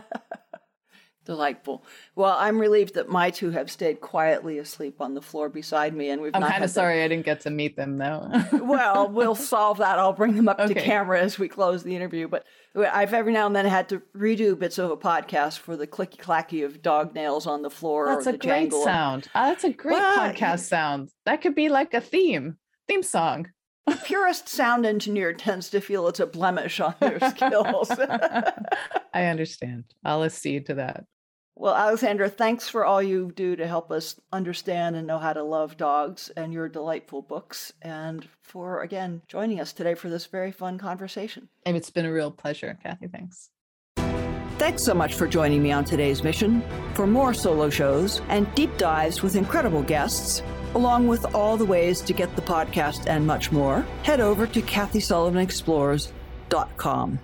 Delightful. 1.25 1.85
Well, 2.17 2.35
I'm 2.37 2.59
relieved 2.59 2.95
that 2.95 3.09
my 3.09 3.31
two 3.31 3.51
have 3.51 3.71
stayed 3.71 4.01
quietly 4.01 4.59
asleep 4.59 5.01
on 5.01 5.15
the 5.15 5.23
floor 5.23 5.49
beside 5.49 5.95
me, 5.95 6.11
and 6.11 6.21
we've. 6.21 6.35
I'm 6.35 6.43
kind 6.43 6.65
of 6.65 6.71
sorry 6.71 7.03
I 7.03 7.09
didn't 7.09 7.25
get 7.25 7.41
to 7.43 7.51
meet 7.51 7.77
them 7.77 7.99
though. 7.99 8.29
well, 8.53 9.09
we'll 9.09 9.37
solve 9.37 9.79
that. 9.79 9.99
I'll 10.01 10.13
bring 10.13 10.35
them 10.35 10.49
up 10.49 10.59
okay. 10.59 10.75
to 10.75 10.81
camera 10.81 11.21
as 11.21 11.39
we 11.39 11.49
close 11.49 11.85
the 11.85 11.95
interview. 11.95 12.27
But 12.27 12.45
I've 12.75 13.15
every 13.15 13.33
now 13.33 13.47
and 13.47 13.55
then 13.55 13.67
had 13.67 13.89
to 13.91 14.03
redo 14.17 14.59
bits 14.59 14.79
of 14.79 14.91
a 14.91 14.97
podcast 14.97 15.59
for 15.59 15.77
the 15.77 15.87
clicky 15.87 16.17
clacky 16.17 16.65
of 16.65 16.83
dog 16.83 17.15
nails 17.15 17.47
on 17.47 17.63
the 17.63 17.71
floor. 17.71 18.07
That's 18.09 18.27
a 18.27 18.33
great 18.33 18.41
jangle. 18.41 18.83
sound. 18.83 19.29
Oh, 19.35 19.49
that's 19.49 19.65
a 19.65 19.71
great 19.71 19.93
well, 19.93 20.19
podcast 20.19 20.61
sound. 20.61 21.11
That 21.25 21.41
could 21.41 21.55
be 21.55 21.69
like 21.69 21.95
a 21.95 22.01
theme 22.01 22.57
theme 22.89 23.03
song. 23.03 23.49
A 23.87 23.97
purist 24.05 24.49
sound 24.49 24.87
engineer 24.87 25.33
tends 25.33 25.71
to 25.71 25.81
feel 25.81 26.07
it's 26.09 26.21
a 26.21 26.27
blemish 26.27 26.81
on 26.81 26.95
their 27.01 27.19
skills. 27.31 27.91
I 27.91 29.27
understand. 29.27 29.85
I'll 30.05 30.25
accede 30.25 30.67
to 30.67 30.75
that. 30.75 31.05
Well, 31.55 31.75
Alexandra, 31.75 32.31
thanks 32.31 32.69
for 32.69 32.85
all 32.85 33.03
you 33.03 33.33
do 33.35 33.57
to 33.57 33.67
help 33.67 33.91
us 33.91 34.21
understand 34.33 34.97
and 34.97 35.07
know 35.07 35.19
how 35.19 35.35
to 35.35 35.43
love 35.43 35.77
dogs 35.77 36.31
and 36.37 36.53
your 36.53 36.69
delightful 36.69 37.23
books, 37.23 37.73
and 37.83 38.29
for 38.41 38.83
again 38.83 39.23
joining 39.29 39.61
us 39.61 39.73
today 39.73 39.95
for 39.95 40.09
this 40.09 40.27
very 40.27 40.51
fun 40.51 40.79
conversation. 40.79 41.49
And 41.67 41.77
it's 41.77 41.91
been 41.91 42.07
a 42.07 42.13
real 42.13 42.31
pleasure, 42.31 42.79
Kathy. 42.83 43.09
Thanks. 43.09 43.51
Thanks 44.59 44.85
so 44.85 44.95
much 44.95 45.15
for 45.15 45.27
joining 45.27 45.63
me 45.63 45.73
on 45.73 45.85
today's 45.85 46.23
mission. 46.23 46.63
For 46.95 47.07
more 47.07 47.35
solo 47.35 47.69
shows 47.69 48.23
and 48.29 48.53
deep 48.55 48.79
dives 48.79 49.23
with 49.23 49.37
incredible 49.37 49.83
guests, 49.83 50.43
along 50.75 51.09
with 51.09 51.35
all 51.35 51.57
the 51.57 51.65
ways 51.65 52.01
to 52.03 52.13
get 52.13 52.37
the 52.37 52.43
podcast 52.43 53.09
and 53.09 53.27
much 53.27 53.51
more, 53.51 53.85
head 54.05 54.21
over 54.21 54.47
to 54.47 54.63
KathySullivanExplores.com. 54.63 57.19